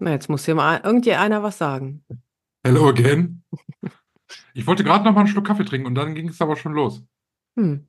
Na, 0.00 0.12
jetzt 0.12 0.28
muss 0.28 0.44
hier 0.44 0.54
mal 0.54 0.80
irgendeiner 0.82 1.42
was 1.42 1.58
sagen. 1.58 2.04
Hello 2.64 2.88
again. 2.88 3.42
Ich 4.54 4.66
wollte 4.66 4.84
gerade 4.84 5.04
noch 5.04 5.12
mal 5.12 5.20
einen 5.20 5.28
Schluck 5.28 5.46
Kaffee 5.46 5.64
trinken 5.64 5.86
und 5.86 5.94
dann 5.94 6.14
ging 6.14 6.28
es 6.28 6.40
aber 6.40 6.56
schon 6.56 6.72
los. 6.72 7.02
Hm. 7.56 7.88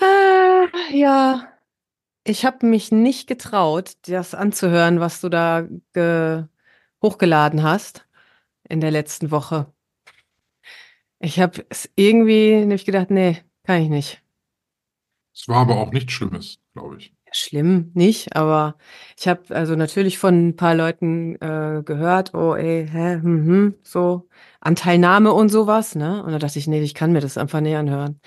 Äh, 0.00 0.96
ja, 0.96 1.48
ich 2.24 2.44
habe 2.44 2.66
mich 2.66 2.92
nicht 2.92 3.26
getraut, 3.26 3.92
das 4.02 4.34
anzuhören, 4.34 5.00
was 5.00 5.20
du 5.20 5.28
da 5.28 5.66
hochgeladen 7.02 7.62
hast 7.62 8.06
in 8.68 8.80
der 8.80 8.90
letzten 8.90 9.30
Woche. 9.30 9.72
Ich 11.18 11.40
habe 11.40 11.64
es 11.68 11.90
irgendwie 11.96 12.64
nicht 12.64 12.86
gedacht, 12.86 13.10
nee, 13.10 13.42
kann 13.64 13.82
ich 13.82 13.88
nicht. 13.88 14.22
Es 15.34 15.48
war 15.48 15.58
aber 15.58 15.76
auch 15.76 15.92
nichts 15.92 16.12
Schlimmes, 16.12 16.58
glaube 16.74 16.98
ich. 16.98 17.14
Schlimm 17.32 17.90
nicht, 17.94 18.34
aber 18.36 18.76
ich 19.18 19.28
habe 19.28 19.54
also 19.54 19.76
natürlich 19.76 20.18
von 20.18 20.48
ein 20.48 20.56
paar 20.56 20.74
Leuten 20.74 21.36
äh, 21.36 21.82
gehört, 21.84 22.34
oh 22.34 22.54
ey, 22.54 22.88
hä, 22.90 23.14
hm, 23.14 23.46
hm, 23.46 23.74
so 23.82 24.28
Anteilnahme 24.60 25.32
und 25.32 25.48
sowas, 25.48 25.94
ne? 25.94 26.22
Und 26.24 26.32
da 26.32 26.38
dachte 26.38 26.58
ich, 26.58 26.66
nee, 26.66 26.80
ich 26.80 26.94
kann 26.94 27.12
mir 27.12 27.20
das 27.20 27.38
einfach 27.38 27.60
näher 27.60 27.78
anhören. 27.78 28.20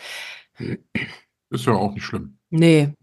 Ist 1.49 1.65
ja 1.65 1.73
auch 1.73 1.93
nicht 1.93 2.05
schlimm. 2.05 2.37
Nee. 2.49 2.93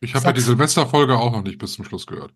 Ich 0.00 0.14
habe 0.14 0.24
ja 0.24 0.32
die 0.32 0.40
Silvesterfolge 0.40 1.18
auch 1.18 1.32
noch 1.32 1.42
nicht 1.42 1.58
bis 1.58 1.74
zum 1.74 1.84
Schluss 1.84 2.06
gehört. 2.06 2.32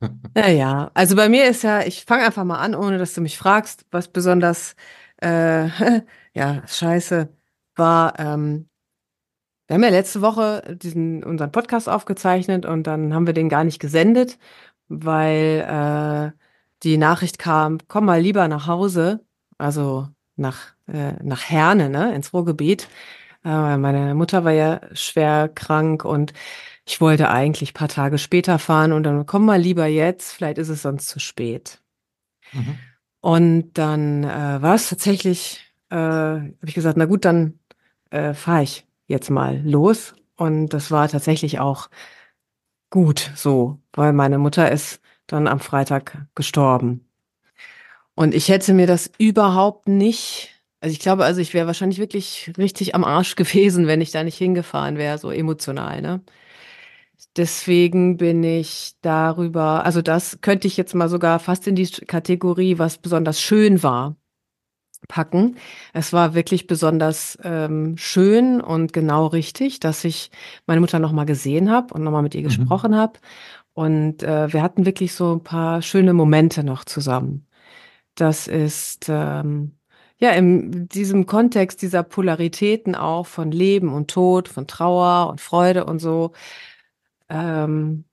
Naja, 0.34 0.90
also 0.92 1.16
bei 1.16 1.30
mir 1.30 1.48
ist 1.48 1.62
ja, 1.62 1.80
ich 1.80 2.04
fange 2.04 2.26
einfach 2.26 2.44
mal 2.44 2.58
an, 2.58 2.74
ohne 2.74 2.98
dass 2.98 3.14
du 3.14 3.22
mich 3.22 3.38
fragst, 3.38 3.86
was 3.90 4.08
besonders 4.08 4.76
äh, 5.22 5.68
ja, 6.34 6.62
scheiße 6.68 7.30
war, 7.76 8.18
ähm, 8.18 8.68
wir 9.66 9.74
haben 9.74 9.82
ja 9.82 9.88
letzte 9.90 10.22
Woche 10.22 10.76
diesen 10.80 11.24
unseren 11.24 11.52
Podcast 11.52 11.88
aufgezeichnet 11.88 12.66
und 12.66 12.86
dann 12.86 13.12
haben 13.12 13.26
wir 13.26 13.34
den 13.34 13.48
gar 13.48 13.64
nicht 13.64 13.80
gesendet, 13.80 14.38
weil 14.88 16.32
äh, 16.34 16.38
die 16.82 16.98
Nachricht 16.98 17.38
kam, 17.38 17.78
komm 17.88 18.04
mal 18.04 18.20
lieber 18.20 18.46
nach 18.48 18.66
Hause, 18.66 19.24
also 19.58 20.08
nach, 20.36 20.74
äh, 20.86 21.14
nach 21.22 21.44
Herne, 21.44 21.88
ne, 21.88 22.14
ins 22.14 22.32
Ruhrgebiet. 22.32 22.88
Äh, 23.44 23.76
meine 23.76 24.14
Mutter 24.14 24.44
war 24.44 24.52
ja 24.52 24.80
schwer 24.92 25.48
krank 25.48 26.04
und 26.04 26.32
ich 26.84 27.00
wollte 27.00 27.30
eigentlich 27.30 27.74
paar 27.74 27.88
Tage 27.88 28.18
später 28.18 28.60
fahren 28.60 28.92
und 28.92 29.02
dann 29.02 29.26
komm 29.26 29.44
mal 29.44 29.60
lieber 29.60 29.86
jetzt, 29.86 30.32
vielleicht 30.32 30.58
ist 30.58 30.68
es 30.68 30.82
sonst 30.82 31.08
zu 31.08 31.18
spät. 31.18 31.80
Mhm. 32.52 32.78
Und 33.20 33.72
dann 33.74 34.22
äh, 34.22 34.62
war 34.62 34.76
es 34.76 34.88
tatsächlich, 34.88 35.72
äh, 35.90 35.96
habe 35.96 36.54
ich 36.64 36.74
gesagt, 36.74 36.96
na 36.96 37.06
gut, 37.06 37.24
dann 37.24 37.58
äh, 38.10 38.34
fahre 38.34 38.62
ich 38.62 38.85
jetzt 39.06 39.30
mal 39.30 39.60
los. 39.64 40.14
Und 40.36 40.68
das 40.68 40.90
war 40.90 41.08
tatsächlich 41.08 41.58
auch 41.60 41.88
gut 42.90 43.32
so, 43.34 43.78
weil 43.92 44.12
meine 44.12 44.38
Mutter 44.38 44.70
ist 44.70 45.00
dann 45.26 45.48
am 45.48 45.60
Freitag 45.60 46.26
gestorben. 46.34 47.08
Und 48.14 48.34
ich 48.34 48.48
hätte 48.48 48.72
mir 48.72 48.86
das 48.86 49.10
überhaupt 49.18 49.88
nicht, 49.88 50.50
also 50.80 50.92
ich 50.92 51.00
glaube, 51.00 51.24
also 51.24 51.40
ich 51.40 51.52
wäre 51.52 51.66
wahrscheinlich 51.66 51.98
wirklich 51.98 52.52
richtig 52.58 52.94
am 52.94 53.04
Arsch 53.04 53.34
gewesen, 53.36 53.86
wenn 53.86 54.00
ich 54.00 54.10
da 54.10 54.24
nicht 54.24 54.38
hingefahren 54.38 54.96
wäre, 54.98 55.18
so 55.18 55.30
emotional, 55.30 56.00
ne? 56.02 56.22
Deswegen 57.36 58.16
bin 58.16 58.42
ich 58.42 58.94
darüber, 59.02 59.84
also 59.84 60.02
das 60.02 60.40
könnte 60.40 60.66
ich 60.68 60.76
jetzt 60.76 60.94
mal 60.94 61.08
sogar 61.08 61.38
fast 61.38 61.66
in 61.66 61.74
die 61.74 61.86
Kategorie, 61.86 62.78
was 62.78 62.98
besonders 62.98 63.40
schön 63.40 63.82
war, 63.82 64.16
packen. 65.08 65.56
Es 65.92 66.12
war 66.12 66.34
wirklich 66.34 66.66
besonders 66.66 67.38
ähm, 67.42 67.96
schön 67.96 68.60
und 68.60 68.92
genau 68.92 69.26
richtig, 69.26 69.80
dass 69.80 70.04
ich 70.04 70.30
meine 70.66 70.80
Mutter 70.80 70.98
noch 70.98 71.12
mal 71.12 71.26
gesehen 71.26 71.70
habe 71.70 71.94
und 71.94 72.02
noch 72.02 72.10
mal 72.10 72.22
mit 72.22 72.34
ihr 72.34 72.42
mhm. 72.42 72.46
gesprochen 72.46 72.96
habe. 72.96 73.18
Und 73.74 74.22
äh, 74.22 74.52
wir 74.52 74.62
hatten 74.62 74.86
wirklich 74.86 75.14
so 75.14 75.34
ein 75.34 75.42
paar 75.42 75.82
schöne 75.82 76.14
Momente 76.14 76.64
noch 76.64 76.84
zusammen. 76.84 77.46
Das 78.14 78.48
ist 78.48 79.06
ähm, 79.08 79.78
ja 80.18 80.30
in 80.30 80.88
diesem 80.88 81.26
Kontext 81.26 81.82
dieser 81.82 82.02
Polaritäten 82.02 82.94
auch 82.94 83.26
von 83.26 83.50
Leben 83.50 83.92
und 83.92 84.10
Tod, 84.10 84.48
von 84.48 84.66
Trauer 84.66 85.28
und 85.30 85.40
Freude 85.40 85.84
und 85.84 85.98
so 85.98 86.32
ähm, 87.28 88.04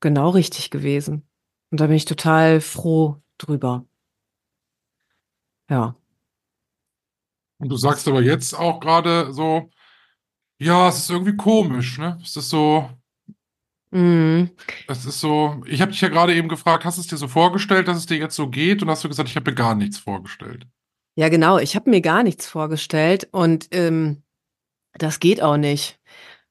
genau 0.00 0.30
richtig 0.30 0.70
gewesen. 0.70 1.28
Und 1.70 1.80
da 1.80 1.86
bin 1.86 1.96
ich 1.96 2.04
total 2.06 2.60
froh 2.60 3.16
drüber. 3.36 3.84
Ja. 5.68 5.94
Und 7.58 7.68
du 7.70 7.76
sagst 7.76 8.06
aber 8.08 8.22
jetzt 8.22 8.54
auch 8.54 8.80
gerade 8.80 9.32
so, 9.32 9.68
ja, 10.60 10.88
es 10.88 10.98
ist 10.98 11.10
irgendwie 11.10 11.36
komisch, 11.36 11.98
ne? 11.98 12.18
Es 12.22 12.36
ist 12.36 12.50
so, 12.50 12.88
Mhm. 13.90 14.50
es 14.86 15.06
ist 15.06 15.20
so, 15.20 15.62
ich 15.66 15.80
habe 15.80 15.92
dich 15.92 16.00
ja 16.00 16.08
gerade 16.08 16.34
eben 16.34 16.48
gefragt, 16.48 16.84
hast 16.84 16.98
du 16.98 17.00
es 17.00 17.06
dir 17.06 17.16
so 17.16 17.26
vorgestellt, 17.28 17.88
dass 17.88 17.96
es 17.96 18.06
dir 18.06 18.18
jetzt 18.18 18.36
so 18.36 18.48
geht? 18.48 18.82
Und 18.82 18.90
hast 18.90 19.02
du 19.04 19.08
gesagt, 19.08 19.28
ich 19.28 19.36
habe 19.36 19.50
mir 19.50 19.54
gar 19.54 19.74
nichts 19.74 19.98
vorgestellt. 19.98 20.66
Ja, 21.16 21.28
genau, 21.28 21.58
ich 21.58 21.74
habe 21.74 21.90
mir 21.90 22.00
gar 22.00 22.22
nichts 22.22 22.46
vorgestellt 22.46 23.28
und 23.32 23.68
ähm, 23.72 24.22
das 24.94 25.20
geht 25.20 25.42
auch 25.42 25.56
nicht. 25.56 25.98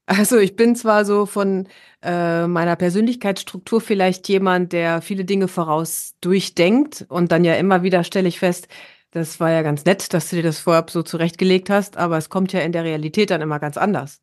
Also 0.06 0.38
ich 0.38 0.56
bin 0.56 0.76
zwar 0.76 1.06
so 1.06 1.26
von 1.26 1.68
äh, 2.02 2.48
meiner 2.48 2.76
Persönlichkeitsstruktur 2.76 3.82
vielleicht 3.82 4.30
jemand, 4.30 4.74
der 4.74 5.02
viele 5.02 5.26
Dinge 5.26 5.48
voraus 5.48 6.16
durchdenkt 6.22 7.06
und 7.10 7.32
dann 7.32 7.44
ja 7.44 7.56
immer 7.56 7.84
wieder 7.84 8.04
stelle 8.04 8.28
ich 8.30 8.40
fest, 8.40 8.68
das 9.12 9.40
war 9.40 9.52
ja 9.52 9.62
ganz 9.62 9.86
nett, 9.86 10.14
dass 10.14 10.30
du 10.30 10.38
dir 10.38 10.44
das 10.44 10.60
vorab 10.60 10.90
so 10.92 11.04
zurechtgelegt 11.04 11.70
hast, 11.70 11.98
aber 11.98 12.18
es 12.18 12.30
kommt 12.30 12.54
ja 12.54 12.62
in 12.62 12.72
der 12.72 12.84
Realität 12.84 13.32
dann 13.32 13.42
immer 13.42 13.60
ganz 13.60 13.78
anders. 13.78 14.22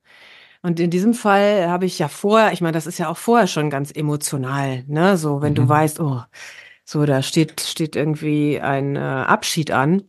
Und 0.63 0.81
in 0.81 0.91
diesem 0.91 1.15
Fall 1.15 1.69
habe 1.69 1.87
ich 1.87 1.99
ja 1.99 2.09
vorher, 2.09 2.53
ich 2.53 2.61
meine, 2.63 2.73
das 2.73 2.87
ist 2.87 2.99
ja 2.99 3.09
auch 3.09 3.19
vorher 3.19 3.47
schon 3.47 3.71
ganz 3.71 3.93
emotional, 3.95 4.85
ne? 4.87 5.19
So, 5.19 5.43
wenn 5.43 5.53
mhm. 5.53 5.57
du 5.57 5.69
weißt, 5.69 6.01
oh, 6.01 6.23
so, 6.85 7.05
da 7.07 7.23
steht, 7.23 7.61
steht 7.61 7.97
irgendwie 7.97 8.61
ein 8.61 8.97
äh, 8.97 9.01
Abschied 9.01 9.71
an. 9.71 10.05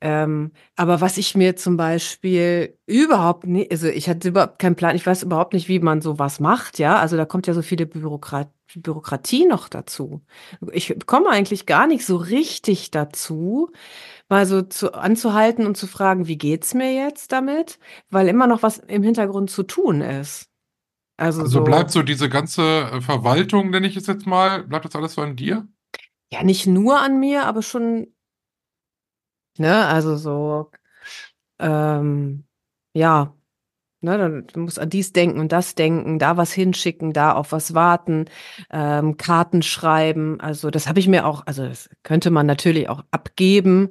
Ähm, 0.00 0.52
aber 0.76 1.00
was 1.00 1.16
ich 1.18 1.34
mir 1.34 1.56
zum 1.56 1.76
Beispiel 1.76 2.78
überhaupt 2.86 3.46
nicht, 3.46 3.70
also 3.72 3.88
ich 3.88 4.08
hatte 4.08 4.28
überhaupt 4.28 4.58
keinen 4.58 4.76
Plan, 4.76 4.96
ich 4.96 5.06
weiß 5.06 5.22
überhaupt 5.22 5.54
nicht, 5.54 5.68
wie 5.68 5.80
man 5.80 6.02
sowas 6.02 6.40
macht, 6.40 6.78
ja. 6.78 6.98
Also 7.00 7.16
da 7.16 7.24
kommt 7.24 7.46
ja 7.46 7.54
so 7.54 7.62
viele 7.62 7.86
Bürokrat 7.86 8.48
Bürokratie 8.74 9.46
noch 9.46 9.68
dazu. 9.68 10.22
Ich 10.72 10.94
komme 11.06 11.28
eigentlich 11.28 11.66
gar 11.66 11.86
nicht 11.86 12.04
so 12.04 12.16
richtig 12.16 12.90
dazu, 12.90 13.70
mal 14.28 14.46
so 14.46 14.62
zu, 14.62 14.94
anzuhalten 14.94 15.66
und 15.66 15.76
zu 15.76 15.86
fragen, 15.86 16.26
wie 16.26 16.38
geht's 16.38 16.74
mir 16.74 16.92
jetzt 16.92 17.32
damit? 17.32 17.78
Weil 18.10 18.28
immer 18.28 18.46
noch 18.46 18.62
was 18.62 18.78
im 18.78 19.02
Hintergrund 19.02 19.50
zu 19.50 19.62
tun 19.62 20.00
ist. 20.00 20.48
Also, 21.16 21.42
also 21.42 21.58
so, 21.58 21.64
bleibt 21.64 21.92
so 21.92 22.02
diese 22.02 22.28
ganze 22.28 22.62
äh, 22.62 23.00
Verwaltung, 23.00 23.70
nenne 23.70 23.86
ich 23.86 23.96
es 23.96 24.06
jetzt 24.08 24.26
mal, 24.26 24.64
bleibt 24.64 24.84
das 24.84 24.96
alles 24.96 25.14
so 25.14 25.22
an 25.22 25.36
dir? 25.36 25.68
Ja, 26.32 26.42
nicht 26.42 26.66
nur 26.66 26.98
an 27.00 27.20
mir, 27.20 27.44
aber 27.46 27.62
schon 27.62 28.08
Ne, 29.58 29.86
also 29.86 30.16
so, 30.16 30.70
ähm, 31.60 32.44
ja, 32.92 33.36
ne, 34.04 34.18
dann 34.18 34.46
du 34.46 34.60
musst 34.60 34.78
an 34.78 34.90
dies 34.90 35.12
denken 35.12 35.40
und 35.40 35.50
das 35.52 35.74
denken, 35.74 36.18
da 36.18 36.36
was 36.36 36.52
hinschicken, 36.52 37.12
da 37.12 37.32
auf 37.32 37.52
was 37.52 37.74
warten, 37.74 38.26
ähm, 38.70 39.16
Karten 39.16 39.62
schreiben. 39.62 40.40
Also 40.40 40.70
das 40.70 40.88
habe 40.88 41.00
ich 41.00 41.08
mir 41.08 41.26
auch, 41.26 41.42
also 41.46 41.66
das 41.66 41.90
könnte 42.02 42.30
man 42.30 42.46
natürlich 42.46 42.88
auch 42.88 43.02
abgeben, 43.10 43.90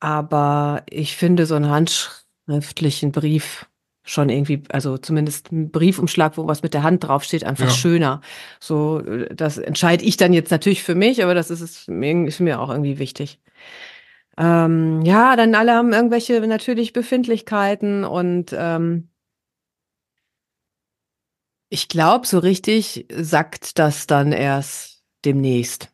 aber 0.00 0.82
ich 0.88 1.16
finde 1.16 1.46
so 1.46 1.54
einen 1.54 1.70
handschriftlichen 1.70 3.12
Brief 3.12 3.66
schon 4.04 4.30
irgendwie, 4.30 4.62
also 4.70 4.96
zumindest 4.96 5.52
ein 5.52 5.70
Briefumschlag, 5.70 6.36
wo 6.38 6.46
was 6.46 6.62
mit 6.62 6.72
der 6.72 6.82
Hand 6.82 7.04
draufsteht, 7.04 7.44
einfach 7.44 7.66
ja. 7.66 7.70
schöner. 7.70 8.20
So, 8.58 9.00
das 9.00 9.58
entscheide 9.58 10.04
ich 10.04 10.16
dann 10.16 10.32
jetzt 10.32 10.50
natürlich 10.50 10.82
für 10.82 10.94
mich, 10.94 11.22
aber 11.22 11.34
das 11.34 11.50
ist, 11.50 11.60
ist 11.60 12.40
mir 12.40 12.60
auch 12.60 12.70
irgendwie 12.70 12.98
wichtig. 12.98 13.38
Ähm, 14.38 15.02
ja, 15.02 15.34
dann 15.36 15.54
alle 15.54 15.74
haben 15.74 15.92
irgendwelche 15.92 16.40
natürlich 16.46 16.92
Befindlichkeiten 16.92 18.04
und 18.04 18.54
ähm, 18.56 19.07
ich 21.68 21.88
glaube, 21.88 22.26
so 22.26 22.38
richtig 22.38 23.06
sackt 23.12 23.78
das 23.78 24.06
dann 24.06 24.32
erst 24.32 25.02
demnächst. 25.24 25.90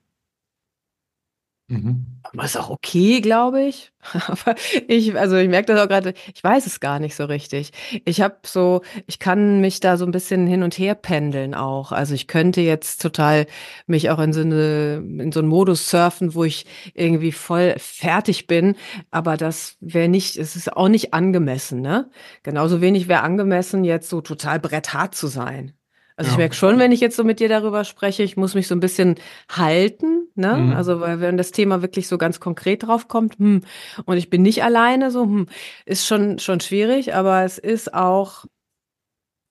Mhm. 1.69 2.14
Aber 2.35 2.45
ist 2.45 2.57
auch 2.57 2.71
okay, 2.71 3.21
glaube 3.21 3.63
ich. 3.63 3.93
Aber 4.27 4.57
ich, 4.89 5.17
also 5.17 5.37
ich 5.37 5.49
merke 5.49 5.73
das 5.73 5.81
auch 5.81 5.89
gerade, 5.89 6.15
ich 6.35 6.43
weiß 6.43 6.67
es 6.67 6.81
gar 6.81 6.99
nicht 6.99 7.15
so 7.15 7.25
richtig. 7.27 7.71
Ich 8.05 8.21
habe 8.21 8.39
so, 8.45 8.83
ich 9.07 9.21
kann 9.21 9.61
mich 9.61 9.79
da 9.79 9.97
so 9.97 10.05
ein 10.05 10.11
bisschen 10.11 10.47
hin 10.49 10.65
und 10.65 10.77
her 10.77 10.97
pendeln 10.97 11.55
auch. 11.55 11.93
Also 11.93 12.13
ich 12.15 12.27
könnte 12.27 12.61
jetzt 12.61 13.01
total 13.01 13.47
mich 13.87 14.11
auch 14.11 14.19
in 14.19 14.33
so 14.33 14.41
eine, 14.41 14.97
in 14.97 15.31
so 15.31 15.41
einen 15.41 15.49
Modus 15.49 15.89
surfen, 15.89 16.35
wo 16.35 16.43
ich 16.43 16.67
irgendwie 16.95 17.33
voll 17.33 17.77
fertig 17.79 18.49
bin. 18.49 18.75
Aber 19.13 19.37
das 19.37 19.77
wäre 19.81 20.09
nicht, 20.09 20.37
es 20.37 20.57
ist 20.57 20.77
auch 20.77 20.89
nicht 20.89 21.15
angemessen, 21.15 21.81
ne? 21.81 22.11
Genauso 22.43 22.81
wenig 22.81 23.07
wäre 23.07 23.23
angemessen, 23.23 23.85
jetzt 23.85 24.09
so 24.09 24.21
total 24.21 24.59
bretthart 24.59 25.15
zu 25.15 25.29
sein. 25.29 25.75
Also 26.17 26.29
ich 26.29 26.35
Ja. 26.35 26.39
merke 26.39 26.55
schon, 26.55 26.79
wenn 26.79 26.93
ich 26.93 27.01
jetzt 27.01 27.17
so 27.17 27.25
mit 27.25 27.41
dir 27.41 27.49
darüber 27.49 27.85
spreche, 27.85 28.23
ich 28.23 28.37
muss 28.37 28.55
mich 28.55 28.69
so 28.69 28.75
ein 28.75 28.81
bisschen 28.81 29.17
halten, 29.51 30.29
ne? 30.37 30.57
Mhm. 30.57 30.73
Also 30.73 31.01
weil 31.01 31.21
wenn 31.21 31.37
das 31.37 31.51
Thema 31.51 31.83
wirklich 31.83 32.07
so 32.07 32.19
ganz 32.19 32.39
konkret 32.39 32.85
drauf 32.85 33.09
kommt, 33.09 33.39
hm, 33.39 33.63
und 34.05 34.17
ich 34.17 34.31
bin 34.31 34.43
nicht 34.43 34.63
alleine, 34.63 35.11
so, 35.11 35.25
hm, 35.25 35.47
ist 35.87 36.07
schon 36.07 36.39
schon 36.39 36.61
schwierig, 36.61 37.15
aber 37.15 37.43
es 37.43 37.59
ist 37.59 37.95
auch 37.95 38.45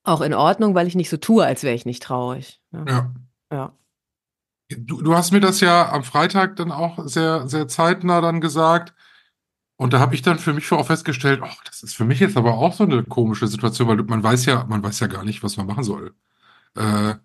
auch 0.06 0.21
in 0.21 0.33
Ordnung, 0.33 0.75
weil 0.75 0.88
ich 0.88 0.95
nicht 0.95 1.10
so 1.10 1.18
tue, 1.18 1.45
als 1.45 1.63
wäre 1.63 1.75
ich 1.75 1.86
nicht 1.86 2.04
traurig. 2.04 2.62
Ne? 2.71 2.86
Ja. 2.88 3.13
Ja. 3.51 3.74
Du, 4.69 5.01
du 5.01 5.16
hast 5.16 5.31
mir 5.31 5.39
das 5.39 5.59
ja 5.62 5.92
am 5.92 6.04
Freitag 6.04 6.56
dann 6.56 6.71
auch 6.71 7.00
sehr, 7.07 7.48
sehr 7.48 7.68
zeitnah 7.68 8.21
dann 8.21 8.42
gesagt. 8.42 8.94
Und 9.77 9.94
da 9.94 10.00
habe 10.00 10.16
ich 10.16 10.21
dann 10.21 10.39
für 10.39 10.54
mich 10.54 10.71
auch 10.71 10.86
festgestellt, 10.88 11.42
ach, 11.44 11.63
das 11.66 11.83
ist 11.83 11.95
für 11.95 12.06
mich 12.06 12.19
jetzt 12.19 12.38
aber 12.38 12.54
auch 12.56 12.74
so 12.74 12.83
eine 12.83 13.04
komische 13.04 13.48
Situation, 13.48 13.88
weil 13.88 13.98
man 13.98 14.24
weiß 14.24 14.45
ja, 14.45 14.66
man 14.66 14.83
weiß 14.83 15.00
ja 15.01 15.07
gar 15.07 15.24
nicht, 15.25 15.44
was 15.44 15.57
man 15.57 15.68
machen 15.68 15.83
soll. 15.83 16.13
Äh, 16.75 17.15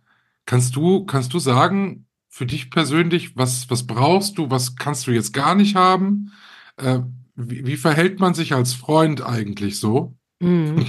kannst 0.47 0.77
du, 0.77 1.05
kannst 1.05 1.33
du 1.35 1.39
sagen, 1.39 2.07
für 2.29 2.47
dich 2.47 2.71
persönlich, 2.71 3.37
was, 3.37 3.69
was 3.71 3.87
brauchst 3.87 4.39
du, 4.39 4.51
was 4.51 4.77
kannst 4.77 5.07
du 5.07 5.11
jetzt 5.11 5.33
gar 5.33 5.55
nicht 5.55 5.75
haben? 5.75 6.33
Äh, 6.77 7.01
wie, 7.35 7.67
wie 7.67 7.77
verhält 7.77 8.21
man 8.21 8.35
sich 8.35 8.55
als 8.55 8.75
Freund 8.75 9.23
eigentlich 9.23 9.79
so? 9.81 10.17
Mhm. 10.41 10.87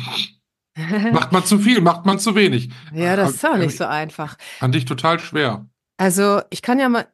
Macht 1.12 1.32
man 1.34 1.44
zu 1.44 1.60
viel, 1.60 1.82
macht 1.82 2.06
man 2.06 2.20
zu 2.20 2.36
wenig? 2.36 2.70
ja, 2.94 3.16
das 3.18 3.34
ist 3.36 3.46
auch 3.46 3.56
Äh, 3.56 3.66
nicht 3.66 3.78
so 3.78 3.86
einfach. 3.86 4.38
Fand 4.60 4.76
ich 4.76 4.86
total 4.86 5.20
schwer. 5.20 5.68
Also 5.98 6.42
ich 6.52 6.62
kann 6.62 6.80
ja 6.80 6.88
mal, 6.88 7.08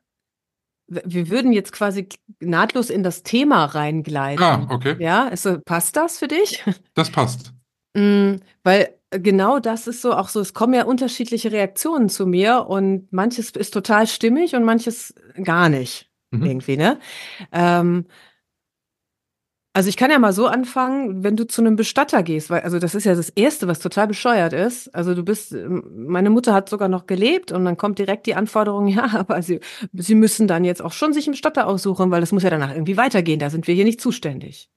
wir 0.88 1.30
würden 1.30 1.52
jetzt 1.52 1.72
quasi 1.72 2.08
nahtlos 2.40 2.92
in 2.92 3.02
das 3.02 3.24
Thema 3.24 3.66
reingleiten. 3.66 4.44
Ah, 4.44 4.68
okay, 4.70 4.98
Ja, 5.00 5.28
ist 5.30 5.42
so, 5.44 5.60
passt 5.60 5.96
das 5.96 6.20
für 6.20 6.28
dich? 6.28 6.64
das 6.94 7.10
passt. 7.10 7.55
Mm, 7.96 8.36
weil 8.64 8.90
genau 9.12 9.60
das 9.60 9.88
ist 9.88 10.02
so 10.02 10.14
auch 10.14 10.28
so, 10.30 10.42
es 10.42 10.54
kommen 10.54 10.74
ja 10.74 10.84
unterschiedliche 10.86 11.52
Reaktionen 11.52 12.10
zu 12.10 12.28
mir 12.28 12.66
und 12.68 13.12
manches 13.14 13.52
ist 13.52 13.74
total 13.74 14.08
stimmig 14.08 14.56
und 14.56 14.64
manches 14.64 15.14
gar 15.44 15.70
nicht 15.70 16.10
Mhm. 16.32 16.44
irgendwie, 16.44 16.76
ne? 16.78 17.00
Ähm, 17.52 18.06
also 19.74 19.90
ich 19.90 19.98
kann 19.98 20.10
ja 20.10 20.20
mal 20.20 20.32
so 20.32 20.48
anfangen, 20.48 21.24
wenn 21.24 21.36
du 21.36 21.46
zu 21.46 21.62
einem 21.62 21.76
Bestatter 21.76 22.24
gehst, 22.24 22.50
weil 22.50 22.62
also 22.62 22.80
das 22.80 22.96
ist 22.96 23.04
ja 23.04 23.14
das 23.14 23.30
Erste, 23.30 23.68
was 23.68 23.80
total 23.80 24.08
bescheuert 24.08 24.54
ist. 24.54 24.88
Also 24.96 25.14
du 25.14 25.24
bist, 25.24 25.52
ähm, 25.52 25.84
meine 26.08 26.30
Mutter 26.30 26.54
hat 26.54 26.70
sogar 26.70 26.88
noch 26.88 27.08
gelebt 27.08 27.52
und 27.52 27.66
dann 27.66 27.76
kommt 27.76 28.00
direkt 28.00 28.26
die 28.26 28.36
Anforderung, 28.36 28.88
ja, 28.90 29.10
aber 29.14 29.42
sie, 29.42 29.60
sie 29.94 30.16
müssen 30.16 30.48
dann 30.48 30.64
jetzt 30.64 30.82
auch 30.82 30.94
schon 30.94 31.12
sich 31.14 31.28
einen 31.28 31.34
Bestatter 31.34 31.68
aussuchen, 31.68 32.10
weil 32.10 32.22
das 32.22 32.32
muss 32.32 32.44
ja 32.44 32.50
danach 32.50 32.72
irgendwie 32.72 32.96
weitergehen. 32.98 33.40
Da 33.40 33.50
sind 33.50 33.68
wir 33.68 33.76
hier 33.76 33.84
nicht 33.86 34.00
zuständig. 34.00 34.70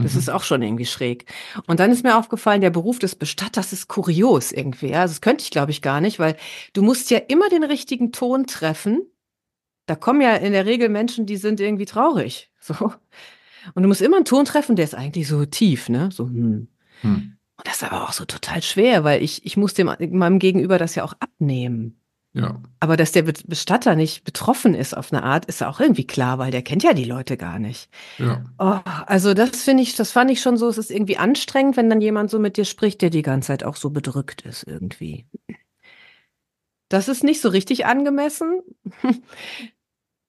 Das 0.00 0.14
Mhm. 0.14 0.18
ist 0.20 0.30
auch 0.30 0.44
schon 0.44 0.62
irgendwie 0.62 0.86
schräg. 0.86 1.26
Und 1.66 1.80
dann 1.80 1.90
ist 1.90 2.04
mir 2.04 2.16
aufgefallen, 2.16 2.60
der 2.60 2.70
Beruf 2.70 2.98
des 2.98 3.16
Bestatters 3.16 3.72
ist 3.72 3.88
kurios 3.88 4.52
irgendwie. 4.52 4.90
Ja? 4.90 5.02
Also 5.02 5.12
das 5.12 5.20
könnte 5.20 5.42
ich, 5.42 5.50
glaube 5.50 5.72
ich, 5.72 5.82
gar 5.82 6.00
nicht, 6.00 6.18
weil 6.18 6.36
du 6.72 6.82
musst 6.82 7.10
ja 7.10 7.18
immer 7.18 7.48
den 7.48 7.64
richtigen 7.64 8.12
Ton 8.12 8.46
treffen. 8.46 9.02
Da 9.86 9.96
kommen 9.96 10.20
ja 10.20 10.34
in 10.36 10.52
der 10.52 10.66
Regel 10.66 10.88
Menschen, 10.88 11.26
die 11.26 11.36
sind 11.36 11.60
irgendwie 11.60 11.86
traurig. 11.86 12.50
So. 12.60 12.92
Und 13.74 13.82
du 13.82 13.88
musst 13.88 14.02
immer 14.02 14.16
einen 14.16 14.24
Ton 14.24 14.44
treffen, 14.44 14.76
der 14.76 14.84
ist 14.84 14.94
eigentlich 14.94 15.26
so 15.26 15.44
tief, 15.46 15.88
ne? 15.88 16.10
So, 16.12 16.26
hm. 16.26 16.68
Hm. 17.00 17.36
Und 17.56 17.66
das 17.66 17.76
ist 17.76 17.84
aber 17.84 18.04
auch 18.04 18.12
so 18.12 18.24
total 18.24 18.62
schwer, 18.62 19.04
weil 19.04 19.22
ich, 19.22 19.44
ich 19.46 19.56
muss 19.56 19.74
dem, 19.74 19.90
meinem 20.10 20.38
Gegenüber 20.38 20.78
das 20.78 20.94
ja 20.94 21.02
auch 21.02 21.14
abnehmen. 21.18 21.97
Ja. 22.34 22.60
Aber 22.78 22.96
dass 22.96 23.12
der 23.12 23.22
Be- 23.22 23.32
Bestatter 23.46 23.96
nicht 23.96 24.22
betroffen 24.24 24.74
ist 24.74 24.96
auf 24.96 25.12
eine 25.12 25.22
Art, 25.22 25.46
ist 25.46 25.60
ja 25.60 25.68
auch 25.68 25.80
irgendwie 25.80 26.06
klar, 26.06 26.38
weil 26.38 26.50
der 26.50 26.62
kennt 26.62 26.82
ja 26.82 26.92
die 26.92 27.04
Leute 27.04 27.36
gar 27.36 27.58
nicht. 27.58 27.88
Ja. 28.18 28.44
Oh, 28.58 28.78
also 29.06 29.34
das 29.34 29.62
finde 29.62 29.82
ich, 29.82 29.96
das 29.96 30.12
fand 30.12 30.30
ich 30.30 30.40
schon 30.40 30.56
so, 30.56 30.68
es 30.68 30.78
ist 30.78 30.90
irgendwie 30.90 31.16
anstrengend, 31.16 31.76
wenn 31.76 31.90
dann 31.90 32.00
jemand 32.00 32.30
so 32.30 32.38
mit 32.38 32.56
dir 32.56 32.64
spricht, 32.64 33.02
der 33.02 33.10
die 33.10 33.22
ganze 33.22 33.48
Zeit 33.48 33.64
auch 33.64 33.76
so 33.76 33.90
bedrückt 33.90 34.42
ist 34.42 34.64
irgendwie. 34.66 35.26
Das 36.88 37.08
ist 37.08 37.24
nicht 37.24 37.40
so 37.40 37.48
richtig 37.48 37.86
angemessen. 37.86 38.60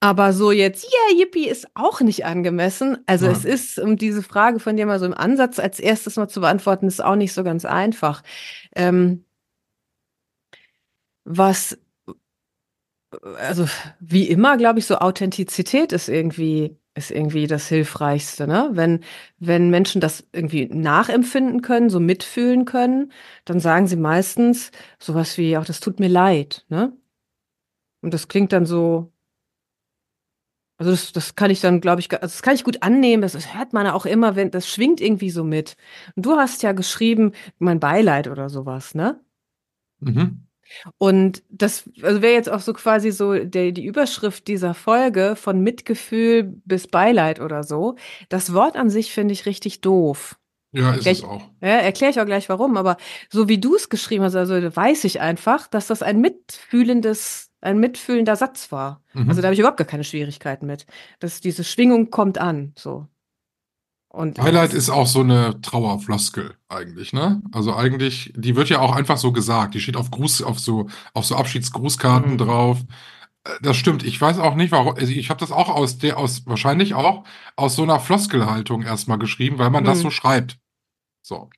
Aber 0.01 0.31
so 0.31 0.51
jetzt, 0.53 0.85
yeah, 0.85 1.19
yippie, 1.19 1.47
ist 1.49 1.67
auch 1.73 1.99
nicht 1.99 2.25
angemessen. 2.25 2.99
Also 3.05 3.25
Ja. 3.25 3.33
es 3.33 3.43
ist, 3.43 3.77
um 3.79 3.97
diese 3.97 4.23
Frage 4.23 4.59
von 4.59 4.77
dir 4.77 4.85
mal 4.85 4.99
so 4.99 5.05
im 5.05 5.13
Ansatz 5.13 5.59
als 5.59 5.79
erstes 5.79 6.15
mal 6.15 6.29
zu 6.29 6.39
beantworten, 6.39 6.87
ist 6.87 7.03
auch 7.03 7.17
nicht 7.17 7.33
so 7.33 7.43
ganz 7.43 7.65
einfach. 7.65 8.23
Ähm, 8.75 9.25
was, 11.25 11.77
also 13.37 13.65
wie 13.99 14.27
immer, 14.27 14.57
glaube 14.57 14.79
ich, 14.79 14.85
so 14.85 14.97
Authentizität 14.97 15.91
ist 15.91 16.09
irgendwie, 16.09 16.77
ist 16.95 17.11
irgendwie 17.11 17.47
das 17.47 17.67
Hilfreichste, 17.67 18.47
ne? 18.47 18.69
Wenn, 18.73 19.03
wenn 19.39 19.69
Menschen 19.69 20.01
das 20.01 20.27
irgendwie 20.31 20.67
nachempfinden 20.67 21.61
können, 21.61 21.89
so 21.89 21.99
mitfühlen 21.99 22.65
können, 22.65 23.11
dann 23.45 23.59
sagen 23.59 23.87
sie 23.87 23.95
meistens 23.95 24.71
sowas 24.99 25.37
wie, 25.37 25.57
auch 25.57 25.65
das 25.65 25.79
tut 25.79 25.99
mir 25.99 26.09
leid, 26.09 26.65
ne? 26.69 26.93
Und 28.01 28.13
das 28.13 28.27
klingt 28.27 28.53
dann 28.53 28.65
so, 28.65 29.11
also 30.77 30.91
das, 30.91 31.11
das 31.11 31.35
kann 31.35 31.51
ich 31.51 31.59
dann, 31.59 31.81
glaube 31.81 31.99
ich, 31.99 32.11
also 32.13 32.21
das 32.21 32.41
kann 32.41 32.55
ich 32.55 32.63
gut 32.63 32.81
annehmen. 32.83 33.21
Das, 33.21 33.33
das 33.33 33.53
hört 33.53 33.73
man 33.73 33.85
auch 33.87 34.05
immer, 34.05 34.37
wenn 34.37 34.49
das 34.49 34.67
schwingt 34.69 35.01
irgendwie 35.01 35.29
so 35.29 35.43
mit. 35.43 35.75
Und 36.15 36.25
du 36.25 36.37
hast 36.37 36.63
ja 36.63 36.71
geschrieben, 36.71 37.33
mein 37.57 37.81
Beileid 37.81 38.29
oder 38.29 38.49
sowas, 38.49 38.95
ne? 38.95 39.19
Mhm. 39.99 40.48
Und 40.97 41.43
das 41.49 41.89
also 42.01 42.21
wäre 42.21 42.33
jetzt 42.33 42.49
auch 42.49 42.59
so 42.59 42.73
quasi 42.73 43.11
so 43.11 43.33
der, 43.33 43.71
die 43.71 43.85
Überschrift 43.85 44.47
dieser 44.47 44.73
Folge 44.73 45.35
von 45.35 45.61
Mitgefühl 45.61 46.43
bis 46.65 46.87
Beileid 46.87 47.39
oder 47.39 47.63
so. 47.63 47.95
Das 48.29 48.53
Wort 48.53 48.75
an 48.75 48.89
sich 48.89 49.13
finde 49.13 49.33
ich 49.33 49.45
richtig 49.45 49.81
doof. 49.81 50.37
Ja, 50.71 50.93
ist 50.93 51.01
Gleich- 51.01 51.19
es 51.19 51.23
auch. 51.23 51.41
Ja, 51.61 51.69
erkläre 51.79 52.11
ich 52.11 52.19
auch 52.21 52.25
gleich 52.25 52.47
warum, 52.47 52.77
aber 52.77 52.97
so 53.29 53.47
wie 53.49 53.57
du 53.59 53.75
es 53.75 53.89
geschrieben 53.89 54.23
hast, 54.23 54.35
also 54.35 54.53
weiß 54.53 55.03
ich 55.05 55.19
einfach, 55.19 55.67
dass 55.67 55.87
das 55.87 56.03
ein 56.03 56.21
mitfühlendes, 56.21 57.49
ein 57.61 57.79
mitfühlender 57.79 58.35
Satz 58.35 58.71
war. 58.71 59.03
Mhm. 59.13 59.29
Also 59.29 59.41
da 59.41 59.47
habe 59.47 59.53
ich 59.53 59.59
überhaupt 59.59 59.77
gar 59.79 59.87
keine 59.87 60.03
Schwierigkeiten 60.03 60.67
mit. 60.67 60.85
Dass 61.19 61.41
diese 61.41 61.63
Schwingung 61.63 62.11
kommt 62.11 62.37
an, 62.37 62.73
so. 62.77 63.07
Und 64.11 64.39
Highlight 64.39 64.73
ist 64.73 64.89
auch 64.89 65.05
so 65.07 65.19
eine 65.19 65.61
Trauerfloskel 65.61 66.55
eigentlich, 66.67 67.13
ne? 67.13 67.41
Also 67.51 67.75
eigentlich, 67.75 68.33
die 68.35 68.55
wird 68.55 68.69
ja 68.69 68.79
auch 68.79 68.95
einfach 68.95 69.17
so 69.17 69.31
gesagt. 69.31 69.75
Die 69.75 69.79
steht 69.79 69.95
auf 69.97 70.09
Gruß, 70.11 70.41
auf 70.41 70.59
so, 70.59 70.87
auf 71.13 71.25
so 71.25 71.35
Abschiedsgrußkarten 71.35 72.33
Mhm. 72.33 72.37
drauf. 72.37 72.79
Äh, 73.45 73.51
Das 73.61 73.77
stimmt. 73.77 74.03
Ich 74.03 74.19
weiß 74.21 74.39
auch 74.39 74.55
nicht, 74.55 74.71
warum. 74.71 74.95
Also 74.95 75.11
ich 75.13 75.29
habe 75.29 75.39
das 75.39 75.51
auch 75.51 75.69
aus 75.69 75.97
der, 75.99 76.17
aus 76.17 76.45
wahrscheinlich 76.47 76.93
auch 76.95 77.23
aus 77.55 77.75
so 77.75 77.83
einer 77.83 77.99
Floskelhaltung 77.99 78.83
erstmal 78.83 79.19
geschrieben, 79.19 79.59
weil 79.59 79.69
man 79.71 79.83
das 79.85 79.99
Mhm. 79.99 80.03
so 80.03 80.11
schreibt. 80.11 80.57
So. 81.23 81.49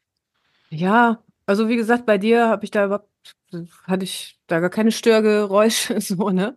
Ja, 0.70 1.24
also 1.46 1.68
wie 1.70 1.76
gesagt, 1.76 2.06
bei 2.06 2.18
dir 2.18 2.48
habe 2.50 2.64
ich 2.66 2.72
da 2.72 2.86
überhaupt, 2.86 3.10
hatte 3.86 4.04
ich 4.06 4.40
da 4.48 4.60
gar 4.60 4.70
keine 4.70 4.92
Störgeräusche, 4.92 6.00
so, 6.02 6.30
ne? 6.30 6.56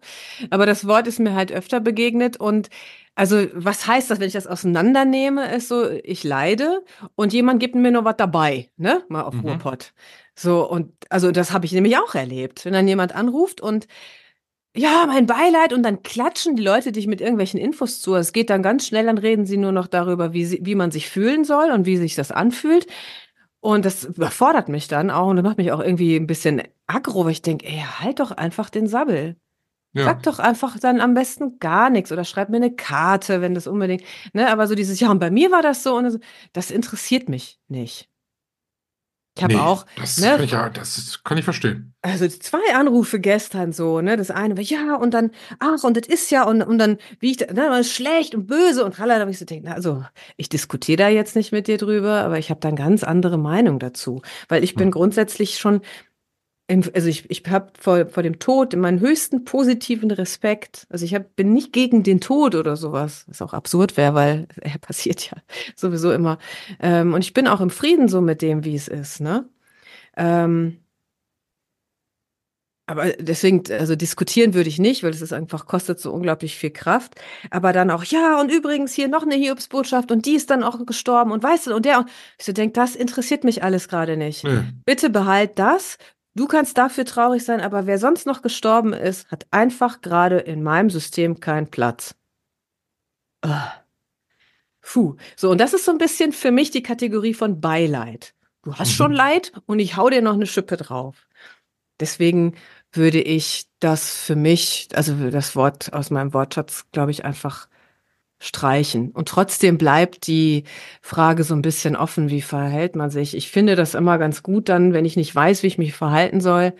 Aber 0.51 0.67
das 0.67 0.87
Wort 0.87 1.07
ist 1.07 1.19
mir 1.21 1.35
halt 1.35 1.53
öfter 1.53 1.81
begegnet 1.81 2.37
und 2.39 2.71
also 3.15 3.47
was 3.55 3.87
heißt 3.87 4.11
das, 4.11 4.19
wenn 4.21 4.27
ich 4.27 4.33
das 4.33 4.47
auseinandernehme, 4.47 5.55
ist 5.55 5.69
so, 5.69 5.89
ich 5.89 6.25
leide 6.25 6.85
und 7.15 7.33
jemand 7.33 7.61
gibt 7.61 7.75
mir 7.77 7.91
noch 7.93 8.05
was 8.05 8.17
dabei, 8.17 8.71
ne? 8.77 9.05
Mal 9.09 9.23
auf 9.23 9.35
Mhm. 9.35 9.41
Ruhrpott. 9.41 9.93
So, 10.37 10.69
und 10.69 10.93
also 11.11 11.31
das 11.31 11.53
habe 11.53 11.65
ich 11.67 11.73
nämlich 11.73 11.97
auch 11.97 12.15
erlebt. 12.15 12.65
Wenn 12.65 12.73
dann 12.73 12.89
jemand 12.89 13.15
anruft 13.15 13.61
und 13.61 13.87
ja, 14.77 15.05
mein 15.07 15.27
Beileid 15.27 15.73
und 15.73 15.85
dann 15.85 16.03
klatschen 16.03 16.57
die 16.57 16.63
Leute 16.65 16.91
dich 16.91 17.07
mit 17.07 17.21
irgendwelchen 17.21 17.61
Infos 17.61 18.01
zu. 18.01 18.15
Es 18.17 18.33
geht 18.33 18.51
dann 18.51 18.63
ganz 18.63 18.87
schnell, 18.87 19.07
dann 19.07 19.19
reden 19.19 19.47
sie 19.47 19.57
nur 19.57 19.71
noch 19.71 19.87
darüber, 19.87 20.33
wie, 20.33 20.45
sie, 20.45 20.61
wie 20.63 20.75
man 20.75 20.91
sich 20.91 21.09
fühlen 21.09 21.45
soll 21.45 21.71
und 21.71 21.87
wie 21.87 21.97
sich 21.97 22.17
das 22.17 22.33
anfühlt. 22.33 22.89
Und 23.61 23.85
das 23.85 24.05
überfordert 24.05 24.69
mich 24.69 24.89
dann 24.89 25.11
auch 25.11 25.29
und 25.29 25.37
das 25.37 25.45
macht 25.45 25.59
mich 25.59 25.71
auch 25.73 25.81
irgendwie 25.81 26.17
ein 26.17 26.27
bisschen 26.27 26.63
aggro, 26.89 27.25
weil 27.25 27.33
ich 27.33 27.43
denke, 27.43 27.67
ey, 27.67 27.85
halt 28.01 28.19
doch 28.21 28.33
einfach 28.33 28.69
den 28.69 28.89
Sabbel. 28.89 29.37
Ja. 29.95 30.19
Sag 30.19 30.23
doch 30.25 30.39
einfach 30.39 30.79
dann 30.79 31.01
am 31.01 31.15
besten 31.15 31.59
gar 31.61 31.89
nichts 31.91 32.13
oder 32.13 32.25
schreib 32.25 32.51
mir 32.51 32.57
eine 32.59 32.75
Karte, 32.75 33.41
wenn 33.41 33.55
das 33.55 33.67
unbedingt, 33.67 34.03
ne, 34.35 34.51
aber 34.51 34.67
so 34.67 34.75
dieses, 34.75 35.01
ja, 35.01 35.11
und 35.11 35.19
bei 35.19 35.31
mir 35.31 35.51
war 35.51 35.63
das 35.63 35.83
so 35.83 35.97
und 35.97 36.11
so, 36.11 36.19
das 36.53 36.71
interessiert 36.71 37.29
mich 37.29 37.59
nicht. 37.69 38.11
Ich 39.37 39.43
habe 39.45 39.59
Nee, 39.59 39.61
auch, 39.61 39.87
das 39.95 40.17
ne, 40.17 40.31
kann 40.31 40.43
ich 40.45 40.51
ja, 40.53 40.69
das 40.71 41.23
kann 41.25 41.39
ich 41.39 41.45
verstehen. 41.45 41.95
also 42.03 42.29
zwei 42.29 42.61
Anrufe 42.75 43.19
gestern 43.19 43.73
so, 43.73 44.03
ne? 44.03 44.17
Das 44.19 44.31
eine 44.31 44.57
war 44.59 44.63
ja 44.63 44.95
und 44.97 45.15
dann, 45.15 45.31
ach, 45.59 45.83
und 45.85 45.97
das 45.97 46.07
ist 46.07 46.31
ja, 46.31 46.45
und, 46.45 46.61
und 46.63 46.77
dann, 46.79 46.99
wie 47.19 47.31
ich 47.31 47.39
ne, 47.41 47.47
das 47.55 47.87
ist 47.87 47.93
schlecht 47.95 48.35
und 48.35 48.47
böse 48.47 48.85
und 48.85 48.95
tralala, 48.95 49.21
da 49.21 49.23
hab 49.25 49.31
ich 49.31 49.39
so 49.39 49.47
denkt, 49.47 49.67
also 49.69 50.05
ich 50.37 50.51
diskutiere 50.51 50.99
da 50.99 51.09
jetzt 51.09 51.35
nicht 51.35 51.51
mit 51.53 51.67
dir 51.67 51.79
drüber, 51.79 52.21
aber 52.23 52.39
ich 52.39 52.51
habe 52.51 52.61
da 52.61 52.69
eine 52.69 52.77
ganz 52.77 53.05
andere 53.05 53.39
Meinung 53.39 53.79
dazu. 53.79 54.21
Weil 54.49 54.63
ich 54.65 54.77
bin 54.77 54.91
Hm. 54.91 54.91
grundsätzlich 54.91 55.59
schon, 55.59 55.81
also 56.69 57.09
ich, 57.09 57.31
ich 57.31 57.43
habe 57.49 57.73
vor, 57.79 58.07
vor 58.07 58.23
dem 58.23 58.39
Tod 58.39 58.75
meinen 58.75 59.01
höchsten 59.01 59.45
positiven 59.45 60.11
Respekt. 60.11 60.87
Also 60.89 61.05
ich 61.05 61.15
hab, 61.15 61.37
bin 61.37 61.53
nicht 61.53 61.73
gegen 61.73 62.03
den 62.03 62.21
Tod 62.21 62.55
oder 62.55 62.77
sowas, 62.77 63.25
was 63.29 63.43
auch 63.43 63.53
absurd 63.53 63.97
wäre, 63.97 64.15
weil 64.15 64.49
er 64.61 64.79
passiert 64.79 65.31
ja 65.31 65.37
sowieso 65.77 66.13
immer. 66.13 66.39
Ähm, 66.81 67.13
und 67.13 67.23
ich 67.23 67.35
bin 67.35 67.49
auch 67.49 67.61
im 67.61 67.71
Frieden 67.71 68.09
so 68.09 68.21
mit 68.21 68.41
dem, 68.41 68.65
wie 68.65 68.75
es 68.75 68.89
ist, 68.89 69.21
ne? 69.21 69.49
Ähm, 70.17 70.79
aber 72.87 73.13
deswegen, 73.13 73.63
also 73.73 73.97
diskutieren 73.97 74.53
würde 74.53 74.69
ich 74.69 74.79
nicht, 74.79 75.03
weil 75.03 75.11
es 75.11 75.23
ist 75.23 75.33
einfach, 75.33 75.67
kostet 75.67 75.99
so 76.01 76.13
unglaublich 76.13 76.57
viel 76.57 76.71
Kraft. 76.71 77.15
Aber 77.51 77.73
dann 77.73 77.91
auch, 77.91 78.05
ja, 78.05 78.39
und 78.39 78.53
übrigens 78.53 78.93
hier 78.93 79.09
noch 79.09 79.23
eine 79.23 79.37
Hiobsbotschaft 79.37 80.13
und 80.13 80.27
die 80.27 80.35
ist 80.35 80.51
dann 80.51 80.63
auch 80.63 80.85
gestorben 80.85 81.33
und 81.33 81.43
weißt 81.43 81.69
du, 81.69 81.75
und 81.75 81.87
der, 81.87 82.01
und 82.01 82.11
ich 82.39 82.45
so 82.45 82.53
denke, 82.53 82.75
das 82.75 82.95
interessiert 82.95 83.43
mich 83.43 83.63
alles 83.63 83.89
gerade 83.89 84.19
nicht. 84.19 84.45
Nee. 84.45 84.65
Bitte 84.85 85.09
behalt 85.09 85.59
das. 85.59 85.97
Du 86.35 86.47
kannst 86.47 86.77
dafür 86.79 87.05
traurig 87.05 87.45
sein, 87.45 87.61
aber 87.61 87.87
wer 87.87 87.99
sonst 87.99 88.27
noch 88.27 88.43
gestorben 88.43 88.93
ist, 88.93 89.31
hat 89.31 89.47
einfach 89.51 90.01
gerade 90.01 90.39
in 90.39 90.63
meinem 90.63 90.91
System 90.91 91.39
keinen 91.41 91.69
Platz. 91.71 92.15
Ah. 93.43 93.73
Puh. 94.81 95.17
So, 95.37 95.51
und 95.51 95.59
das 95.59 95.75
ist 95.75 95.85
so 95.85 95.93
ein 95.93 95.99
bisschen 95.99 96.33
für 96.33 96.51
mich 96.51 96.71
die 96.71 96.83
Kategorie 96.83 97.35
von 97.35 97.61
Beileid. 97.61 98.35
Du 98.63 98.75
hast 98.75 98.91
Mhm. 98.91 98.95
schon 98.95 99.13
Leid 99.13 99.53
und 99.67 99.79
ich 99.79 99.97
hau 99.97 100.11
dir 100.11 100.23
noch 100.23 100.35
eine 100.35 100.47
Schippe 100.47 100.77
drauf. 100.77 101.29
Deswegen 102.01 102.55
würde 102.93 103.21
ich 103.21 103.67
das 103.79 104.17
für 104.17 104.37
mich, 104.37 104.89
also 104.95 105.31
das 105.31 105.55
Wort 105.57 105.93
aus 105.93 106.11
meinem 106.11 106.35
Wortschatz, 106.35 106.87
glaube 106.93 107.11
ich, 107.13 107.25
einfach 107.25 107.69
streichen. 108.45 109.11
Und 109.11 109.29
trotzdem 109.29 109.79
bleibt 109.79 110.27
die 110.27 110.65
Frage 111.01 111.45
so 111.45 111.55
ein 111.55 111.63
bisschen 111.63 111.97
offen, 111.97 112.29
wie 112.31 112.43
verhält 112.43 112.97
man 112.97 113.11
sich? 113.11 113.35
Ich 113.37 113.51
finde 113.51 113.77
das 113.77 113.95
immer 113.95 114.19
ganz 114.19 114.43
gut 114.43 114.69
dann, 114.69 114.93
wenn 114.93 115.05
ich 115.05 115.17
nicht 115.17 115.35
weiß, 115.35 115.63
wie 115.63 115.69
ich 115.69 115.79
mich 115.79 115.95
verhalten 115.95 116.41
soll, 116.41 116.75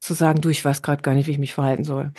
zu 0.00 0.14
sagen, 0.14 0.40
du, 0.40 0.48
ich 0.48 0.64
weiß 0.64 0.82
gerade 0.82 1.02
gar 1.02 1.14
nicht, 1.14 1.26
wie 1.26 1.32
ich 1.32 1.38
mich 1.38 1.54
verhalten 1.54 1.84
soll. 1.84 2.12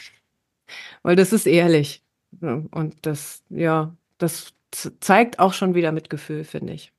Weil 1.03 1.15
das 1.15 1.33
ist 1.33 1.47
ehrlich. 1.47 2.03
Und 2.39 3.05
das, 3.05 3.43
ja, 3.49 3.95
das 4.17 4.53
zeigt 4.99 5.39
auch 5.39 5.53
schon 5.53 5.75
wieder 5.75 5.91
Mitgefühl, 5.91 6.43
finde 6.43 6.73
ich. 6.73 6.93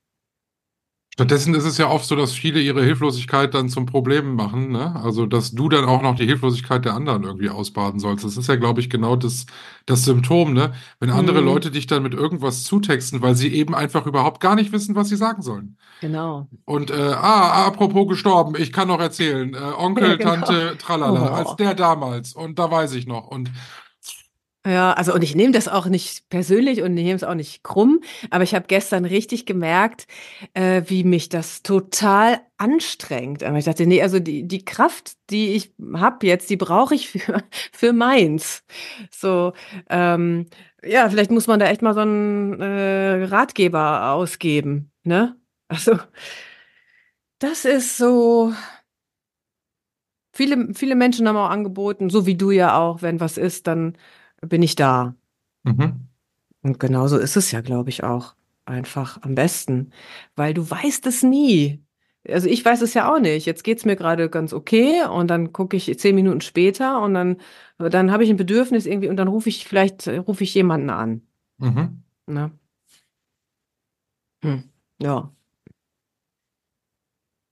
Stattdessen 1.15 1.55
ist 1.55 1.65
es 1.67 1.77
ja 1.77 1.89
oft 1.91 2.07
so, 2.07 2.17
dass 2.17 2.33
viele 2.33 2.59
ihre 2.61 2.83
Hilflosigkeit 2.83 3.53
dann 3.53 3.69
zum 3.69 3.85
Problem 3.85 4.35
machen, 4.35 4.71
ne? 4.73 4.97
Also, 4.97 5.27
dass 5.27 5.53
du 5.53 5.69
dann 5.69 5.85
auch 5.85 6.01
noch 6.01 6.17
die 6.17 6.25
Hilflosigkeit 6.25 6.87
der 6.87 6.95
anderen 6.95 7.23
irgendwie 7.25 7.51
ausbaden 7.51 8.01
sollst. 8.01 8.25
Das 8.25 8.39
ist 8.39 8.49
ja, 8.49 8.57
glaube 8.57 8.81
ich, 8.81 8.89
genau 8.89 9.15
das, 9.17 9.45
das 9.85 10.05
Symptom, 10.05 10.55
ne? 10.55 10.73
Wenn 11.01 11.11
andere 11.11 11.41
Mhm. 11.43 11.47
Leute 11.47 11.71
dich 11.71 11.87
dann 11.87 12.03
mit 12.03 12.15
irgendwas 12.15 12.65
zutexten, 12.65 13.21
weil 13.21 13.35
sie 13.35 13.53
eben 13.53 13.75
einfach 13.75 14.07
überhaupt 14.07 14.41
gar 14.41 14.55
nicht 14.55 14.73
wissen, 14.73 14.95
was 14.95 15.11
sie 15.11 15.17
sagen 15.17 15.43
sollen. 15.43 15.77
Genau. 16.01 16.49
Und, 16.65 16.91
äh, 16.91 16.95
ah, 16.95 17.67
apropos 17.67 18.09
gestorben, 18.09 18.55
ich 18.59 18.73
kann 18.73 18.89
noch 18.89 19.01
erzählen, 19.01 19.53
äh, 19.55 19.59
Onkel, 19.77 20.09
Ja, 20.09 20.17
genau. 20.17 20.31
Tante, 20.31 20.79
tralala, 20.79 21.31
Oh. 21.31 21.35
als 21.35 21.57
der 21.57 21.75
damals. 21.75 22.33
Und 22.33 22.59
da 22.59 22.71
weiß 22.71 22.95
ich 22.95 23.07
noch. 23.07 23.27
Und 23.29 23.51
Ja, 24.65 24.93
also 24.93 25.13
und 25.13 25.25
ich 25.25 25.35
nehme 25.35 25.51
das 25.53 25.67
auch 25.67 25.87
nicht 25.87 26.29
persönlich 26.29 26.83
und 26.83 26.95
nehme 26.95 27.15
es 27.17 27.25
auch 27.25 27.35
nicht 27.35 27.65
krumm, 27.65 28.01
aber 28.31 28.45
ich 28.45 28.55
habe 28.55 28.67
gestern 28.69 29.05
richtig 29.05 29.45
gemerkt, 29.45 30.07
äh, 30.55 30.83
wie 30.87 31.03
mich 31.03 31.29
das 31.29 31.63
total 31.65 32.41
anstrengt. 32.59 33.43
Aber 33.43 33.59
ich 33.59 33.65
dachte, 33.65 33.87
nee, 33.89 34.01
also 34.03 34.21
die, 34.21 34.47
die 34.47 34.65
Kraft, 34.65 35.15
die 35.31 35.55
ich 35.55 35.75
habe 35.95 36.25
jetzt, 36.29 36.49
die 36.49 36.57
brauche 36.57 36.95
ich 36.95 37.09
für, 37.11 37.43
für 37.73 37.93
meins. 37.93 38.63
So, 39.11 39.53
ähm, 39.91 40.47
ja, 40.85 41.11
vielleicht 41.11 41.33
muss 41.33 41.49
man 41.49 41.59
da 41.59 41.67
echt 41.67 41.83
mal 41.83 41.95
so 41.95 42.01
einen 42.01 42.61
äh, 42.61 43.25
Ratgeber 43.25 44.13
ausgeben, 44.13 44.93
ne? 45.03 45.37
Also, 45.69 45.99
das 47.39 47.65
ist 47.65 47.97
so. 47.97 48.53
Viele, 50.35 50.73
viele 50.75 50.95
Menschen 50.95 51.29
haben 51.29 51.37
auch 51.37 51.51
angeboten, 51.51 52.09
so 52.09 52.25
wie 52.27 52.37
du 52.37 52.51
ja 52.51 52.79
auch, 52.79 53.03
wenn 53.03 53.21
was 53.21 53.37
ist, 53.37 53.67
dann 53.67 53.99
bin 54.47 54.63
ich 54.63 54.75
da. 54.75 55.15
mhm. 55.65 56.09
Und 56.65 56.79
genauso 56.79 57.19
ist 57.19 57.37
es 57.37 57.51
ja, 57.51 57.61
glaube 57.61 57.91
ich, 57.91 58.05
auch 58.05 58.37
einfach 58.65 59.21
am 59.23 59.35
besten, 59.35 59.91
weil 60.37 60.55
du 60.55 60.71
weißt 60.71 61.07
es 61.07 61.23
nie. 61.23 61.83
Also 62.29 62.49
ich 62.49 62.65
weiß 62.65 62.83
es 62.83 62.95
ja 62.95 63.13
auch 63.13 63.19
nicht. 63.19 63.47
Jetzt 63.47 63.65
geht's 63.65 63.85
mir 63.85 63.97
gerade 63.97 64.31
ganz 64.31 64.53
okay 64.53 65.05
und 65.05 65.29
dann 65.29 65.53
gucke 65.53 65.77
ich 65.77 65.99
zehn 65.99 66.15
Minuten 66.15 66.41
später 66.41 67.03
und 67.03 67.15
dann, 67.15 67.39
dann 67.79 68.13
habe 68.13 68.23
ich 68.23 68.31
ein 68.31 68.37
Bedürfnis 68.37 68.87
irgendwie 68.87 69.09
und 69.09 69.17
dann 69.17 69.27
rufe 69.29 69.49
ich 69.49 69.67
vielleicht 69.67 70.07
rufe 70.07 70.45
ich 70.45 70.55
jemanden 70.55 70.91
an. 70.91 71.23
Mhm. 71.59 72.05
Ne? 72.27 72.53
Hm, 74.43 74.71
ja. 75.01 75.33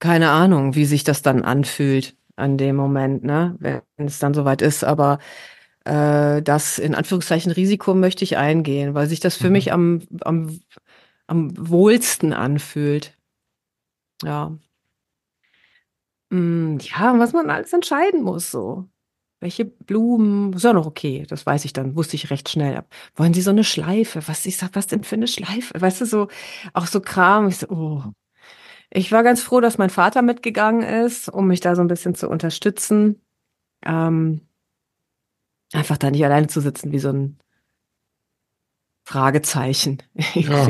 keine 0.00 0.30
Ahnung, 0.30 0.74
wie 0.74 0.84
sich 0.86 1.04
das 1.04 1.22
dann 1.22 1.42
anfühlt 1.42 2.16
an 2.36 2.58
dem 2.58 2.76
Moment, 2.76 3.24
ne? 3.24 3.56
Wenn 3.60 4.06
es 4.06 4.18
dann 4.18 4.34
soweit 4.34 4.62
ist, 4.62 4.84
aber 4.84 5.18
äh, 5.84 6.42
das 6.42 6.78
in 6.78 6.94
Anführungszeichen 6.94 7.52
Risiko 7.52 7.94
möchte 7.94 8.24
ich 8.24 8.36
eingehen, 8.36 8.94
weil 8.94 9.08
sich 9.08 9.20
das 9.20 9.36
für 9.36 9.48
Mhm. 9.48 9.52
mich 9.52 9.72
am, 9.72 10.02
am, 10.22 10.60
am 11.26 11.52
wohlsten 11.70 12.32
anfühlt. 12.32 13.16
Ja. 14.22 14.56
Mm, 16.30 16.78
ja, 16.80 17.18
was 17.18 17.32
man 17.32 17.50
alles 17.50 17.72
entscheiden 17.72 18.22
muss, 18.22 18.50
so. 18.50 18.88
Welche 19.40 19.64
Blumen, 19.66 20.54
ist 20.54 20.64
ja 20.64 20.72
noch 20.72 20.86
okay, 20.86 21.26
das 21.28 21.44
weiß 21.44 21.64
ich 21.66 21.72
dann, 21.74 21.96
wusste 21.96 22.16
ich 22.16 22.30
recht 22.30 22.48
schnell. 22.48 22.82
Wollen 23.14 23.34
Sie 23.34 23.42
so 23.42 23.50
eine 23.50 23.64
Schleife? 23.64 24.26
Was, 24.26 24.46
ich 24.46 24.56
sag, 24.56 24.70
was 24.74 24.86
denn 24.86 25.04
für 25.04 25.16
eine 25.16 25.28
Schleife? 25.28 25.80
Weißt 25.80 26.00
du, 26.00 26.06
so, 26.06 26.28
auch 26.72 26.86
so 26.86 27.00
Kram. 27.00 27.48
Ich 27.48 27.58
so, 27.58 27.68
oh. 27.68 28.02
Ich 28.90 29.12
war 29.12 29.22
ganz 29.22 29.42
froh, 29.42 29.60
dass 29.60 29.78
mein 29.78 29.90
Vater 29.90 30.22
mitgegangen 30.22 30.82
ist, 30.82 31.28
um 31.28 31.48
mich 31.48 31.60
da 31.60 31.74
so 31.76 31.82
ein 31.82 31.88
bisschen 31.88 32.14
zu 32.14 32.28
unterstützen. 32.28 33.22
Ähm, 33.84 34.42
einfach 35.74 35.98
da 35.98 36.10
nicht 36.10 36.24
alleine 36.24 36.46
zu 36.46 36.60
sitzen, 36.60 36.92
wie 36.92 36.98
so 36.98 37.10
ein 37.10 37.38
Fragezeichen. 39.04 40.02
Ja. 40.34 40.68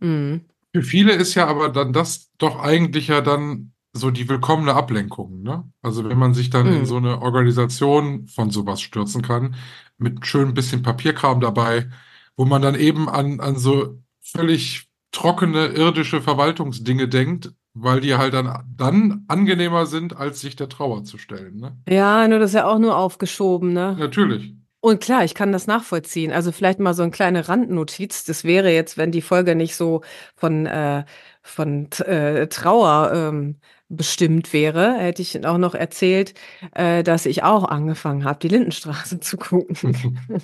Mhm. 0.00 0.44
Für 0.74 0.82
viele 0.82 1.12
ist 1.12 1.34
ja 1.34 1.46
aber 1.46 1.70
dann 1.70 1.92
das 1.92 2.30
doch 2.38 2.60
eigentlich 2.60 3.08
ja 3.08 3.20
dann 3.20 3.72
so 3.92 4.10
die 4.10 4.28
willkommene 4.28 4.74
Ablenkung, 4.74 5.42
ne? 5.42 5.70
Also 5.82 6.08
wenn 6.08 6.18
man 6.18 6.34
sich 6.34 6.50
dann 6.50 6.72
in 6.72 6.82
Mhm. 6.82 6.86
so 6.86 6.96
eine 6.96 7.20
Organisation 7.22 8.28
von 8.28 8.50
sowas 8.50 8.80
stürzen 8.80 9.22
kann, 9.22 9.56
mit 9.96 10.26
schön 10.26 10.54
bisschen 10.54 10.82
Papierkram 10.82 11.40
dabei, 11.40 11.88
wo 12.36 12.44
man 12.44 12.62
dann 12.62 12.74
eben 12.76 13.08
an, 13.08 13.40
an 13.40 13.56
so 13.56 14.02
völlig 14.20 14.86
trockene 15.10 15.68
irdische 15.68 16.20
Verwaltungsdinge 16.22 17.08
denkt, 17.08 17.52
weil 17.74 18.00
die 18.00 18.14
halt 18.14 18.34
dann, 18.34 18.64
dann 18.76 19.24
angenehmer 19.28 19.86
sind, 19.86 20.16
als 20.16 20.40
sich 20.40 20.56
der 20.56 20.68
Trauer 20.68 21.04
zu 21.04 21.18
stellen, 21.18 21.58
ne? 21.58 21.76
Ja, 21.88 22.26
nur 22.28 22.38
das 22.38 22.50
ist 22.50 22.54
ja 22.56 22.66
auch 22.66 22.78
nur 22.78 22.96
aufgeschoben, 22.96 23.72
ne? 23.72 23.96
Natürlich. 23.98 24.54
Und 24.80 25.00
klar, 25.00 25.24
ich 25.24 25.34
kann 25.34 25.50
das 25.50 25.66
nachvollziehen. 25.66 26.30
Also 26.32 26.52
vielleicht 26.52 26.78
mal 26.78 26.94
so 26.94 27.02
eine 27.02 27.10
kleine 27.10 27.48
Randnotiz. 27.48 28.24
Das 28.24 28.44
wäre 28.44 28.72
jetzt, 28.72 28.96
wenn 28.96 29.10
die 29.10 29.22
Folge 29.22 29.56
nicht 29.56 29.74
so 29.74 30.02
von, 30.36 30.66
äh, 30.66 31.04
von 31.42 31.90
äh, 32.06 32.46
Trauer 32.46 33.12
ähm, 33.12 33.56
bestimmt 33.88 34.52
wäre, 34.52 34.94
hätte 34.98 35.22
ich 35.22 35.44
auch 35.44 35.58
noch 35.58 35.74
erzählt, 35.74 36.34
äh, 36.74 37.02
dass 37.02 37.26
ich 37.26 37.42
auch 37.42 37.64
angefangen 37.64 38.24
habe, 38.24 38.38
die 38.38 38.48
Lindenstraße 38.48 39.18
zu 39.20 39.36
gucken. 39.36 39.76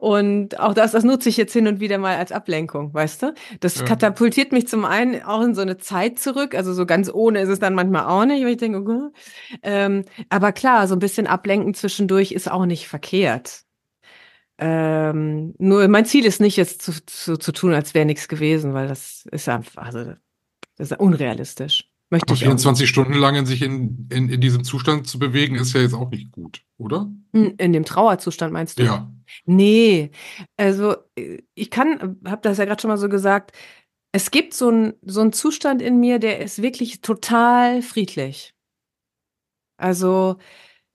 Und 0.00 0.58
auch 0.60 0.74
das, 0.74 0.92
das 0.92 1.04
nutze 1.04 1.28
ich 1.28 1.36
jetzt 1.36 1.52
hin 1.52 1.66
und 1.66 1.80
wieder 1.80 1.98
mal 1.98 2.16
als 2.16 2.32
Ablenkung, 2.32 2.92
weißt 2.94 3.22
du? 3.22 3.34
Das 3.60 3.78
Ja. 3.78 3.84
katapultiert 3.84 4.52
mich 4.52 4.68
zum 4.68 4.84
einen 4.84 5.22
auch 5.22 5.42
in 5.42 5.54
so 5.54 5.60
eine 5.62 5.78
Zeit 5.78 6.18
zurück, 6.18 6.54
also 6.54 6.72
so 6.72 6.86
ganz 6.86 7.10
ohne 7.12 7.40
ist 7.40 7.48
es 7.48 7.58
dann 7.58 7.74
manchmal 7.74 8.06
auch 8.06 8.24
nicht, 8.24 8.42
weil 8.42 8.52
ich 8.52 8.56
denke, 8.58 8.82
Gott. 8.84 9.12
ähm, 9.62 10.04
aber 10.28 10.52
klar, 10.52 10.86
so 10.88 10.94
ein 10.94 10.98
bisschen 10.98 11.26
ablenken 11.26 11.74
zwischendurch 11.74 12.32
ist 12.32 12.50
auch 12.50 12.66
nicht 12.66 12.88
verkehrt. 12.88 13.64
Ähm, 14.58 15.54
nur 15.58 15.86
mein 15.88 16.04
Ziel 16.04 16.24
ist 16.26 16.40
nicht 16.40 16.56
jetzt 16.56 16.82
zu, 16.82 16.92
zu, 17.06 17.36
zu 17.38 17.52
tun, 17.52 17.74
als 17.74 17.94
wäre 17.94 18.06
nichts 18.06 18.28
gewesen, 18.28 18.74
weil 18.74 18.88
das 18.88 19.24
ist 19.30 19.48
einfach, 19.48 19.84
also 19.84 20.14
das 20.76 20.90
ist 20.92 21.00
unrealistisch. 21.00 21.90
Möchte 22.10 22.26
ich 22.26 22.30
auch 22.30 22.34
nicht. 22.34 22.42
24 22.62 22.88
Stunden 22.88 23.14
lang 23.14 23.34
in 23.36 23.44
sich 23.46 23.62
in, 23.62 24.08
in, 24.10 24.28
in 24.30 24.40
diesem 24.40 24.64
Zustand 24.64 25.06
zu 25.06 25.18
bewegen, 25.18 25.56
ist 25.56 25.74
ja 25.74 25.80
jetzt 25.82 25.94
auch 25.94 26.10
nicht 26.10 26.32
gut, 26.32 26.62
oder? 26.78 27.10
Hm, 27.34 27.54
In 27.58 27.72
dem 27.72 27.84
Trauerzustand 27.84 28.52
meinst 28.52 28.78
du? 28.78 28.84
Ja. 28.84 29.12
Nee, 29.44 30.10
also 30.56 30.96
äh, 31.16 31.42
ich 31.54 31.70
kann, 31.70 32.18
habe 32.26 32.40
das 32.42 32.56
ja 32.58 32.64
gerade 32.64 32.80
schon 32.80 32.88
mal 32.88 32.96
so 32.96 33.08
gesagt, 33.10 33.52
es 34.12 34.30
gibt 34.30 34.54
so 34.54 34.68
einen 34.68 34.94
so 35.02 35.20
einen 35.20 35.34
Zustand 35.34 35.82
in 35.82 36.00
mir, 36.00 36.18
der 36.18 36.40
ist 36.40 36.62
wirklich 36.62 37.02
total 37.02 37.82
friedlich. 37.82 38.54
Also 39.76 40.38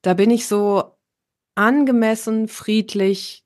da 0.02 0.16
bin 0.16 0.32
ich 0.32 0.48
so 0.48 0.98
angemessen 1.56 2.48
friedlich 2.48 3.44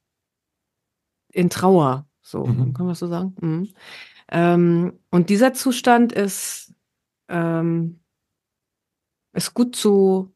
in 1.33 1.49
Trauer, 1.49 2.07
so 2.21 2.45
Mhm. 2.45 2.73
kann 2.73 2.85
man 2.85 2.95
so 2.95 3.07
sagen. 3.07 3.35
Mhm. 3.41 3.69
Ähm, 4.31 4.99
und 5.11 5.29
dieser 5.29 5.53
Zustand 5.53 6.13
ist 6.13 6.66
ähm, 7.29 7.99
ist 9.33 9.53
gut 9.53 9.75
zu 9.75 10.33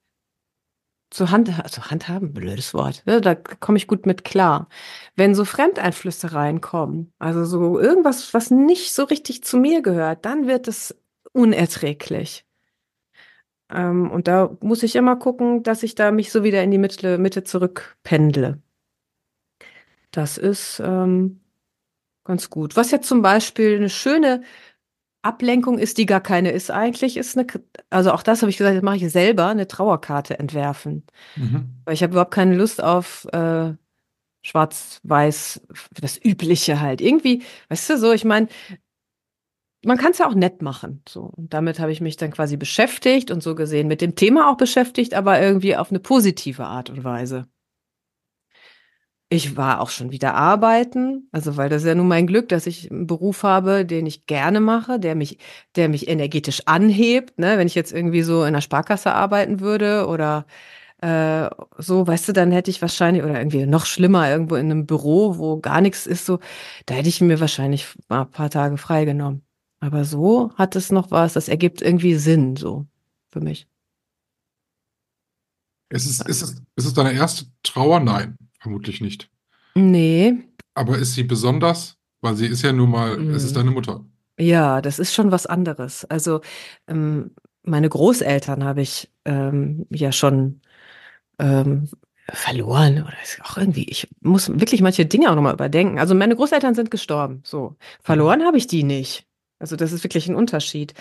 zu 1.11 1.29
Hand, 1.29 1.49
also 1.61 1.83
handhaben, 1.83 2.33
blödes 2.33 2.73
Wort. 2.73 3.03
Ne? 3.05 3.19
Da 3.21 3.35
komme 3.35 3.77
ich 3.77 3.87
gut 3.87 4.05
mit 4.05 4.23
klar. 4.23 4.69
Wenn 5.15 5.35
so 5.35 5.43
Fremdeinflüsse 5.45 6.33
reinkommen, 6.33 7.13
also 7.19 7.43
so 7.43 7.79
irgendwas, 7.79 8.33
was 8.33 8.49
nicht 8.49 8.93
so 8.93 9.03
richtig 9.03 9.43
zu 9.43 9.57
mir 9.57 9.81
gehört, 9.81 10.25
dann 10.25 10.47
wird 10.47 10.69
es 10.69 10.95
unerträglich. 11.33 12.45
Ähm, 13.69 14.09
und 14.09 14.27
da 14.27 14.55
muss 14.61 14.83
ich 14.83 14.95
immer 14.95 15.17
gucken, 15.17 15.63
dass 15.63 15.83
ich 15.83 15.95
da 15.95 16.11
mich 16.11 16.31
so 16.31 16.43
wieder 16.43 16.63
in 16.63 16.71
die 16.71 16.77
Mitte, 16.77 17.17
Mitte 17.17 17.43
zurückpendle. 17.43 18.61
Das 20.11 20.37
ist 20.37 20.81
ähm, 20.83 21.41
ganz 22.23 22.49
gut. 22.49 22.75
Was 22.75 22.91
ja 22.91 23.01
zum 23.01 23.21
Beispiel 23.21 23.75
eine 23.75 23.89
schöne 23.89 24.43
Ablenkung 25.21 25.77
ist, 25.77 25.97
die 25.97 26.05
gar 26.05 26.21
keine 26.21 26.51
ist 26.51 26.71
eigentlich, 26.71 27.17
ist 27.17 27.37
eine, 27.37 27.47
also 27.89 28.11
auch 28.11 28.23
das 28.23 28.41
habe 28.41 28.49
ich 28.49 28.57
gesagt, 28.57 28.75
das 28.75 28.83
mache 28.83 28.97
ich 28.97 29.11
selber, 29.11 29.47
eine 29.47 29.67
Trauerkarte 29.67 30.39
entwerfen. 30.39 31.03
Mhm. 31.35 31.75
Weil 31.85 31.93
ich 31.93 32.03
habe 32.03 32.13
überhaupt 32.13 32.33
keine 32.33 32.55
Lust 32.55 32.83
auf 32.83 33.27
äh, 33.31 33.73
Schwarz-Weiß, 34.43 35.61
das 36.01 36.23
Übliche 36.23 36.79
halt. 36.81 37.01
Irgendwie, 37.01 37.43
weißt 37.69 37.91
du, 37.91 37.97
so, 37.97 38.11
ich 38.11 38.25
meine, 38.25 38.47
man 39.83 39.97
kann 39.97 40.11
es 40.11 40.17
ja 40.17 40.27
auch 40.27 40.35
nett 40.35 40.61
machen. 40.61 41.03
So. 41.07 41.21
Und 41.21 41.53
damit 41.53 41.79
habe 41.79 41.91
ich 41.91 42.01
mich 42.01 42.17
dann 42.17 42.31
quasi 42.31 42.57
beschäftigt 42.57 43.31
und 43.31 43.43
so 43.43 43.55
gesehen 43.55 43.87
mit 43.87 44.01
dem 44.01 44.15
Thema 44.15 44.51
auch 44.51 44.57
beschäftigt, 44.57 45.13
aber 45.13 45.41
irgendwie 45.41 45.75
auf 45.75 45.89
eine 45.89 45.99
positive 45.99 46.65
Art 46.65 46.89
und 46.89 47.03
Weise. 47.03 47.47
Ich 49.33 49.55
war 49.55 49.79
auch 49.79 49.89
schon 49.89 50.11
wieder 50.11 50.33
arbeiten, 50.33 51.29
also 51.31 51.55
weil 51.55 51.69
das 51.69 51.83
ist 51.83 51.87
ja 51.87 51.95
nun 51.95 52.09
mein 52.09 52.27
Glück, 52.27 52.49
dass 52.49 52.67
ich 52.67 52.91
einen 52.91 53.07
Beruf 53.07 53.43
habe, 53.43 53.85
den 53.85 54.05
ich 54.05 54.25
gerne 54.25 54.59
mache, 54.59 54.99
der 54.99 55.15
mich, 55.15 55.37
der 55.77 55.87
mich 55.87 56.09
energetisch 56.09 56.63
anhebt. 56.65 57.39
Ne? 57.39 57.57
Wenn 57.57 57.65
ich 57.65 57.73
jetzt 57.73 57.93
irgendwie 57.93 58.23
so 58.23 58.43
in 58.43 58.51
der 58.51 58.59
Sparkasse 58.59 59.13
arbeiten 59.13 59.61
würde 59.61 60.07
oder 60.07 60.45
äh, 61.01 61.49
so, 61.77 62.05
weißt 62.05 62.27
du, 62.27 62.33
dann 62.33 62.51
hätte 62.51 62.71
ich 62.71 62.81
wahrscheinlich, 62.81 63.23
oder 63.23 63.37
irgendwie 63.39 63.65
noch 63.65 63.85
schlimmer, 63.85 64.29
irgendwo 64.29 64.55
in 64.55 64.69
einem 64.69 64.85
Büro, 64.85 65.37
wo 65.37 65.61
gar 65.61 65.79
nichts 65.79 66.07
ist, 66.07 66.25
so, 66.25 66.39
da 66.85 66.95
hätte 66.95 67.07
ich 67.07 67.21
mir 67.21 67.39
wahrscheinlich 67.39 67.87
mal 68.09 68.23
ein 68.23 68.31
paar 68.31 68.49
Tage 68.49 68.77
freigenommen. 68.77 69.43
Aber 69.79 70.03
so 70.03 70.53
hat 70.57 70.75
es 70.75 70.91
noch 70.91 71.09
was, 71.09 71.31
das 71.31 71.47
ergibt 71.47 71.81
irgendwie 71.81 72.15
Sinn, 72.15 72.57
so 72.57 72.85
für 73.31 73.39
mich. 73.39 73.65
Ist 75.89 76.05
es, 76.05 76.19
ist 76.19 76.41
es, 76.41 76.61
ist 76.75 76.85
es 76.85 76.93
deine 76.93 77.13
erste 77.13 77.45
Trauer? 77.63 78.01
Nein, 78.01 78.37
vermutlich 78.61 79.01
nicht. 79.01 79.29
Nee, 79.75 80.43
Aber 80.75 80.97
ist 80.97 81.13
sie 81.15 81.23
besonders? 81.23 81.97
Weil 82.21 82.35
sie 82.35 82.47
ist 82.47 82.61
ja 82.61 82.71
nun 82.73 82.91
mal, 82.91 83.19
es 83.31 83.43
ist 83.43 83.51
Mhm. 83.51 83.55
deine 83.55 83.71
Mutter. 83.71 84.05
Ja, 84.39 84.81
das 84.81 84.99
ist 84.99 85.13
schon 85.13 85.31
was 85.31 85.45
anderes. 85.47 86.05
Also 86.05 86.41
ähm, 86.87 87.31
meine 87.63 87.89
Großeltern 87.89 88.63
habe 88.63 88.81
ich 88.81 89.11
ähm, 89.25 89.85
ja 89.89 90.11
schon 90.11 90.61
ähm, 91.39 91.89
verloren 92.31 93.03
oder 93.03 93.13
ist 93.23 93.41
auch 93.43 93.57
irgendwie, 93.57 93.85
ich 93.89 94.07
muss 94.21 94.49
wirklich 94.49 94.81
manche 94.81 95.05
Dinge 95.05 95.31
auch 95.31 95.35
nochmal 95.35 95.53
überdenken. 95.55 95.99
Also 95.99 96.15
meine 96.15 96.35
Großeltern 96.35 96.75
sind 96.75 96.91
gestorben, 96.91 97.41
so. 97.45 97.77
Verloren 98.01 98.43
habe 98.43 98.57
ich 98.57 98.67
die 98.67 98.83
nicht. 98.83 99.27
Also 99.59 99.75
das 99.75 99.91
ist 99.93 100.03
wirklich 100.03 100.27
ein 100.29 100.35
Unterschied. 100.35 100.93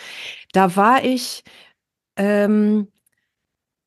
Da 0.52 0.76
war 0.76 1.04
ich, 1.04 1.44
ähm, 2.16 2.88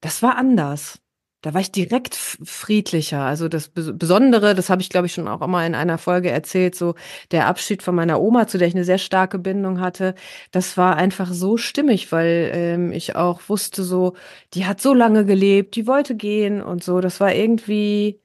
das 0.01 0.21
war 0.23 0.37
anders. 0.37 0.99
Da 1.43 1.53
war 1.53 1.61
ich 1.61 1.71
direkt 1.73 2.15
friedlicher. 2.15 3.21
Also 3.21 3.49
das 3.49 3.69
Bes- 3.75 3.91
Besondere, 3.93 4.55
das 4.55 4.69
habe 4.69 4.81
ich, 4.81 4.89
glaube 4.89 5.07
ich, 5.07 5.13
schon 5.13 5.27
auch 5.27 5.41
immer 5.41 5.65
in 5.65 5.75
einer 5.75 5.97
Folge 5.97 6.31
erzählt, 6.31 6.73
so 6.75 6.95
der 7.31 7.47
Abschied 7.47 7.83
von 7.83 7.95
meiner 7.95 8.21
Oma, 8.21 8.47
zu 8.47 8.57
der 8.57 8.67
ich 8.69 8.75
eine 8.75 8.85
sehr 8.85 8.97
starke 8.97 9.39
Bindung 9.39 9.81
hatte, 9.81 10.15
das 10.51 10.77
war 10.77 10.95
einfach 10.95 11.31
so 11.33 11.57
stimmig, 11.57 12.11
weil 12.13 12.51
ähm, 12.53 12.91
ich 12.93 13.15
auch 13.17 13.41
wusste, 13.49 13.83
so, 13.83 14.15
die 14.53 14.65
hat 14.65 14.81
so 14.81 14.93
lange 14.93 15.25
gelebt, 15.25 15.75
die 15.75 15.85
wollte 15.87 16.15
gehen 16.15 16.61
und 16.61 16.83
so. 16.83 17.01
Das 17.01 17.19
war 17.19 17.33
irgendwie 17.33 18.21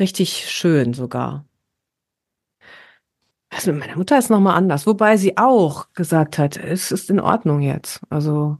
richtig 0.00 0.50
schön 0.50 0.94
sogar. 0.94 1.46
Das 3.50 3.66
mit 3.66 3.76
meiner 3.78 3.96
Mutter 3.96 4.18
ist 4.18 4.30
nochmal 4.30 4.56
anders, 4.56 4.86
wobei 4.86 5.16
sie 5.16 5.36
auch 5.38 5.92
gesagt 5.94 6.38
hat, 6.38 6.56
es 6.56 6.90
ist 6.92 7.10
in 7.10 7.20
Ordnung 7.20 7.60
jetzt. 7.60 8.00
Also 8.10 8.58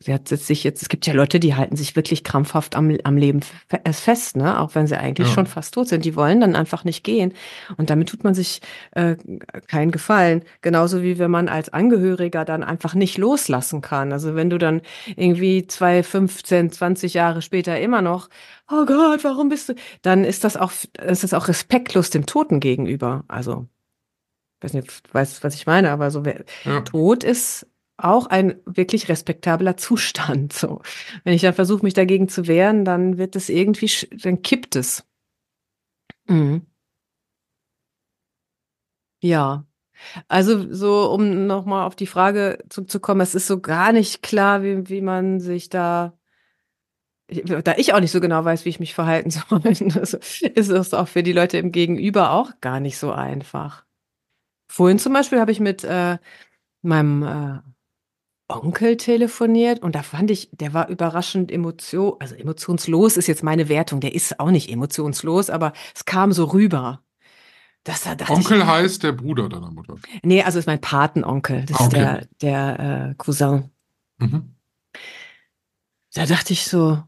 sie 0.00 0.12
hat 0.14 0.26
sich 0.28 0.64
jetzt, 0.64 0.82
es 0.82 0.88
gibt 0.88 1.06
ja 1.06 1.12
Leute, 1.12 1.38
die 1.38 1.54
halten 1.54 1.76
sich 1.76 1.94
wirklich 1.96 2.24
krampfhaft 2.24 2.74
am, 2.76 2.96
am 3.04 3.16
Leben 3.16 3.40
fe- 3.42 3.80
fest, 3.92 4.36
ne? 4.36 4.58
Auch 4.60 4.74
wenn 4.74 4.86
sie 4.86 4.96
eigentlich 4.98 5.28
Ja. 5.28 5.34
schon 5.34 5.46
fast 5.46 5.74
tot 5.74 5.88
sind. 5.88 6.04
Die 6.04 6.16
wollen 6.16 6.40
dann 6.40 6.56
einfach 6.56 6.84
nicht 6.84 7.04
gehen. 7.04 7.34
Und 7.76 7.90
damit 7.90 8.08
tut 8.08 8.24
man 8.24 8.34
sich 8.34 8.60
äh, 8.92 9.16
keinen 9.68 9.90
Gefallen. 9.90 10.42
Genauso 10.62 11.02
wie 11.02 11.18
wenn 11.18 11.30
man 11.30 11.48
als 11.48 11.68
Angehöriger 11.68 12.44
dann 12.44 12.64
einfach 12.64 12.94
nicht 12.94 13.18
loslassen 13.18 13.80
kann. 13.82 14.12
Also 14.12 14.34
wenn 14.34 14.50
du 14.50 14.58
dann 14.58 14.80
irgendwie 15.16 15.66
zwei, 15.66 16.02
15, 16.02 16.72
20 16.72 17.14
Jahre 17.14 17.42
später 17.42 17.78
immer 17.78 18.02
noch, 18.02 18.28
oh 18.70 18.84
Gott, 18.86 19.22
warum 19.24 19.50
bist 19.50 19.68
du, 19.68 19.74
dann 20.00 20.24
ist 20.24 20.44
das 20.44 20.56
auch, 20.56 20.72
ist 21.06 21.22
das 21.22 21.34
auch 21.34 21.48
respektlos 21.48 22.10
dem 22.10 22.24
Toten 22.26 22.58
gegenüber. 22.60 23.24
Also, 23.28 23.66
ich 24.58 24.64
weiß 24.64 24.74
nicht, 24.74 25.14
weißt, 25.14 25.44
was 25.44 25.54
ich 25.54 25.66
meine, 25.66 25.90
aber 25.90 26.10
so, 26.10 26.24
wer, 26.24 26.44
Ja. 26.64 26.80
Tod 26.80 27.24
ist 27.24 27.66
auch 28.04 28.26
ein 28.26 28.60
wirklich 28.66 29.08
respektabler 29.08 29.76
Zustand. 29.76 30.52
So, 30.52 30.82
wenn 31.24 31.34
ich 31.34 31.42
dann 31.42 31.54
versuche, 31.54 31.82
mich 31.84 31.94
dagegen 31.94 32.28
zu 32.28 32.46
wehren, 32.46 32.84
dann 32.84 33.18
wird 33.18 33.36
es 33.36 33.48
irgendwie, 33.48 33.90
dann 34.22 34.42
kippt 34.42 34.76
es. 34.76 35.04
Mhm. 36.28 36.66
Ja, 39.20 39.64
also 40.28 40.72
so, 40.72 41.10
um 41.12 41.46
nochmal 41.46 41.86
auf 41.86 41.96
die 41.96 42.06
Frage 42.06 42.58
zurückzukommen, 42.68 43.20
es 43.20 43.34
ist 43.34 43.46
so 43.46 43.60
gar 43.60 43.92
nicht 43.92 44.22
klar, 44.22 44.62
wie, 44.62 44.88
wie 44.88 45.00
man 45.00 45.40
sich 45.40 45.68
da, 45.68 46.18
da 47.28 47.74
ich 47.76 47.94
auch 47.94 48.00
nicht 48.00 48.10
so 48.10 48.20
genau 48.20 48.44
weiß, 48.44 48.64
wie 48.64 48.70
ich 48.70 48.80
mich 48.80 48.94
verhalten 48.94 49.30
soll, 49.30 49.62
ist 49.64 50.68
es 50.68 50.94
auch 50.94 51.08
für 51.08 51.22
die 51.22 51.32
Leute 51.32 51.58
im 51.58 51.72
Gegenüber 51.72 52.32
auch 52.32 52.52
gar 52.60 52.80
nicht 52.80 52.98
so 52.98 53.12
einfach. 53.12 53.84
Vorhin 54.68 54.98
zum 54.98 55.12
Beispiel 55.12 55.40
habe 55.40 55.52
ich 55.52 55.60
mit 55.60 55.84
äh, 55.84 56.18
meinem 56.82 57.22
äh, 57.22 57.71
Onkel 58.56 58.96
telefoniert 58.96 59.80
und 59.82 59.94
da 59.94 60.02
fand 60.02 60.30
ich, 60.30 60.48
der 60.52 60.74
war 60.74 60.88
überraschend 60.88 61.50
emotion, 61.52 62.16
also 62.18 62.34
emotionslos 62.34 63.16
ist 63.16 63.26
jetzt 63.26 63.42
meine 63.42 63.68
Wertung, 63.68 64.00
der 64.00 64.14
ist 64.14 64.40
auch 64.40 64.50
nicht 64.50 64.70
emotionslos, 64.70 65.50
aber 65.50 65.72
es 65.94 66.04
kam 66.04 66.32
so 66.32 66.44
rüber. 66.46 67.02
Das 67.84 68.04
da 68.04 68.12
Onkel 68.28 68.60
ich, 68.60 68.66
heißt 68.66 69.02
der 69.02 69.12
Bruder 69.12 69.48
deiner 69.48 69.70
Mutter. 69.70 69.96
nee, 70.22 70.42
also 70.42 70.58
ist 70.58 70.66
mein 70.66 70.80
Patenonkel, 70.80 71.64
das 71.66 71.80
Ah, 71.80 71.80
ist 71.80 71.86
okay. 71.88 71.98
der, 71.98 72.28
der 72.40 73.08
äh, 73.10 73.14
Cousin. 73.16 73.70
Mhm. 74.18 74.54
Da 76.14 76.26
dachte 76.26 76.52
ich 76.52 76.66
so 76.66 77.02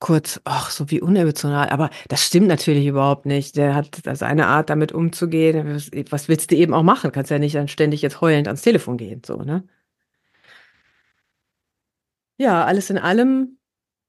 kurz, 0.00 0.40
ach, 0.44 0.70
so 0.70 0.90
wie 0.90 1.00
unemotional, 1.00 1.70
aber 1.70 1.88
das 2.08 2.22
stimmt 2.26 2.48
natürlich 2.48 2.86
überhaupt 2.86 3.24
nicht. 3.24 3.56
Der 3.56 3.74
hat 3.74 4.02
seine 4.12 4.48
Art, 4.48 4.68
damit 4.68 4.92
umzugehen. 4.92 5.74
Was, 5.74 5.90
was 6.10 6.28
willst 6.28 6.50
du 6.50 6.56
eben 6.56 6.74
auch 6.74 6.82
machen? 6.82 7.10
Kannst 7.10 7.30
ja 7.30 7.38
nicht 7.38 7.54
dann 7.54 7.68
ständig 7.68 8.02
jetzt 8.02 8.20
heulend 8.20 8.46
ans 8.46 8.60
Telefon 8.60 8.98
gehen, 8.98 9.22
so, 9.24 9.36
ne? 9.38 9.64
Ja, 12.38 12.64
alles 12.64 12.90
in 12.90 12.98
allem, 12.98 13.58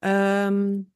ähm, 0.02 0.92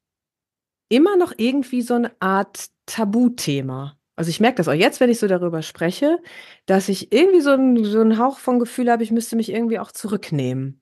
immer 0.90 1.16
noch 1.16 1.34
irgendwie 1.38 1.82
so 1.82 1.94
eine 1.94 2.12
Art 2.20 2.70
Tabuthema. 2.86 3.98
Also 4.16 4.30
ich 4.30 4.40
merke 4.40 4.58
das 4.58 4.68
auch 4.68 4.74
jetzt, 4.74 5.00
wenn 5.00 5.10
ich 5.10 5.20
so 5.20 5.28
darüber 5.28 5.62
spreche, 5.62 6.20
dass 6.66 6.90
ich 6.90 7.14
irgendwie 7.14 7.42
so 7.42 7.52
einen 7.52 7.86
so 7.86 8.02
einen 8.02 8.18
Hauch 8.18 8.40
von 8.40 8.60
Gefühl 8.60 8.92
habe, 8.92 9.04
ich 9.04 9.12
müsste 9.12 9.36
mich 9.36 9.50
irgendwie 9.50 9.80
auch 9.80 9.92
zurücknehmen. 9.92 10.82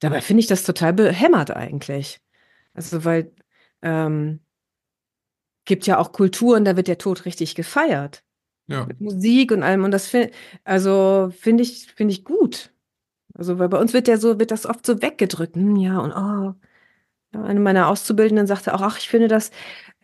Dabei 0.00 0.20
finde 0.20 0.40
ich 0.40 0.46
das 0.46 0.64
total 0.64 0.92
behämmert 0.92 1.50
eigentlich. 1.50 2.20
Also 2.74 3.04
weil 3.04 3.32
ähm, 3.82 4.40
gibt 5.64 5.86
ja 5.86 5.98
auch 5.98 6.12
Kulturen, 6.12 6.64
da 6.64 6.76
wird 6.76 6.88
der 6.88 6.98
Tod 6.98 7.24
richtig 7.24 7.54
gefeiert. 7.54 8.24
Ja. 8.66 8.86
Mit 8.86 9.00
Musik 9.00 9.52
und 9.52 9.62
allem. 9.62 9.84
Und 9.84 9.90
das 9.90 10.06
finde 10.06 10.30
also 10.64 11.32
finde 11.38 11.62
ich, 11.62 11.86
finde 11.94 12.12
ich 12.12 12.24
gut. 12.24 12.72
Also, 13.40 13.58
weil 13.58 13.70
bei 13.70 13.78
uns 13.78 13.94
wird 13.94 14.06
ja 14.06 14.18
so, 14.18 14.38
wird 14.38 14.50
das 14.50 14.66
oft 14.66 14.84
so 14.84 15.00
weggedrückt. 15.00 15.56
Hm, 15.56 15.76
ja, 15.76 15.98
und 15.98 16.12
oh. 16.12 16.54
Ja, 17.32 17.42
eine 17.44 17.60
meiner 17.60 17.88
Auszubildenden 17.88 18.46
sagte 18.46 18.74
auch, 18.74 18.82
ach, 18.82 18.98
ich 18.98 19.08
finde 19.08 19.28
das, 19.28 19.50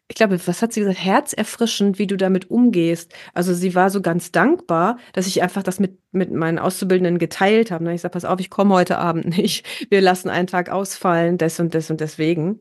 ich 0.08 0.16
glaube, 0.16 0.38
was 0.46 0.62
hat 0.62 0.72
sie 0.72 0.80
gesagt, 0.80 1.04
herzerfrischend, 1.04 1.98
wie 1.98 2.06
du 2.06 2.16
damit 2.16 2.50
umgehst. 2.50 3.12
Also 3.34 3.52
sie 3.52 3.74
war 3.74 3.90
so 3.90 4.00
ganz 4.00 4.32
dankbar, 4.32 4.98
dass 5.12 5.26
ich 5.26 5.42
einfach 5.42 5.62
das 5.62 5.80
mit, 5.80 5.98
mit 6.12 6.32
meinen 6.32 6.58
Auszubildenden 6.58 7.18
geteilt 7.18 7.70
habe. 7.70 7.92
Ich 7.92 8.00
sage, 8.00 8.12
pass 8.12 8.24
auf, 8.24 8.40
ich 8.40 8.48
komme 8.48 8.74
heute 8.74 8.96
Abend 8.98 9.26
nicht. 9.36 9.66
Wir 9.90 10.00
lassen 10.00 10.30
einen 10.30 10.46
Tag 10.46 10.70
ausfallen, 10.70 11.36
des 11.36 11.60
und 11.60 11.74
des 11.74 11.90
und 11.90 12.00
deswegen. 12.00 12.60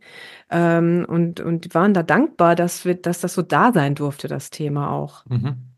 Ähm, 0.49 1.05
und, 1.07 1.39
und 1.39 1.73
waren 1.73 1.93
da 1.93 2.03
dankbar, 2.03 2.55
dass, 2.55 2.83
wir, 2.83 2.95
dass 2.95 3.21
das 3.21 3.35
so 3.35 3.43
da 3.43 3.71
sein 3.71 3.95
durfte, 3.95 4.27
das 4.27 4.49
Thema 4.49 4.91
auch. 4.91 5.25
Mhm. 5.27 5.74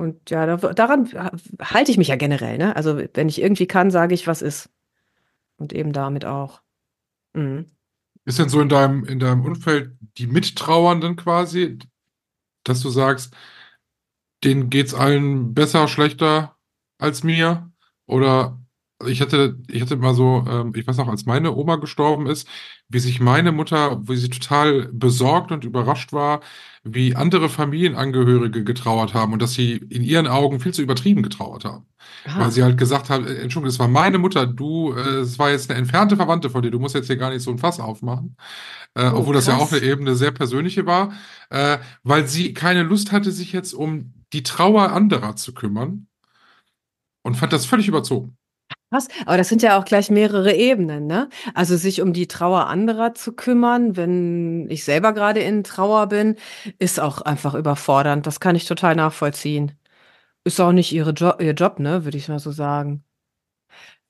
Und 0.00 0.30
ja, 0.30 0.46
da, 0.46 0.56
daran 0.56 1.10
halte 1.60 1.90
ich 1.90 1.98
mich 1.98 2.08
ja 2.08 2.16
generell. 2.16 2.56
Ne? 2.56 2.74
Also 2.74 2.98
wenn 3.12 3.28
ich 3.28 3.40
irgendwie 3.40 3.66
kann, 3.66 3.90
sage 3.90 4.14
ich, 4.14 4.26
was 4.26 4.40
ist. 4.40 4.70
Und 5.58 5.74
eben 5.74 5.92
damit 5.92 6.24
auch. 6.24 6.62
Mhm. 7.34 7.70
Ist 8.24 8.38
denn 8.38 8.48
so 8.48 8.62
in 8.62 8.70
deinem, 8.70 9.04
in 9.04 9.18
deinem 9.18 9.44
Umfeld 9.44 9.92
die 10.16 10.26
Mittrauernden 10.26 11.16
quasi, 11.16 11.78
dass 12.64 12.80
du 12.80 12.88
sagst, 12.88 13.34
denen 14.42 14.70
geht's 14.70 14.94
allen 14.94 15.52
besser, 15.52 15.86
schlechter 15.86 16.56
als 16.96 17.22
mir? 17.22 17.70
Oder 18.06 18.58
ich 19.06 19.20
hatte, 19.20 19.56
ich 19.68 19.80
hatte 19.82 19.96
mal 19.96 20.14
so, 20.14 20.44
ähm, 20.48 20.72
ich 20.74 20.86
weiß 20.86 20.96
noch, 20.98 21.08
als 21.08 21.26
meine 21.26 21.54
Oma 21.54 21.76
gestorben 21.76 22.26
ist, 22.26 22.46
wie 22.88 22.98
sich 22.98 23.20
meine 23.20 23.52
Mutter, 23.52 24.00
wie 24.08 24.16
sie 24.16 24.28
total 24.30 24.88
besorgt 24.92 25.52
und 25.52 25.64
überrascht 25.64 26.12
war, 26.12 26.40
wie 26.84 27.16
andere 27.16 27.48
Familienangehörige 27.48 28.64
getrauert 28.64 29.14
haben 29.14 29.32
und 29.32 29.40
dass 29.42 29.54
sie 29.54 29.72
in 29.76 30.02
ihren 30.02 30.26
Augen 30.26 30.60
viel 30.60 30.74
zu 30.74 30.82
übertrieben 30.82 31.22
getrauert 31.22 31.64
haben. 31.64 31.86
Ah. 32.24 32.40
Weil 32.40 32.50
sie 32.50 32.62
halt 32.62 32.76
gesagt 32.78 33.10
hat, 33.10 33.22
äh, 33.26 33.34
Entschuldigung, 33.42 33.66
das 33.66 33.78
war 33.78 33.88
meine 33.88 34.18
Mutter, 34.18 34.46
du, 34.46 34.92
äh, 34.92 35.20
es 35.20 35.38
war 35.38 35.50
jetzt 35.50 35.70
eine 35.70 35.78
entfernte 35.78 36.16
Verwandte 36.16 36.50
von 36.50 36.62
dir, 36.62 36.70
du 36.70 36.78
musst 36.78 36.94
jetzt 36.94 37.06
hier 37.06 37.16
gar 37.16 37.30
nicht 37.30 37.42
so 37.42 37.50
ein 37.50 37.58
Fass 37.58 37.80
aufmachen. 37.80 38.36
Äh, 38.94 39.10
Oh, 39.12 39.18
obwohl 39.18 39.34
das 39.34 39.46
ja 39.46 39.56
auch 39.56 39.70
krass. 39.70 39.72
eine 39.72 39.82
Ebene 39.82 40.14
sehr 40.16 40.32
persönliche 40.32 40.86
war, 40.86 41.12
äh, 41.50 41.78
weil 42.02 42.26
sie 42.28 42.54
keine 42.54 42.82
Lust 42.82 43.12
hatte, 43.12 43.32
sich 43.32 43.52
jetzt 43.52 43.74
um 43.74 44.14
die 44.32 44.42
Trauer 44.42 44.92
anderer 44.92 45.36
zu 45.36 45.54
kümmern 45.54 46.08
und 47.22 47.36
fand 47.36 47.52
das 47.52 47.66
völlig 47.66 47.88
überzogen. 47.88 48.36
Krass, 48.92 49.06
aber 49.24 49.36
das 49.36 49.48
sind 49.48 49.62
ja 49.62 49.78
auch 49.78 49.84
gleich 49.84 50.10
mehrere 50.10 50.52
Ebenen, 50.52 51.06
ne? 51.06 51.28
Also 51.54 51.76
sich 51.76 52.00
um 52.02 52.12
die 52.12 52.26
Trauer 52.26 52.66
anderer 52.66 53.14
zu 53.14 53.32
kümmern, 53.32 53.96
wenn 53.96 54.68
ich 54.68 54.82
selber 54.84 55.12
gerade 55.12 55.38
in 55.40 55.62
Trauer 55.62 56.08
bin, 56.08 56.34
ist 56.80 56.98
auch 56.98 57.20
einfach 57.22 57.54
überfordernd. 57.54 58.26
Das 58.26 58.40
kann 58.40 58.56
ich 58.56 58.64
total 58.66 58.96
nachvollziehen. 58.96 59.78
Ist 60.44 60.60
auch 60.60 60.72
nicht 60.72 60.92
ihre 60.92 61.12
jo 61.14 61.32
ihr 61.40 61.54
Job, 61.54 61.80
ne, 61.80 62.04
würde 62.04 62.18
ich 62.18 62.28
mal 62.28 62.38
so 62.40 62.52
sagen. 62.52 63.04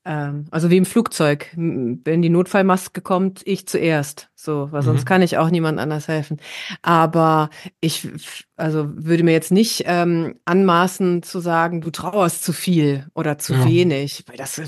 Ähm, 0.03 0.45
also 0.49 0.69
wie 0.71 0.77
im 0.77 0.85
Flugzeug. 0.85 1.51
Wenn 1.55 2.21
die 2.23 2.29
Notfallmaske 2.29 3.01
kommt, 3.01 3.41
ich 3.45 3.67
zuerst. 3.67 4.29
So, 4.35 4.71
weil 4.71 4.81
sonst 4.81 5.01
Mhm. 5.01 5.05
kann 5.05 5.21
ich 5.21 5.37
auch 5.37 5.49
niemand 5.51 5.79
anders 5.79 6.07
helfen. 6.07 6.37
Aber 6.81 7.51
ich, 7.81 8.07
also 8.55 8.87
würde 8.95 9.23
mir 9.23 9.33
jetzt 9.33 9.51
nicht 9.51 9.83
ähm, 9.85 10.39
anmaßen 10.45 11.21
zu 11.21 11.39
sagen, 11.39 11.81
du 11.81 11.91
trauerst 11.91 12.43
zu 12.43 12.51
viel 12.51 13.07
oder 13.13 13.37
zu 13.37 13.53
Ja. 13.53 13.65
wenig, 13.65 14.23
weil 14.27 14.37
das, 14.37 14.59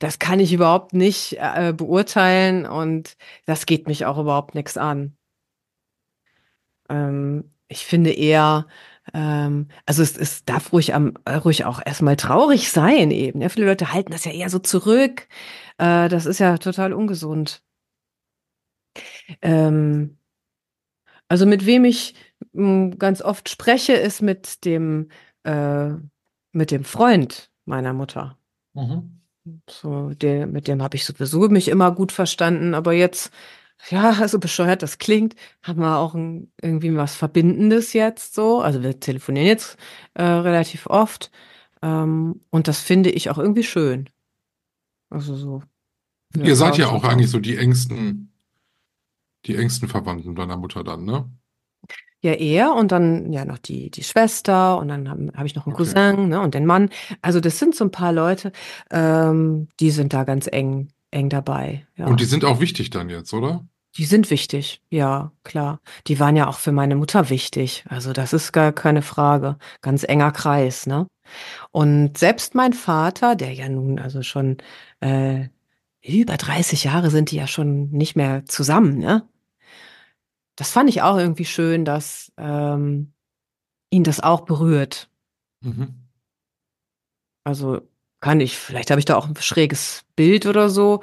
das 0.00 0.18
kann 0.18 0.40
ich 0.40 0.52
überhaupt 0.52 0.92
nicht 0.92 1.36
äh, 1.38 1.72
beurteilen 1.76 2.66
und 2.66 3.16
das 3.46 3.66
geht 3.66 3.86
mich 3.86 4.06
auch 4.06 4.18
überhaupt 4.18 4.56
nichts 4.56 4.76
an. 4.76 5.16
Ähm, 6.88 7.52
ich 7.68 7.84
finde 7.86 8.10
eher, 8.10 8.66
ähm, 9.14 9.68
also 9.86 10.02
es, 10.02 10.16
es 10.16 10.44
darf 10.44 10.72
ruhig, 10.72 10.94
am, 10.94 11.14
äh, 11.24 11.36
ruhig 11.36 11.64
auch 11.64 11.80
erstmal 11.84 12.16
traurig 12.16 12.70
sein 12.70 13.10
eben. 13.10 13.40
Ja, 13.40 13.48
viele 13.48 13.66
Leute 13.66 13.92
halten 13.92 14.12
das 14.12 14.24
ja 14.24 14.32
eher 14.32 14.50
so 14.50 14.58
zurück. 14.58 15.28
Äh, 15.78 16.08
das 16.08 16.26
ist 16.26 16.38
ja 16.38 16.58
total 16.58 16.92
ungesund. 16.92 17.62
Ähm, 19.42 20.18
also 21.28 21.46
mit 21.46 21.66
wem 21.66 21.84
ich 21.84 22.14
mh, 22.52 22.96
ganz 22.96 23.22
oft 23.22 23.48
spreche, 23.48 23.92
ist 23.92 24.22
mit 24.22 24.64
dem, 24.64 25.08
äh, 25.44 25.90
mit 26.52 26.70
dem 26.70 26.84
Freund 26.84 27.50
meiner 27.64 27.92
Mutter. 27.92 28.36
Mhm. 28.74 29.20
So, 29.68 30.10
der, 30.10 30.46
mit 30.46 30.68
dem 30.68 30.82
habe 30.82 30.96
ich 30.96 31.04
sowieso 31.04 31.48
mich 31.48 31.68
immer 31.68 31.92
gut 31.92 32.12
verstanden, 32.12 32.74
aber 32.74 32.92
jetzt, 32.92 33.32
ja, 33.88 34.28
so 34.28 34.38
bescheuert 34.38 34.82
das 34.82 34.98
klingt, 34.98 35.34
haben 35.62 35.80
wir 35.80 35.96
auch 35.96 36.14
ein, 36.14 36.52
irgendwie 36.60 36.94
was 36.96 37.14
Verbindendes 37.14 37.92
jetzt 37.92 38.34
so. 38.34 38.60
Also 38.60 38.82
wir 38.82 39.00
telefonieren 39.00 39.46
jetzt 39.46 39.76
äh, 40.14 40.22
relativ 40.22 40.86
oft 40.86 41.30
ähm, 41.82 42.40
und 42.50 42.68
das 42.68 42.80
finde 42.80 43.10
ich 43.10 43.30
auch 43.30 43.38
irgendwie 43.38 43.64
schön. 43.64 44.10
Also 45.08 45.34
so. 45.34 45.62
Ihr 46.36 46.54
seid 46.54 46.78
ja 46.78 46.88
auch 46.88 47.02
eigentlich 47.04 47.30
so 47.30 47.40
die 47.40 47.56
engsten, 47.56 48.32
die 49.46 49.56
engsten 49.56 49.88
Verwandten 49.88 50.34
deiner 50.34 50.56
Mutter 50.56 50.84
dann, 50.84 51.04
ne? 51.04 51.28
Ja, 52.22 52.32
er 52.32 52.74
und 52.74 52.92
dann 52.92 53.32
ja 53.32 53.46
noch 53.46 53.58
die, 53.58 53.90
die 53.90 54.04
Schwester 54.04 54.78
und 54.78 54.88
dann 54.88 55.08
habe 55.08 55.32
hab 55.34 55.46
ich 55.46 55.54
noch 55.54 55.66
einen 55.66 55.74
Okay. 55.74 55.84
Cousin, 55.84 56.28
ne, 56.28 56.40
und 56.40 56.54
den 56.54 56.66
Mann. 56.66 56.90
Also 57.22 57.40
das 57.40 57.58
sind 57.58 57.74
so 57.74 57.84
ein 57.84 57.90
paar 57.90 58.12
Leute, 58.12 58.52
ähm, 58.90 59.68
die 59.80 59.90
sind 59.90 60.12
da 60.12 60.24
ganz 60.24 60.46
eng, 60.46 60.88
eng 61.10 61.28
dabei. 61.28 61.86
Ja. 61.96 62.06
Und 62.06 62.20
die 62.20 62.24
sind 62.24 62.44
auch 62.44 62.60
wichtig 62.60 62.90
dann 62.90 63.08
jetzt, 63.08 63.32
oder? 63.32 63.66
Die 63.96 64.04
sind 64.04 64.30
wichtig, 64.30 64.82
ja, 64.88 65.32
klar. 65.42 65.80
Die 66.06 66.20
waren 66.20 66.36
ja 66.36 66.46
auch 66.46 66.58
für 66.58 66.70
meine 66.70 66.94
Mutter 66.94 67.28
wichtig. 67.28 67.84
Also 67.88 68.12
das 68.12 68.32
ist 68.32 68.52
gar 68.52 68.72
keine 68.72 69.02
Frage. 69.02 69.58
Ganz 69.80 70.04
enger 70.04 70.30
Kreis, 70.30 70.86
ne? 70.86 71.08
Und 71.72 72.16
selbst 72.16 72.54
mein 72.54 72.72
Vater, 72.72 73.34
der 73.34 73.52
ja 73.52 73.68
nun 73.68 73.98
also 73.98 74.22
schon 74.22 74.58
äh, 75.00 75.48
über 76.02 76.36
30 76.36 76.84
Jahre 76.84 77.10
sind 77.10 77.30
die 77.30 77.36
ja 77.36 77.46
schon 77.46 77.90
nicht 77.90 78.16
mehr 78.16 78.44
zusammen, 78.46 78.98
ne? 78.98 79.28
Das 80.56 80.72
fand 80.72 80.90
ich 80.90 81.02
auch 81.02 81.16
irgendwie 81.16 81.46
schön, 81.46 81.84
dass 81.84 82.32
ähm, 82.36 83.12
ihn 83.90 84.04
das 84.04 84.20
auch 84.20 84.42
berührt. 84.42 85.10
Mhm. 85.62 85.94
Also 87.44 87.80
kann 88.20 88.40
ich, 88.40 88.58
vielleicht 88.58 88.90
habe 88.90 88.98
ich 88.98 89.04
da 89.04 89.16
auch 89.16 89.28
ein 89.28 89.36
schräges 89.36 90.04
Bild 90.16 90.46
oder 90.46 90.68
so. 90.68 91.02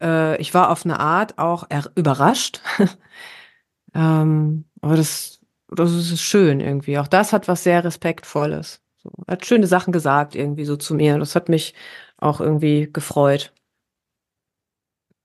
Äh, 0.00 0.40
ich 0.40 0.54
war 0.54 0.70
auf 0.70 0.84
eine 0.84 0.98
Art 1.00 1.38
auch 1.38 1.64
er 1.68 1.90
überrascht. 1.94 2.60
ähm, 3.94 4.64
aber 4.80 4.96
das, 4.96 5.40
das 5.68 5.92
ist 5.92 6.20
schön 6.22 6.60
irgendwie. 6.60 6.98
Auch 6.98 7.08
das 7.08 7.32
hat 7.32 7.48
was 7.48 7.64
sehr 7.64 7.84
Respektvolles. 7.84 8.80
So, 8.96 9.10
hat 9.28 9.46
schöne 9.46 9.66
Sachen 9.66 9.92
gesagt 9.92 10.34
irgendwie 10.34 10.64
so 10.64 10.76
zu 10.76 10.94
mir. 10.94 11.18
Das 11.18 11.36
hat 11.36 11.48
mich 11.48 11.74
auch 12.18 12.40
irgendwie 12.40 12.88
gefreut. 12.92 13.52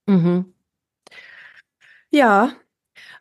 Mhm. 0.06 0.52
Ja, 2.10 2.52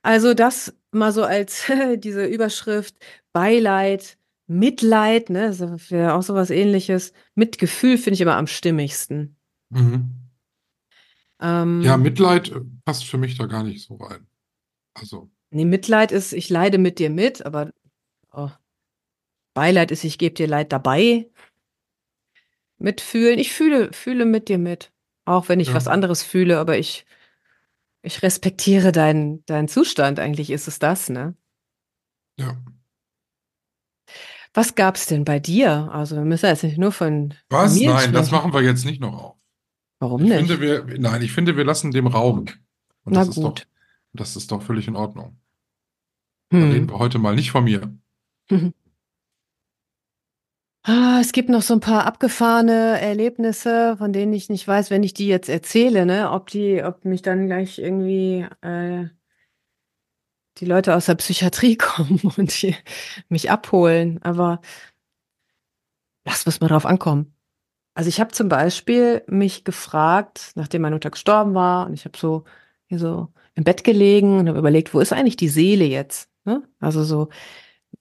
also 0.02 0.34
das 0.34 0.76
mal 0.92 1.12
so 1.12 1.24
als 1.24 1.66
diese 1.98 2.26
Überschrift 2.26 2.96
Beileid, 3.34 4.19
Mitleid, 4.52 5.30
ne, 5.30 5.56
das 5.56 5.92
wäre 5.92 6.16
auch 6.16 6.24
so 6.24 6.34
was 6.34 6.50
Ähnliches. 6.50 7.14
Mitgefühl 7.36 8.00
finde 8.00 8.16
ich 8.16 8.22
immer 8.22 8.36
am 8.36 8.48
stimmigsten. 8.48 9.38
Mhm. 9.70 10.10
Ähm, 11.40 11.82
Ja, 11.84 11.98
Mitleid 11.98 12.50
äh, 12.50 12.62
passt 12.84 13.06
für 13.06 13.20
mich 13.20 13.38
da 13.38 13.46
gar 13.46 13.64
nicht 13.64 13.86
so 13.86 13.96
rein. 13.98 14.26
Also, 14.96 15.30
nee, 15.52 15.66
Mitleid 15.66 16.12
ist, 16.12 16.34
ich 16.34 16.50
leide 16.50 16.80
mit 16.80 16.98
dir 16.98 17.12
mit, 17.12 17.46
aber 17.46 17.72
oh, 18.34 18.50
Beileid 19.54 19.92
ist, 19.92 20.04
ich 20.04 20.18
gebe 20.18 20.34
dir 20.34 20.48
Leid 20.48 20.72
dabei. 20.72 21.30
Mitfühlen, 22.80 23.38
ich 23.38 23.54
fühle, 23.54 23.94
fühle 23.94 24.26
mit 24.26 24.50
dir 24.50 24.58
mit. 24.58 24.92
Auch 25.26 25.48
wenn 25.48 25.60
ich 25.60 25.68
Ja. 25.68 25.74
was 25.76 25.88
anderes 25.88 26.24
fühle, 26.24 26.58
aber 26.58 26.80
ich, 26.80 27.06
ich 28.02 28.24
respektiere 28.24 28.92
deinen, 28.92 29.46
deinen 29.46 29.68
Zustand. 29.68 30.20
Eigentlich 30.20 30.50
ist 30.50 30.68
es 30.68 30.80
das, 30.80 31.10
ne? 31.10 31.36
ja. 32.40 32.58
Was 34.60 34.76
gab's 34.76 35.06
denn 35.06 35.24
bei 35.24 35.39
dir? 35.39 35.89
Also 35.93 36.17
wir 36.17 36.26
müssen 36.26 36.48
jetzt 36.48 36.63
nicht 36.65 36.78
nur 36.78 36.91
von 36.91 37.34
Was? 37.50 37.80
Nein, 37.80 38.12
das 38.12 38.28
sprechen. 38.28 38.32
machen 38.43 38.54
wir 38.54 38.62
jetzt 38.62 38.84
nicht 38.84 39.00
noch 39.00 39.13
auf. 39.13 39.36
Warum 40.02 40.22
Ich 40.24 40.28
nicht? 40.28 40.38
finde, 40.38 40.60
wir, 40.60 41.00
nein, 41.00 41.22
ich 41.22 41.32
finde, 41.32 41.56
wir 41.56 41.63
lassen 41.63 41.91
dem 41.91 42.08
Raum. 42.08 42.39
Und 42.39 43.13
Na 43.13 43.22
das 43.22 43.30
ist 43.30 43.38
doch, 43.38 43.43
gut. 43.56 43.67
das 44.12 44.36
ist 44.36 44.52
doch 44.52 44.62
völlig 44.62 44.89
in 44.89 44.98
Ordnung. 44.98 45.39
Da 46.52 46.58
reden 46.58 46.74
Hm. 46.74 46.89
wir 46.89 47.00
heute 47.00 47.19
mal 47.19 47.36
nicht 47.36 47.52
von 47.52 47.63
mir. 47.63 47.98
Ah, 50.84 51.19
es 51.22 51.34
gibt 51.34 51.50
noch 51.50 51.62
so 51.62 51.74
ein 51.74 51.82
paar 51.82 52.06
abgefahrene 52.06 53.00
Erlebnisse, 53.00 53.95
von 53.98 54.13
denen 54.13 54.34
ich 54.34 54.50
nicht 54.50 54.67
weiß, 54.67 54.89
wenn 54.89 55.04
ich 55.04 55.13
die 55.13 55.28
jetzt 55.28 55.50
erzähle, 55.50 56.06
ne, 56.06 56.32
ob 56.32 56.48
die, 56.50 56.82
ob 56.84 57.04
mich 57.06 57.22
dann 57.22 57.48
gleich 57.48 57.80
irgendwie 57.80 58.48
äh, 58.62 59.08
die 60.60 60.65
Leute 60.65 60.95
aus 60.95 61.06
der 61.06 61.15
Psychiatrie 61.15 61.78
kommen 61.78 62.19
und 62.38 62.62
die 62.62 62.76
mich 63.30 63.52
abholen. 63.52 64.19
Aber 64.22 64.62
lass 66.26 66.45
es 66.45 66.60
mal 66.60 66.67
drauf 66.67 66.86
ankommen. 66.86 67.34
Also 67.93 68.08
ich 68.08 68.19
habe 68.19 68.32
zum 68.32 68.50
Beispiel 68.50 69.24
mich 69.28 69.63
gefragt, 69.63 70.52
nachdem 70.56 70.84
meine 70.84 70.95
Mutter 70.95 71.10
gestorben 71.10 71.54
war, 71.54 71.88
und 71.88 71.93
ich 71.93 72.06
habe 72.06 72.17
so 72.17 72.45
hier 72.86 73.00
so 73.00 73.28
im 73.56 73.63
Bett 73.63 73.84
gelegen 73.84 74.39
und 74.39 74.48
habe 74.48 74.60
überlegt, 74.60 74.93
wo 74.93 75.00
ist 75.00 75.12
eigentlich 75.12 75.36
die 75.36 75.50
Seele 75.50 75.86
jetzt? 75.86 76.30
Ne? 76.45 76.63
Also 76.80 77.04
so, 77.04 77.30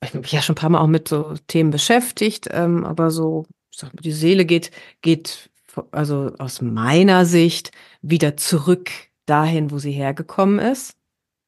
ich 0.02 0.10
habe 0.10 0.20
mich 0.20 0.32
ja 0.32 0.40
schon 0.40 0.52
ein 0.52 0.60
paar 0.60 0.70
Mal 0.70 0.80
auch 0.80 0.86
mit 0.86 1.08
so 1.08 1.34
Themen 1.46 1.70
beschäftigt, 1.70 2.48
ähm, 2.52 2.84
aber 2.84 3.10
so, 3.10 3.46
mal, 3.82 3.90
die 4.00 4.12
Seele 4.12 4.44
geht, 4.44 4.70
geht 5.02 5.50
also 5.90 6.32
aus 6.38 6.60
meiner 6.60 7.24
Sicht 7.24 7.72
wieder 8.02 8.36
zurück 8.36 8.90
dahin, 9.26 9.70
wo 9.70 9.78
sie 9.78 9.92
hergekommen 9.92 10.58
ist. 10.58 10.96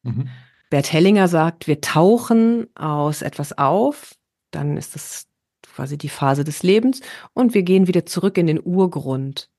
Mhm. 0.02 0.28
Bert 0.70 0.92
Hellinger 0.92 1.28
sagt, 1.28 1.66
wir 1.66 1.80
tauchen 1.80 2.68
aus 2.76 3.22
etwas 3.22 3.58
auf, 3.58 4.14
dann 4.52 4.76
ist 4.76 4.94
das 4.94 5.26
quasi 5.62 5.98
die 5.98 6.08
Phase 6.08 6.44
des 6.44 6.62
Lebens 6.62 7.00
und 7.34 7.54
wir 7.54 7.62
gehen 7.62 7.86
wieder 7.86 8.06
zurück 8.06 8.38
in 8.38 8.46
den 8.46 8.60
Urgrund. 8.62 9.50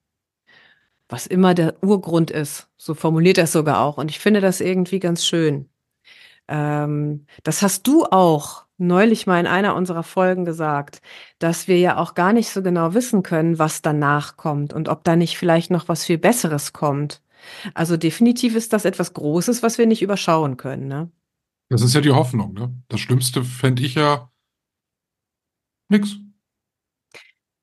Was 1.09 1.27
immer 1.27 1.53
der 1.53 1.83
Urgrund 1.83 2.31
ist, 2.31 2.69
so 2.77 2.93
formuliert 2.93 3.37
er 3.37 3.43
es 3.43 3.51
sogar 3.51 3.81
auch. 3.81 3.97
Und 3.97 4.09
ich 4.09 4.19
finde 4.19 4.39
das 4.39 4.61
irgendwie 4.61 4.99
ganz 4.99 5.25
schön. 5.25 5.69
Ähm, 6.47 7.25
das 7.43 7.61
hast 7.61 7.87
du 7.87 8.05
auch 8.05 8.65
neulich 8.77 9.27
mal 9.27 9.39
in 9.39 9.47
einer 9.47 9.75
unserer 9.75 10.03
Folgen 10.03 10.45
gesagt, 10.45 11.01
dass 11.39 11.67
wir 11.67 11.77
ja 11.79 11.97
auch 11.97 12.13
gar 12.13 12.33
nicht 12.33 12.49
so 12.49 12.61
genau 12.63 12.93
wissen 12.93 13.23
können, 13.23 13.59
was 13.59 13.81
danach 13.81 14.37
kommt 14.37 14.73
und 14.73 14.89
ob 14.89 15.03
da 15.03 15.15
nicht 15.15 15.37
vielleicht 15.37 15.71
noch 15.71 15.87
was 15.87 16.05
viel 16.05 16.17
Besseres 16.17 16.73
kommt. 16.73 17.21
Also 17.73 17.97
definitiv 17.97 18.55
ist 18.55 18.73
das 18.73 18.85
etwas 18.85 19.13
Großes, 19.13 19.63
was 19.63 19.77
wir 19.77 19.87
nicht 19.87 20.01
überschauen 20.01 20.57
können. 20.57 20.87
Ne? 20.87 21.11
Das 21.69 21.81
ist 21.81 21.93
ja 21.93 22.01
die 22.01 22.11
Hoffnung. 22.11 22.53
Ne? 22.53 22.73
Das 22.89 22.99
Schlimmste 22.99 23.43
fände 23.43 23.83
ich 23.83 23.95
ja 23.95 24.31
nix. 25.89 26.17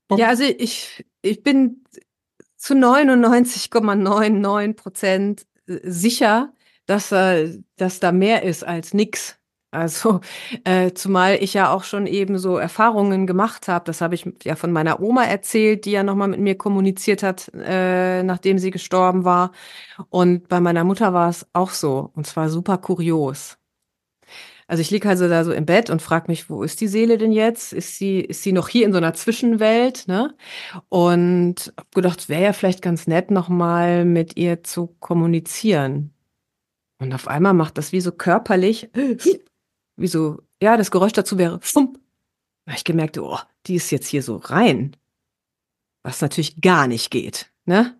Bob. 0.08 0.18
Ja, 0.18 0.28
also 0.28 0.44
ich, 0.44 1.04
ich 1.22 1.42
bin 1.42 1.84
zu 2.56 2.74
99,99 2.74 4.72
Prozent 4.74 5.46
äh, 5.66 5.78
sicher, 5.84 6.52
dass, 6.86 7.12
äh, 7.12 7.58
dass 7.76 8.00
da 8.00 8.12
mehr 8.12 8.42
ist 8.42 8.64
als 8.64 8.94
nix. 8.94 9.37
Also, 9.70 10.20
äh, 10.64 10.92
zumal 10.92 11.36
ich 11.42 11.54
ja 11.54 11.70
auch 11.72 11.84
schon 11.84 12.06
eben 12.06 12.38
so 12.38 12.56
Erfahrungen 12.56 13.26
gemacht 13.26 13.68
habe. 13.68 13.84
Das 13.84 14.00
habe 14.00 14.14
ich 14.14 14.28
ja 14.44 14.56
von 14.56 14.72
meiner 14.72 15.00
Oma 15.00 15.24
erzählt, 15.24 15.84
die 15.84 15.92
ja 15.92 16.02
nochmal 16.02 16.28
mit 16.28 16.40
mir 16.40 16.56
kommuniziert 16.56 17.22
hat, 17.22 17.50
äh, 17.54 18.22
nachdem 18.22 18.58
sie 18.58 18.70
gestorben 18.70 19.24
war. 19.24 19.52
Und 20.10 20.48
bei 20.48 20.60
meiner 20.60 20.84
Mutter 20.84 21.12
war 21.12 21.28
es 21.28 21.46
auch 21.52 21.70
so. 21.70 22.10
Und 22.14 22.26
zwar 22.26 22.48
super 22.50 22.78
kurios. 22.78 23.58
Also 24.68 24.82
ich 24.82 24.90
liege 24.90 25.08
also 25.08 25.28
da 25.28 25.44
so 25.44 25.52
im 25.52 25.64
Bett 25.64 25.88
und 25.88 26.02
frage 26.02 26.26
mich, 26.28 26.50
wo 26.50 26.62
ist 26.62 26.82
die 26.82 26.88
Seele 26.88 27.16
denn 27.16 27.32
jetzt? 27.32 27.72
Ist 27.72 27.96
sie, 27.96 28.20
ist 28.20 28.42
sie 28.42 28.52
noch 28.52 28.68
hier 28.68 28.84
in 28.84 28.92
so 28.92 28.98
einer 28.98 29.14
Zwischenwelt? 29.14 30.06
Ne? 30.08 30.34
Und 30.90 31.72
habe 31.78 31.88
gedacht, 31.94 32.20
es 32.20 32.28
wäre 32.28 32.42
ja 32.42 32.52
vielleicht 32.52 32.82
ganz 32.82 33.06
nett, 33.06 33.30
nochmal 33.30 34.04
mit 34.04 34.36
ihr 34.36 34.62
zu 34.62 34.88
kommunizieren. 35.00 36.12
Und 37.00 37.14
auf 37.14 37.28
einmal 37.28 37.54
macht 37.54 37.78
das 37.78 37.92
wie 37.92 38.00
so 38.00 38.12
körperlich 38.12 38.90
wie 39.98 40.06
so, 40.06 40.42
ja, 40.62 40.76
das 40.76 40.90
Geräusch 40.90 41.12
dazu 41.12 41.38
wäre, 41.38 41.58
fump. 41.60 41.98
Da 42.64 42.74
ich 42.74 42.84
gemerkt, 42.84 43.18
oh, 43.18 43.38
die 43.66 43.74
ist 43.74 43.90
jetzt 43.90 44.08
hier 44.08 44.22
so 44.22 44.36
rein. 44.36 44.96
Was 46.02 46.20
natürlich 46.20 46.60
gar 46.60 46.86
nicht 46.86 47.10
geht, 47.10 47.50
ne? 47.64 47.98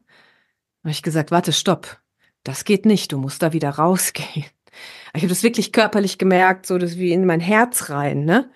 Da 0.82 0.90
ich 0.90 1.02
gesagt, 1.02 1.30
warte, 1.30 1.52
stopp. 1.52 2.00
Das 2.44 2.64
geht 2.64 2.86
nicht, 2.86 3.12
du 3.12 3.18
musst 3.18 3.42
da 3.42 3.52
wieder 3.52 3.70
rausgehen. 3.70 4.46
Ich 5.14 5.22
habe 5.22 5.28
das 5.28 5.42
wirklich 5.42 5.72
körperlich 5.72 6.18
gemerkt, 6.18 6.66
so 6.66 6.78
das 6.78 6.98
wie 6.98 7.12
in 7.12 7.26
mein 7.26 7.40
Herz 7.40 7.90
rein, 7.90 8.24
ne? 8.24 8.50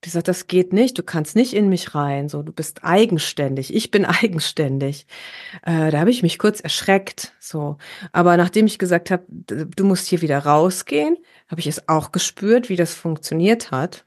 Ich 0.00 0.02
gesagt, 0.02 0.28
das 0.28 0.46
geht 0.46 0.72
nicht, 0.72 0.96
du 0.96 1.02
kannst 1.02 1.34
nicht 1.34 1.54
in 1.54 1.68
mich 1.68 1.96
rein, 1.96 2.28
so 2.28 2.42
du 2.44 2.52
bist 2.52 2.84
eigenständig, 2.84 3.74
ich 3.74 3.90
bin 3.90 4.04
eigenständig. 4.04 5.06
Äh, 5.62 5.90
da 5.90 5.98
habe 5.98 6.10
ich 6.10 6.22
mich 6.22 6.38
kurz 6.38 6.60
erschreckt, 6.60 7.34
so. 7.40 7.78
Aber 8.12 8.36
nachdem 8.36 8.66
ich 8.66 8.78
gesagt 8.78 9.10
habe, 9.10 9.24
du 9.28 9.84
musst 9.84 10.06
hier 10.06 10.22
wieder 10.22 10.38
rausgehen, 10.38 11.16
habe 11.48 11.60
ich 11.60 11.66
es 11.66 11.88
auch 11.88 12.12
gespürt, 12.12 12.68
wie 12.68 12.76
das 12.76 12.94
funktioniert 12.94 13.72
hat. 13.72 14.06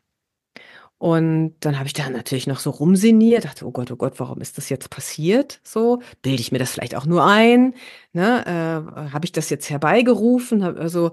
Und 0.98 1.56
dann 1.62 1.78
habe 1.78 1.88
ich 1.88 1.94
da 1.94 2.10
natürlich 2.10 2.48
noch 2.48 2.60
so 2.60 2.70
rumsiniert, 2.70 3.44
dachte, 3.44 3.66
oh 3.66 3.72
Gott, 3.72 3.92
oh 3.92 3.96
Gott, 3.96 4.20
warum 4.20 4.40
ist 4.40 4.58
das 4.58 4.70
jetzt 4.70 4.92
passiert? 4.92 5.60
So, 5.64 6.02
bilde 6.22 6.42
ich 6.42 6.52
mir 6.52 6.60
das 6.60 6.72
vielleicht 6.72 6.96
auch 6.96 7.08
nur 7.08 7.26
ein? 7.26 7.74
Ne? 8.14 8.46
Äh, 8.46 9.12
habe 9.12 9.26
ich 9.26 9.32
das 9.32 9.50
jetzt 9.50 9.70
herbeigerufen? 9.70 10.64
Hab, 10.64 10.78
also 10.78 11.12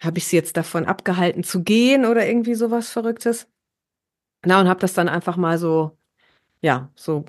habe 0.00 0.18
ich 0.18 0.26
sie 0.26 0.36
jetzt 0.36 0.56
davon 0.56 0.86
abgehalten 0.86 1.44
zu 1.44 1.62
gehen 1.62 2.04
oder 2.04 2.26
irgendwie 2.26 2.56
sowas 2.56 2.90
Verrücktes? 2.90 3.46
Na, 4.44 4.60
und 4.60 4.68
habe 4.68 4.80
das 4.80 4.94
dann 4.94 5.08
einfach 5.08 5.36
mal 5.36 5.58
so, 5.58 5.96
ja, 6.60 6.90
so 6.94 7.24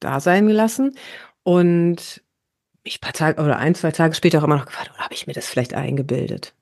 da 0.00 0.20
sein 0.20 0.46
gelassen. 0.46 0.96
Und 1.42 2.22
ich 2.82 3.00
paar 3.00 3.12
Tage 3.12 3.42
oder 3.42 3.58
ein, 3.58 3.74
zwei 3.74 3.90
Tage 3.90 4.14
später 4.14 4.38
auch 4.38 4.44
immer 4.44 4.56
noch 4.56 4.66
gefragt, 4.66 4.90
oder 4.90 5.04
habe 5.04 5.14
ich 5.14 5.26
mir 5.26 5.32
das 5.32 5.48
vielleicht 5.48 5.74
eingebildet? 5.74 6.54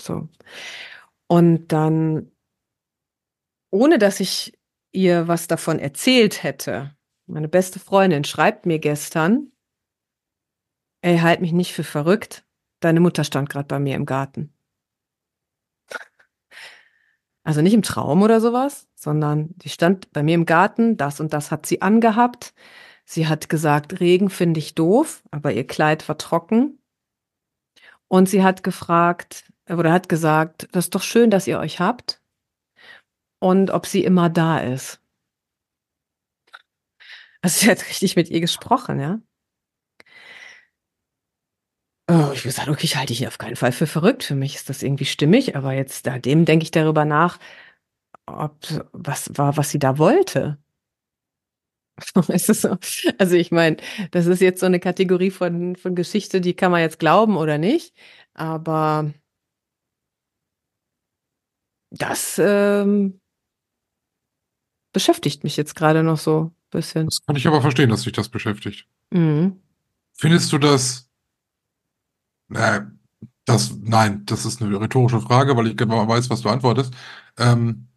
So. 0.00 0.28
Und 1.26 1.68
dann, 1.68 2.30
ohne 3.70 3.98
dass 3.98 4.20
ich 4.20 4.58
ihr 4.92 5.28
was 5.28 5.46
davon 5.46 5.78
erzählt 5.78 6.42
hätte, 6.42 6.96
meine 7.26 7.48
beste 7.48 7.78
Freundin 7.80 8.24
schreibt 8.24 8.66
mir 8.66 8.78
gestern, 8.78 9.52
ey, 11.02 11.18
halt 11.18 11.40
mich 11.40 11.52
nicht 11.52 11.72
für 11.74 11.84
verrückt, 11.84 12.46
deine 12.80 13.00
Mutter 13.00 13.24
stand 13.24 13.50
gerade 13.50 13.66
bei 13.66 13.78
mir 13.78 13.96
im 13.96 14.06
Garten. 14.06 14.53
Also 17.44 17.60
nicht 17.60 17.74
im 17.74 17.82
Traum 17.82 18.22
oder 18.22 18.40
sowas, 18.40 18.88
sondern 18.94 19.50
die 19.56 19.68
stand 19.68 20.10
bei 20.12 20.22
mir 20.22 20.34
im 20.34 20.46
Garten, 20.46 20.96
das 20.96 21.20
und 21.20 21.32
das 21.34 21.50
hat 21.50 21.66
sie 21.66 21.82
angehabt. 21.82 22.54
Sie 23.04 23.28
hat 23.28 23.50
gesagt, 23.50 24.00
Regen 24.00 24.30
finde 24.30 24.58
ich 24.60 24.74
doof, 24.74 25.22
aber 25.30 25.52
ihr 25.52 25.66
Kleid 25.66 26.08
war 26.08 26.16
trocken. 26.16 26.78
Und 28.08 28.28
sie 28.28 28.42
hat 28.42 28.62
gefragt, 28.62 29.44
oder 29.68 29.92
hat 29.92 30.08
gesagt, 30.08 30.68
das 30.72 30.86
ist 30.86 30.94
doch 30.94 31.02
schön, 31.02 31.30
dass 31.30 31.46
ihr 31.46 31.58
euch 31.58 31.80
habt 31.80 32.22
und 33.40 33.70
ob 33.70 33.86
sie 33.86 34.04
immer 34.04 34.30
da 34.30 34.58
ist. 34.58 35.00
Also 37.42 37.60
sie 37.60 37.70
hat 37.70 37.86
richtig 37.88 38.16
mit 38.16 38.30
ihr 38.30 38.40
gesprochen, 38.40 39.00
ja. 39.00 39.20
Oh, 42.08 42.30
ich 42.34 42.42
gesagt, 42.42 42.68
okay, 42.68 42.84
ich 42.84 42.96
halte 42.96 43.14
dich 43.14 43.26
auf 43.26 43.38
keinen 43.38 43.56
Fall 43.56 43.72
für 43.72 43.86
verrückt. 43.86 44.24
Für 44.24 44.34
mich 44.34 44.56
ist 44.56 44.68
das 44.68 44.82
irgendwie 44.82 45.06
stimmig, 45.06 45.56
aber 45.56 45.72
jetzt 45.72 46.06
dem 46.06 46.44
denke 46.44 46.64
ich 46.64 46.70
darüber 46.70 47.04
nach, 47.04 47.38
ob 48.26 48.56
was 48.92 49.30
war, 49.36 49.56
was 49.56 49.70
sie 49.70 49.78
da 49.78 49.96
wollte. 49.98 50.58
so? 52.36 52.76
Also 53.18 53.36
ich 53.36 53.50
meine, 53.50 53.76
das 54.10 54.26
ist 54.26 54.40
jetzt 54.40 54.60
so 54.60 54.66
eine 54.66 54.80
Kategorie 54.80 55.30
von, 55.30 55.76
von 55.76 55.94
Geschichte, 55.94 56.40
die 56.40 56.54
kann 56.54 56.72
man 56.72 56.80
jetzt 56.80 56.98
glauben 56.98 57.36
oder 57.36 57.58
nicht. 57.58 57.94
Aber 58.34 59.12
das 61.90 62.40
ähm, 62.42 63.20
beschäftigt 64.92 65.44
mich 65.44 65.56
jetzt 65.56 65.74
gerade 65.74 66.02
noch 66.02 66.18
so 66.18 66.50
ein 66.50 66.56
bisschen. 66.70 67.06
Das 67.06 67.24
kann 67.24 67.36
ich 67.36 67.46
aber 67.46 67.60
verstehen, 67.60 67.90
dass 67.90 68.02
sich 68.02 68.12
das 68.12 68.28
beschäftigt. 68.28 68.86
Mhm. 69.10 69.60
Findest 70.12 70.52
du 70.52 70.58
das, 70.58 71.10
äh, 72.54 72.82
das, 73.44 73.76
nein, 73.82 74.24
das 74.26 74.46
ist 74.46 74.62
eine 74.62 74.80
rhetorische 74.80 75.20
Frage, 75.20 75.56
weil 75.56 75.68
ich 75.68 75.76
genau 75.76 76.08
weiß, 76.08 76.30
was 76.30 76.40
du 76.40 76.48
antwortest. 76.48 76.94
Ähm, 77.38 77.88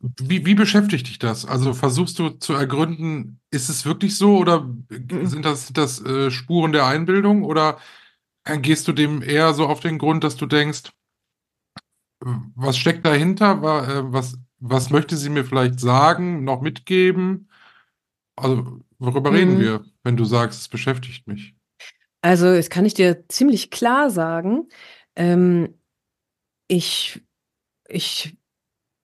wie, 0.00 0.46
wie 0.46 0.54
beschäftigt 0.54 1.08
dich 1.08 1.18
das? 1.18 1.44
Also 1.44 1.74
versuchst 1.74 2.18
du 2.18 2.30
zu 2.30 2.54
ergründen, 2.54 3.40
ist 3.50 3.68
es 3.68 3.84
wirklich 3.84 4.16
so 4.16 4.38
oder 4.38 4.62
mhm. 4.62 5.26
sind 5.26 5.44
das, 5.44 5.66
sind 5.66 5.78
das 5.78 6.02
äh, 6.04 6.30
Spuren 6.30 6.72
der 6.72 6.86
Einbildung 6.86 7.44
oder 7.44 7.78
äh, 8.44 8.58
gehst 8.58 8.88
du 8.88 8.92
dem 8.92 9.22
eher 9.22 9.52
so 9.54 9.66
auf 9.66 9.80
den 9.80 9.98
Grund, 9.98 10.24
dass 10.24 10.36
du 10.36 10.46
denkst, 10.46 10.90
was 12.54 12.76
steckt 12.78 13.04
dahinter? 13.06 13.52
Äh, 13.88 14.12
was, 14.12 14.38
was 14.58 14.90
möchte 14.90 15.16
sie 15.16 15.30
mir 15.30 15.44
vielleicht 15.44 15.80
sagen, 15.80 16.44
noch 16.44 16.60
mitgeben? 16.62 17.48
Also, 18.36 18.80
worüber 18.98 19.30
mhm. 19.30 19.36
reden 19.36 19.60
wir, 19.60 19.84
wenn 20.02 20.16
du 20.16 20.24
sagst, 20.24 20.60
es 20.60 20.68
beschäftigt 20.68 21.26
mich? 21.26 21.54
Also, 22.22 22.54
das 22.54 22.70
kann 22.70 22.84
ich 22.84 22.94
dir 22.94 23.26
ziemlich 23.28 23.70
klar 23.70 24.10
sagen. 24.10 24.68
Ähm, 25.16 25.78
ich, 26.68 27.20
ich 27.88 28.36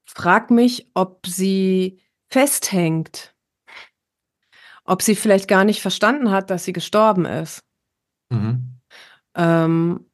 frage 0.05 0.53
mich, 0.53 0.91
ob 0.95 1.27
sie 1.27 2.01
festhängt. 2.29 3.35
Ob 4.85 5.03
sie 5.03 5.17
vielleicht 5.17 5.49
gar 5.49 5.65
nicht 5.65 5.81
verstanden 5.81 6.31
hat, 6.31 6.51
dass 6.51 6.65
sie 6.65 6.73
gestorben 6.73 7.25
ist. 7.25 7.65
Mhm. 8.31 8.79
Ähm, 9.35 10.07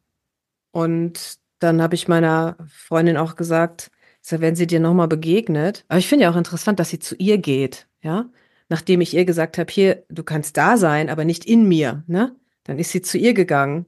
und 0.73 1.38
dann 1.59 1.83
habe 1.83 1.95
ich 1.95 2.09
meiner 2.09 2.57
Freundin 2.69 3.17
auch 3.17 3.37
gesagt, 3.37 3.91
wenn 4.29 4.57
sie 4.57 4.67
dir 4.67 4.81
nochmal 4.81 5.09
begegnet. 5.09 5.85
Aber 5.88 5.99
ich 5.99 6.09
finde 6.09 6.25
ja 6.25 6.31
auch 6.31 6.37
interessant, 6.37 6.81
dass 6.81 6.91
sie 6.91 6.99
zu 6.99 7.15
ihr 7.17 7.38
geht, 7.38 7.88
ja. 8.03 8.31
Nachdem 8.69 9.03
ich 9.03 9.12
ihr 9.12 9.25
gesagt 9.25 9.59
habe, 9.59 9.71
hier, 9.71 10.05
du 10.09 10.23
kannst 10.23 10.57
da 10.57 10.79
sein, 10.79 11.11
aber 11.11 11.25
nicht 11.25 11.45
in 11.45 11.69
mir, 11.69 12.05
ne? 12.07 12.35
Dann 12.64 12.79
ist 12.79 12.92
sie 12.92 13.03
zu 13.03 13.18
ihr 13.18 13.35
gegangen. 13.35 13.87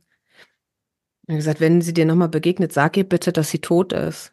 Er 1.26 1.34
hat 1.34 1.38
gesagt, 1.38 1.60
wenn 1.60 1.80
sie 1.80 1.94
dir 1.94 2.04
nochmal 2.04 2.28
begegnet, 2.28 2.72
sag 2.72 2.96
ihr 2.96 3.08
bitte, 3.08 3.32
dass 3.32 3.50
sie 3.50 3.60
tot 3.60 3.92
ist. 3.92 4.32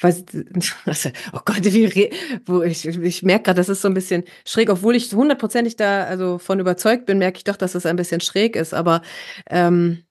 Weiß, 0.00 0.24
oh 1.32 1.40
Gott, 1.44 1.64
wie, 1.64 2.10
wo 2.46 2.62
ich, 2.62 2.86
ich 2.86 3.22
merke 3.22 3.44
gerade, 3.44 3.58
das 3.58 3.68
ist 3.68 3.82
so 3.82 3.88
ein 3.88 3.94
bisschen 3.94 4.24
schräg, 4.46 4.68
obwohl 4.70 4.96
ich 4.96 5.12
hundertprozentig 5.12 5.76
da 5.76 6.04
also 6.04 6.38
von 6.38 6.60
überzeugt 6.60 7.06
bin, 7.06 7.18
merke 7.18 7.38
ich 7.38 7.44
doch, 7.44 7.56
dass 7.56 7.74
es 7.74 7.86
ein 7.86 7.96
bisschen 7.96 8.20
schräg 8.20 8.56
ist. 8.56 8.74
Aber 8.74 9.02
ähm, 9.48 10.04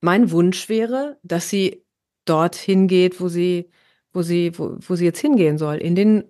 mein 0.00 0.30
Wunsch 0.30 0.68
wäre, 0.68 1.18
dass 1.22 1.50
sie 1.50 1.84
dorthin 2.24 2.88
geht, 2.88 3.20
wo 3.20 3.28
sie, 3.28 3.70
wo 4.12 4.22
sie, 4.22 4.58
wo, 4.58 4.76
wo 4.78 4.94
sie 4.96 5.04
jetzt 5.04 5.20
hingehen 5.20 5.58
soll, 5.58 5.76
in 5.76 5.94
den 5.94 6.24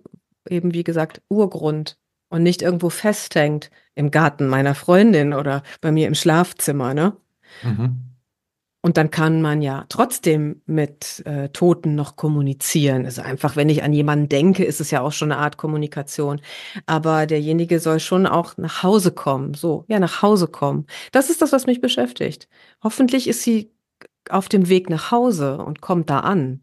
eben 0.49 0.73
wie 0.73 0.83
gesagt 0.83 1.21
Urgrund 1.29 1.97
und 2.29 2.43
nicht 2.43 2.61
irgendwo 2.61 2.89
festhängt 2.89 3.69
im 3.99 4.11
Garten 4.11 4.47
meiner 4.47 4.75
Freundin 4.75 5.33
oder 5.33 5.61
bei 5.81 5.91
mir 5.91 6.07
im 6.07 6.15
Schlafzimmer, 6.15 6.93
ne? 6.93 7.17
Mhm. 7.63 8.05
Und 8.81 8.95
dann 8.95 9.11
kann 9.11 9.41
man 9.41 9.61
ja 9.61 9.85
trotzdem 9.89 10.61
mit 10.65 11.21
äh, 11.25 11.49
Toten 11.49 11.95
noch 11.95 12.15
kommunizieren. 12.15 13.03
Also 13.03 13.21
einfach, 13.21 13.57
wenn 13.57 13.67
ich 13.67 13.83
an 13.83 13.91
jemanden 13.91 14.29
denke, 14.29 14.63
ist 14.63 14.79
es 14.79 14.89
ja 14.89 15.01
auch 15.01 15.11
schon 15.11 15.33
eine 15.33 15.41
Art 15.41 15.57
Kommunikation. 15.57 16.39
Aber 16.85 17.25
derjenige 17.25 17.81
soll 17.81 17.99
schon 17.99 18.25
auch 18.25 18.55
nach 18.55 18.81
Hause 18.81 19.11
kommen. 19.11 19.53
So, 19.53 19.83
ja, 19.89 19.99
nach 19.99 20.21
Hause 20.21 20.47
kommen. 20.47 20.85
Das 21.11 21.29
ist 21.29 21.41
das, 21.41 21.51
was 21.51 21.65
mich 21.65 21.81
beschäftigt. 21.81 22.47
Hoffentlich 22.81 23.27
ist 23.27 23.43
sie 23.43 23.69
auf 24.29 24.47
dem 24.47 24.69
Weg 24.69 24.89
nach 24.89 25.11
Hause 25.11 25.57
und 25.57 25.81
kommt 25.81 26.09
da 26.09 26.21
an. 26.21 26.61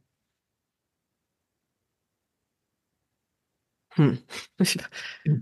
Hm. 3.96 4.18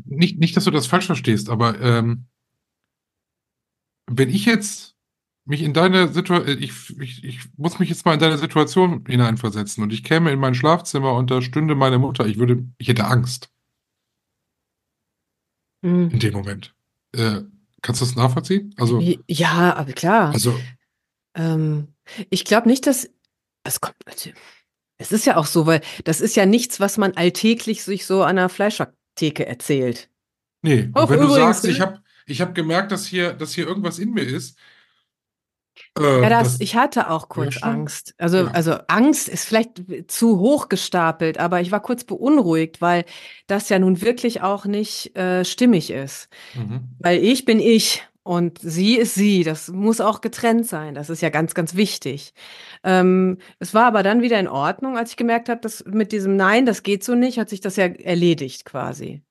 Nicht, 0.05 0.39
nicht, 0.39 0.57
dass 0.57 0.65
du 0.65 0.71
das 0.71 0.87
falsch 0.87 1.07
verstehst, 1.07 1.49
aber 1.49 1.81
ähm, 1.81 2.27
wenn 4.07 4.31
ich 4.31 4.47
jetzt 4.47 4.95
mich 5.45 5.63
in 5.63 5.75
deine 5.75 6.09
Situation, 6.09 6.49
ich, 6.59 6.99
ich, 7.01 7.25
ich 7.25 7.41
muss 7.57 7.79
mich 7.79 7.89
jetzt 7.89 8.07
mal 8.07 8.15
in 8.15 8.21
deine 8.21 8.39
Situation 8.39 9.05
hineinversetzen 9.07 9.83
und 9.83 9.93
ich 9.93 10.03
käme 10.03 10.31
in 10.31 10.39
mein 10.39 10.55
Schlafzimmer 10.55 11.13
und 11.15 11.31
da 11.31 11.43
stünde 11.43 11.75
meine 11.75 11.99
Mutter, 11.99 12.27
ich 12.27 12.39
würde, 12.39 12.67
ich 12.79 12.89
hätte 12.89 13.05
Angst. 13.05 13.51
Hm. 15.85 16.11
In 16.11 16.19
dem 16.19 16.33
Moment. 16.33 16.75
Äh, 17.13 17.43
kannst 17.83 18.01
du 18.01 18.07
das 18.07 18.17
nachvollziehen? 18.17 18.75
Also, 18.79 19.01
ja, 19.29 19.77
aber 19.77 19.93
klar. 19.93 20.33
also, 20.33 20.59
ähm, 21.35 21.89
ich 22.31 22.45
glaube 22.45 22.69
nicht, 22.69 22.87
dass 22.87 23.11
es 23.65 23.81
kommt. 23.81 23.97
Also, 24.07 24.31
es 25.05 25.13
ist 25.13 25.27
ja 25.27 25.37
auch 25.37 25.47
so, 25.47 25.67
weil 25.67 25.81
das 26.05 26.21
ist 26.21 26.35
ja 26.37 26.47
nichts, 26.47 26.81
was 26.81 26.97
man 26.99 27.13
alltäglich 27.17 27.85
sich 27.85 28.07
so 28.07 28.23
an 28.23 28.37
der 28.37 28.49
Fleischtheke 28.49 29.47
erzählt. 29.47 30.09
nee. 30.63 30.91
Und 30.95 30.97
Auch 30.97 31.11
wenn 31.11 31.21
du 31.21 31.27
übrigens, 31.27 31.63
sagst, 31.63 31.65
ich 31.67 31.79
ne? 31.79 31.85
habe 31.87 32.03
ich 32.27 32.41
hab 32.41 32.55
gemerkt, 32.55 32.91
dass 32.93 33.07
hier, 33.07 33.35
dass 33.35 33.53
hier 33.55 33.67
irgendwas 33.67 33.99
in 33.99 34.13
mir 34.13 34.23
ist, 34.25 34.57
äh, 35.99 36.23
Ja, 36.23 36.29
das, 36.29 36.53
das, 36.53 36.61
ich 36.61 36.77
hatte 36.77 37.11
auch 37.11 37.29
kurz. 37.29 37.63
Angst. 37.63 38.15
Also, 38.19 38.39
Ja. 38.39 38.51
also 38.53 38.73
Angst 38.89 39.29
ist 39.29 39.45
vielleicht 39.45 39.83
zu 40.11 40.39
hoch 40.39 40.69
gestapelt, 40.69 41.39
aber 41.39 41.61
ich 41.61 41.71
war 41.71 41.81
kurz 41.81 42.05
beunruhigt, 42.05 42.81
weil 42.81 43.05
das 43.47 43.69
ja 43.69 43.79
nun 43.79 44.01
wirklich 44.01 44.43
auch 44.43 44.65
nicht 44.65 45.17
äh, 45.17 45.45
stimmig 45.45 45.91
ist. 45.91 46.29
mhm. 46.55 46.97
Weil 46.99 47.23
ich 47.23 47.45
bin 47.45 47.61
ich 47.61 48.03
und 48.25 48.59
sie 48.59 48.97
ist 48.97 49.15
sie. 49.15 49.45
Das 49.45 49.69
muss 49.69 50.01
auch 50.01 50.21
getrennt 50.21 50.67
sein. 50.67 50.95
Das 50.95 51.11
ist 51.11 51.21
ja 51.21 51.29
ganz, 51.29 51.55
ganz 51.55 51.77
wichtig. 51.77 52.33
Ähm, 52.83 53.39
es 53.61 53.75
war 53.75 53.85
aber 53.85 54.03
dann 54.03 54.23
wieder 54.23 54.41
in 54.41 54.49
Ordnung, 54.49 54.99
als 54.99 55.11
ich 55.11 55.17
gemerkt 55.17 55.49
habe, 55.49 55.61
dass 55.61 55.85
mit 55.85 56.11
diesem 56.11 56.37
Nein, 56.37 56.67
das 56.67 56.83
geht 56.83 57.05
so 57.05 57.15
nicht, 57.15 57.39
hat 57.39 57.51
sich 57.51 57.61
das 57.61 57.77
ja 57.77 57.85
erledigt 57.87 58.65
quasi. 58.65 59.23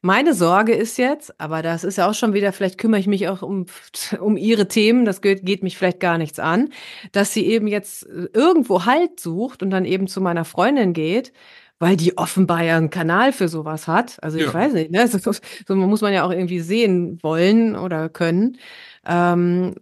Meine 0.00 0.34
Sorge 0.34 0.74
ist 0.74 0.96
jetzt, 0.96 1.40
aber 1.40 1.62
das 1.62 1.84
ist 1.84 1.98
ja 1.98 2.08
auch 2.08 2.14
schon 2.14 2.32
wieder, 2.32 2.52
vielleicht 2.52 2.78
kümmere 2.78 3.00
ich 3.00 3.06
mich 3.06 3.28
auch 3.28 3.42
um, 3.42 3.66
um 4.20 4.36
ihre 4.36 4.68
Themen, 4.68 5.04
das 5.04 5.20
geht, 5.20 5.44
geht 5.44 5.62
mich 5.62 5.76
vielleicht 5.76 6.00
gar 6.00 6.18
nichts 6.18 6.38
an, 6.38 6.70
dass 7.12 7.32
sie 7.32 7.46
eben 7.46 7.66
jetzt 7.66 8.04
äh, 8.04 8.28
irgendwo 8.32 8.84
Halt 8.84 9.20
sucht 9.20 9.62
und 9.62 9.70
dann 9.70 9.84
eben 9.84 10.06
zu 10.06 10.20
meiner 10.20 10.44
Freundin 10.44 10.92
geht, 10.92 11.32
weil 11.78 11.96
die 11.96 12.16
offenbar 12.18 12.62
ja 12.64 12.76
einen 12.76 12.90
Kanal 12.90 13.32
für 13.32 13.48
sowas 13.48 13.86
hat. 13.86 14.22
Also 14.22 14.38
ich 14.38 14.46
Ja. 14.46 14.54
weiß 14.54 14.72
nicht, 14.72 14.90
ne? 14.90 15.06
So, 15.08 15.32
so 15.66 15.76
muss 15.76 16.00
man 16.00 16.12
ja 16.12 16.24
auch 16.24 16.30
irgendwie 16.30 16.60
sehen 16.60 17.22
wollen 17.22 17.76
oder 17.76 18.08
können. 18.08 18.58
Ähm, 19.06 19.74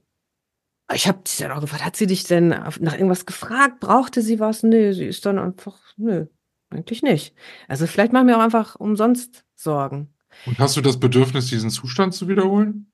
ich 0.95 1.09
habe 1.09 1.21
sie 1.27 1.43
dann 1.43 1.53
auch 1.53 1.61
gefragt, 1.61 1.85
hat 1.85 1.97
sie 1.97 2.07
dich 2.07 2.25
denn 2.25 2.49
nach 2.49 2.77
irgendwas 2.95 3.27
gefragt? 3.27 3.81
Brauchte 3.81 4.23
sie 4.23 4.39
was? 4.39 4.63
Nö, 4.63 4.93
sie 4.93 5.07
ist 5.07 5.27
dann 5.27 5.39
einfach, 5.39 5.79
nö, 5.97 6.27
eigentlich 6.71 7.03
nicht. 7.03 7.35
Also 7.67 7.87
vielleicht 7.87 8.13
machen 8.13 8.29
wir 8.29 8.37
auch 8.37 8.43
einfach 8.43 8.77
umsonst 8.77 9.45
Sorgen. 9.57 10.15
Und 10.45 10.59
hast 10.59 10.77
du 10.77 10.83
das 10.83 11.01
Bedürfnis, 11.01 11.49
diesen 11.49 11.71
Zustand 11.71 12.15
zu 12.15 12.29
wiederholen? 12.29 12.93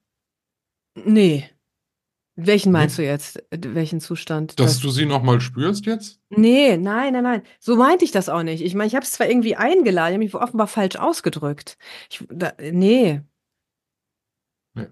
Nee. 0.95 1.51
Welchen 2.35 2.73
meinst 2.73 2.97
du 2.97 3.03
jetzt? 3.05 3.43
Welchen 3.51 4.01
Zustand? 4.01 4.59
Dass 4.59 4.75
Das- 4.75 4.81
du 4.81 4.91
sie 4.91 5.05
nochmal 5.05 5.41
spürst 5.41 5.85
jetzt? 5.85 6.19
Nee, 6.31 6.79
nein, 6.79 7.13
nein, 7.13 7.23
nein. 7.23 7.43
So 7.61 7.77
meinte 7.77 8.05
ich 8.07 8.11
das 8.11 8.29
auch 8.31 8.43
nicht. 8.43 8.63
Ich 8.63 8.75
meine, 8.75 8.89
ich 8.89 8.95
habe 8.95 9.05
es 9.05 9.13
zwar 9.13 9.29
irgendwie 9.29 9.55
eingeladen, 9.57 10.13
ich 10.13 10.15
habe 10.15 10.25
mich 10.25 10.35
offenbar 10.35 10.67
falsch 10.67 10.97
ausgedrückt. 10.97 11.77
Ich, 12.11 12.25
da, 12.31 12.53
nee. 12.59 13.21
Nee. 14.75 14.87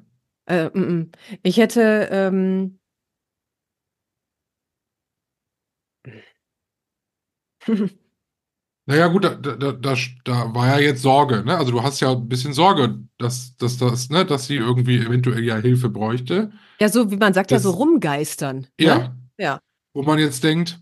Äh, 0.47 0.69
mm, 0.79 0.81
mm. 1.01 1.11
Ich 1.43 1.57
hätte, 1.57 2.09
ähm, 2.13 2.79
Naja, 8.91 9.07
gut, 9.07 9.23
da, 9.23 9.35
da, 9.37 9.55
da, 9.55 9.95
da, 10.25 10.53
war 10.53 10.67
ja 10.67 10.79
jetzt 10.81 11.03
Sorge, 11.03 11.45
ne? 11.45 11.57
Also 11.57 11.71
du 11.71 11.81
hast 11.81 12.01
ja 12.01 12.11
ein 12.11 12.29
bisschen 12.29 12.53
Sorge, 12.53 12.99
dass, 13.19 13.57
dass 13.57 13.79
das, 13.79 14.11
ne, 14.11 14.25
dass 14.25 14.49
sie 14.49 14.57
irgendwie 14.57 14.97
eventuell 14.99 15.45
ja 15.45 15.57
Hilfe 15.59 15.89
bräuchte. 15.89 16.51
ja, 16.81 16.89
so 16.89 17.09
wie 17.13 17.17
man 17.17 17.33
sagt, 17.33 17.53
ja, 17.53 17.61
so 17.61 17.71
Das- 17.71 17.79
rumgeistern. 17.79 18.67
Ne? 18.81 18.87
Ja. 18.87 19.17
Ja. 19.39 19.61
Wo 19.95 20.03
man 20.03 20.19
jetzt 20.19 20.43
denkt, 20.43 20.81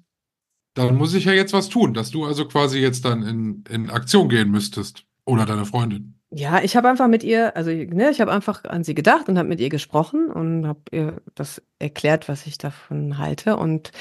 dann 0.72 0.96
muss 0.96 1.12
ich 1.12 1.26
ja 1.26 1.32
jetzt 1.34 1.52
was 1.52 1.68
tun, 1.68 1.92
dass 1.92 2.10
du 2.10 2.24
also 2.24 2.46
quasi 2.48 2.78
jetzt 2.78 3.04
dann 3.04 3.22
in, 3.24 3.64
in 3.68 3.90
Aktion 3.90 4.30
gehen 4.30 4.50
müsstest. 4.50 5.04
Oder 5.26 5.44
deine 5.44 5.66
Freundin. 5.66 6.14
Ja, 6.30 6.62
ich 6.62 6.76
habe 6.76 6.88
einfach 6.88 7.08
mit 7.08 7.22
ihr, 7.22 7.54
also 7.56 7.70
ne, 7.70 8.08
ich 8.10 8.22
habe 8.22 8.32
einfach 8.32 8.64
an 8.64 8.84
sie 8.84 8.94
gedacht 8.94 9.28
und 9.28 9.36
habe 9.36 9.48
mit 9.48 9.60
ihr 9.60 9.68
gesprochen 9.68 10.30
und 10.30 10.66
habe 10.66 10.80
ihr 10.92 11.20
das 11.34 11.60
erklärt, 11.78 12.26
was 12.30 12.46
ich 12.46 12.56
davon 12.56 13.18
halte. 13.18 13.58
Und 13.58 13.92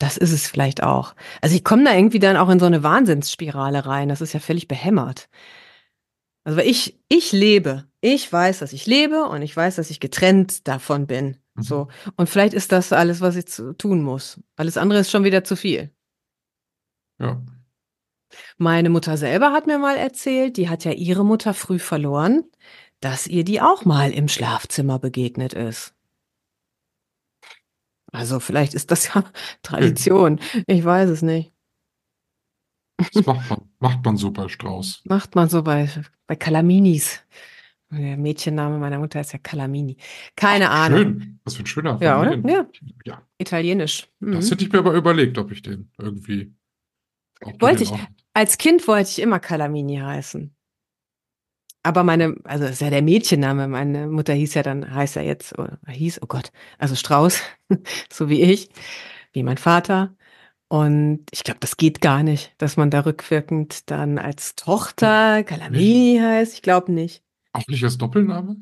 das 0.00 0.16
ist 0.16 0.32
es 0.32 0.48
vielleicht 0.48 0.82
auch. 0.82 1.14
Also 1.42 1.54
ich 1.54 1.62
komme 1.62 1.84
da 1.84 1.94
irgendwie 1.94 2.18
dann 2.18 2.38
auch 2.38 2.48
in 2.48 2.58
so 2.58 2.64
eine 2.64 2.82
Wahnsinnsspirale 2.82 3.84
rein. 3.84 4.08
Das 4.08 4.22
ist 4.22 4.32
ja 4.32 4.40
völlig 4.40 4.66
behämmert. 4.66 5.28
Also 6.42 6.58
weil 6.58 6.66
ich, 6.66 6.98
ich 7.08 7.32
lebe. 7.32 7.86
Ich 8.00 8.32
weiß, 8.32 8.60
dass 8.60 8.72
ich 8.72 8.86
lebe 8.86 9.24
und 9.24 9.42
ich 9.42 9.54
weiß, 9.54 9.76
dass 9.76 9.90
ich 9.90 10.00
getrennt 10.00 10.66
davon 10.66 11.06
bin. 11.06 11.36
Mhm. 11.54 11.62
So. 11.62 11.88
Und 12.16 12.30
vielleicht 12.30 12.54
ist 12.54 12.72
das 12.72 12.94
alles, 12.94 13.20
was 13.20 13.36
ich 13.36 13.46
zu, 13.46 13.76
tun 13.76 14.02
muss. 14.02 14.40
Alles 14.56 14.78
andere 14.78 15.00
ist 15.00 15.10
schon 15.10 15.24
wieder 15.24 15.44
zu 15.44 15.54
viel. 15.54 15.90
Ja. 17.18 17.42
Meine 18.56 18.88
Mutter 18.88 19.18
selber 19.18 19.52
hat 19.52 19.66
mir 19.66 19.78
mal 19.78 19.96
erzählt, 19.96 20.56
die 20.56 20.70
hat 20.70 20.84
ja 20.86 20.92
ihre 20.92 21.26
Mutter 21.26 21.52
früh 21.52 21.78
verloren, 21.78 22.44
dass 23.00 23.26
ihr 23.26 23.44
die 23.44 23.60
auch 23.60 23.84
mal 23.84 24.12
im 24.12 24.28
Schlafzimmer 24.28 24.98
begegnet 24.98 25.52
ist. 25.52 25.94
Also 28.12 28.40
vielleicht 28.40 28.74
ist 28.74 28.90
das 28.90 29.12
ja 29.14 29.24
Tradition. 29.62 30.40
Ich 30.66 30.84
weiß 30.84 31.10
es 31.10 31.22
nicht. 31.22 31.52
Das 33.14 33.24
macht 33.24 33.48
man, 33.48 33.60
macht 33.78 34.04
man 34.04 34.16
so 34.16 34.30
bei 34.30 34.48
Strauß. 34.48 35.02
Macht 35.04 35.34
man 35.34 35.48
so 35.48 35.62
bei, 35.62 35.88
bei 36.26 36.36
Calaminis. 36.36 37.20
Der 37.92 38.16
Mädchenname 38.16 38.78
meiner 38.78 38.98
Mutter 38.98 39.20
ist 39.20 39.32
ja 39.32 39.38
Calamini. 39.40 39.96
Keine 40.36 40.70
Ahnung. 40.70 40.98
Schön. 40.98 41.40
Was 41.44 41.54
für 41.56 41.62
ein 41.64 41.66
schöner 41.66 41.98
Ja, 42.00 42.20
oder? 42.20 42.30
Familien- 42.32 42.66
Ja. 43.04 43.22
Italienisch. 43.38 44.08
Mhm. 44.20 44.32
Das 44.32 44.50
hätte 44.50 44.64
ich 44.64 44.70
mir 44.72 44.78
aber 44.78 44.92
überlegt, 44.94 45.38
ob 45.38 45.50
ich 45.50 45.62
den 45.62 45.90
irgendwie. 45.98 46.54
Wollte 47.58 47.84
ich. 47.84 47.92
Als 48.34 48.58
Kind 48.58 48.86
wollte 48.86 49.10
ich 49.10 49.18
immer 49.18 49.40
Calamini 49.40 49.96
heißen. 49.96 50.54
Aber 51.82 52.04
meine, 52.04 52.36
also 52.44 52.64
das 52.64 52.72
ist 52.72 52.80
ja 52.80 52.90
der 52.90 53.02
Mädchenname. 53.02 53.66
Meine 53.66 54.06
Mutter 54.06 54.34
hieß 54.34 54.54
ja 54.54 54.62
dann, 54.62 54.94
heißt 54.94 55.16
ja 55.16 55.22
jetzt, 55.22 55.58
oder 55.58 55.78
hieß, 55.88 56.20
oh 56.22 56.26
Gott, 56.26 56.52
also 56.78 56.94
Strauß, 56.94 57.40
so 58.12 58.28
wie 58.28 58.42
ich, 58.42 58.68
wie 59.32 59.42
mein 59.42 59.56
Vater. 59.56 60.14
Und 60.68 61.24
ich 61.32 61.42
glaube, 61.42 61.60
das 61.60 61.76
geht 61.76 62.00
gar 62.00 62.22
nicht, 62.22 62.54
dass 62.58 62.76
man 62.76 62.90
da 62.90 63.00
rückwirkend 63.00 63.90
dann 63.90 64.18
als 64.18 64.54
Tochter 64.54 65.42
Calamini 65.42 66.20
heißt. 66.22 66.54
Ich 66.54 66.62
glaube 66.62 66.92
nicht. 66.92 67.24
Auch 67.52 67.66
nicht 67.66 67.82
als 67.82 67.98
Doppelname? 67.98 68.56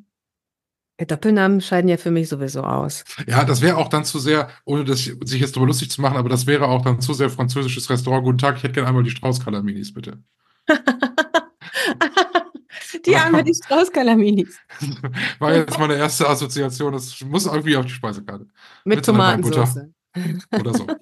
Doppelnamen 0.97 1.61
scheiden 1.61 1.89
ja 1.89 1.97
für 1.97 2.11
mich 2.11 2.29
sowieso 2.29 2.63
aus. 2.63 3.05
Ja, 3.27 3.45
das 3.45 3.61
wäre 3.61 3.77
auch 3.77 3.89
dann 3.89 4.05
zu 4.05 4.19
sehr, 4.19 4.49
ohne 4.65 4.85
das, 4.85 5.05
sich 5.05 5.41
jetzt 5.41 5.55
darüber 5.55 5.69
lustig 5.69 5.91
zu 5.91 6.01
machen, 6.01 6.17
aber 6.17 6.29
das 6.29 6.47
wäre 6.47 6.67
auch 6.67 6.83
dann 6.83 7.01
zu 7.01 7.13
sehr 7.13 7.31
französisches 7.31 7.89
Restaurant. 7.89 8.25
Guten 8.25 8.39
Tag, 8.39 8.57
ich 8.57 8.63
hätte 8.63 8.75
gerne 8.75 8.89
einmal 8.89 9.05
die 9.05 9.11
Strauß-Calaminis, 9.11 9.93
bitte. 9.93 10.23
die 13.07 13.17
arme, 13.17 13.45
die 13.45 13.55
Strauß-Calaminis. 13.55 14.59
War 15.39 15.55
jetzt 15.55 15.79
meine 15.79 15.95
erste 15.97 16.29
Assoziation. 16.29 16.93
Das 16.93 17.21
muss 17.23 17.47
irgendwie 17.47 17.77
auf 17.77 17.87
die 17.87 17.93
Speisekarte. 17.93 18.47
Mit 18.85 18.97
Mit. 18.97 19.05
Tomatensauce. 19.05 19.79
Oder 20.59 20.75
so. 20.75 20.87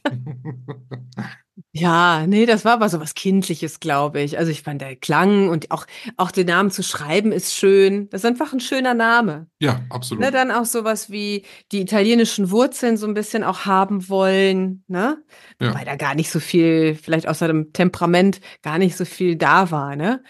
Ja, 1.72 2.26
nee, 2.26 2.44
das 2.46 2.64
war 2.64 2.74
aber 2.74 2.88
so 2.88 3.00
was 3.00 3.14
Kindliches, 3.14 3.80
glaube 3.80 4.20
ich. 4.20 4.38
Also 4.38 4.50
ich 4.50 4.62
fand 4.62 4.80
der 4.80 4.96
Klang 4.96 5.48
und 5.48 5.70
auch, 5.70 5.86
auch 6.16 6.30
den 6.30 6.46
Namen 6.46 6.70
zu 6.70 6.82
schreiben 6.82 7.32
ist 7.32 7.54
schön. 7.54 8.08
Das 8.10 8.22
ist 8.22 8.26
einfach 8.26 8.52
ein 8.52 8.60
schöner 8.60 8.94
Name. 8.94 9.46
Ja, 9.58 9.74
Ne, 9.74 9.86
absolut. 9.90 10.34
dann 10.34 10.50
auch 10.50 10.64
sowas 10.64 11.10
wie 11.10 11.44
die 11.72 11.80
italienischen 11.80 12.50
Wurzeln 12.50 12.96
so 12.96 13.06
ein 13.06 13.14
bisschen 13.14 13.42
auch 13.44 13.64
haben 13.66 14.08
wollen, 14.08 14.84
ne? 14.86 15.22
Ja. 15.60 15.70
Wobei 15.70 15.84
da 15.84 15.96
gar 15.96 16.14
nicht 16.14 16.30
so 16.30 16.40
viel, 16.40 16.94
vielleicht 16.94 17.28
außer 17.28 17.46
dem 17.46 17.72
Temperament, 17.72 18.40
gar 18.62 18.78
nicht 18.78 18.96
so 18.96 19.04
viel 19.04 19.36
da 19.36 19.70
war, 19.70 19.96
ne? 19.96 20.22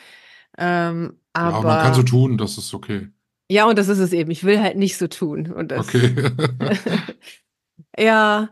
Ähm, 0.58 1.18
Ja, 1.36 1.42
aber 1.42 1.68
man 1.68 1.82
kann 1.82 1.94
so 1.94 2.02
tun, 2.02 2.38
das 2.38 2.56
ist 2.58 2.72
okay. 2.74 3.08
ja, 3.50 3.66
und 3.66 3.78
das 3.78 3.88
ist 3.88 3.98
es 3.98 4.12
eben. 4.12 4.30
Ich 4.30 4.44
will 4.44 4.60
halt 4.60 4.76
nicht 4.76 4.96
so 4.96 5.06
tun. 5.08 5.52
Und 5.52 5.70
das, 5.70 5.86
Okay. 5.88 6.14
ja, 7.98 8.48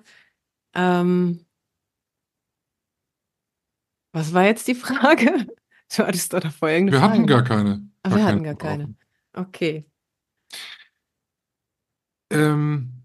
ähm, 0.75 1.45
was 4.13 4.33
war 4.33 4.45
jetzt 4.45 4.69
die 4.69 4.75
Frage? 4.75 5.47
Du 5.97 6.03
hattest 6.05 6.33
doch 6.33 6.41
davor 6.41 6.71
irgendeine 6.71 6.93
Wir 6.97 7.01
Frage. 7.01 7.13
hatten 7.13 7.27
gar 7.27 7.45
keine. 7.45 7.89
Ach, 8.03 8.17
wir 8.17 8.25
hatten 8.25 8.43
gar 8.43 8.55
keine. 8.57 8.95
Okay. 9.35 9.85
Ähm, 12.33 13.05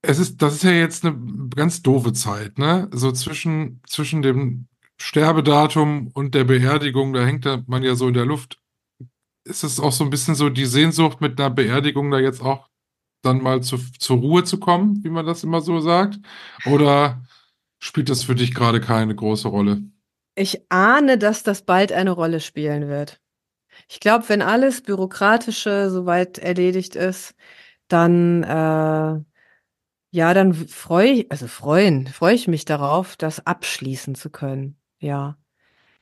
es 0.00 0.18
ist, 0.18 0.40
das 0.40 0.54
ist 0.54 0.62
ja 0.62 0.70
jetzt 0.70 1.04
eine 1.04 1.18
ganz 1.54 1.82
doofe 1.82 2.12
Zeit, 2.14 2.56
ne? 2.58 2.88
So 2.94 3.12
zwischen, 3.12 3.82
zwischen 3.86 4.22
dem 4.22 4.68
Sterbedatum 5.00 6.10
und 6.12 6.34
der 6.34 6.44
Beerdigung, 6.44 7.14
da 7.14 7.24
hängt 7.24 7.46
man 7.66 7.82
ja 7.82 7.94
so 7.94 8.08
in 8.08 8.14
der 8.14 8.26
Luft. 8.26 8.60
Ist 9.44 9.64
es 9.64 9.80
auch 9.80 9.92
so 9.92 10.04
ein 10.04 10.10
bisschen 10.10 10.34
so 10.34 10.50
die 10.50 10.66
Sehnsucht 10.66 11.20
mit 11.22 11.40
einer 11.40 11.50
Beerdigung 11.50 12.10
da 12.10 12.18
jetzt 12.18 12.42
auch 12.42 12.68
dann 13.22 13.42
mal 13.42 13.62
zu, 13.62 13.78
zur 13.98 14.18
Ruhe 14.18 14.44
zu 14.44 14.60
kommen, 14.60 15.02
wie 15.02 15.08
man 15.08 15.24
das 15.24 15.42
immer 15.42 15.62
so 15.62 15.80
sagt? 15.80 16.18
Oder 16.66 17.22
spielt 17.78 18.10
das 18.10 18.24
für 18.24 18.34
dich 18.34 18.54
gerade 18.54 18.80
keine 18.80 19.14
große 19.14 19.48
Rolle? 19.48 19.82
Ich 20.34 20.70
ahne, 20.70 21.16
dass 21.16 21.42
das 21.42 21.62
bald 21.62 21.92
eine 21.92 22.10
Rolle 22.10 22.40
spielen 22.40 22.88
wird. 22.88 23.20
Ich 23.88 24.00
glaube, 24.00 24.28
wenn 24.28 24.42
alles 24.42 24.82
Bürokratische 24.82 25.90
soweit 25.90 26.38
erledigt 26.38 26.94
ist, 26.94 27.34
dann 27.88 28.42
äh, 28.42 29.20
ja, 30.12 30.34
dann 30.34 30.54
freue 30.54 31.10
ich, 31.10 31.32
also 31.32 31.46
freuen, 31.46 32.06
freue 32.08 32.34
ich 32.34 32.48
mich 32.48 32.64
darauf, 32.64 33.16
das 33.16 33.46
abschließen 33.46 34.14
zu 34.14 34.28
können. 34.30 34.79
Ja. 35.00 35.36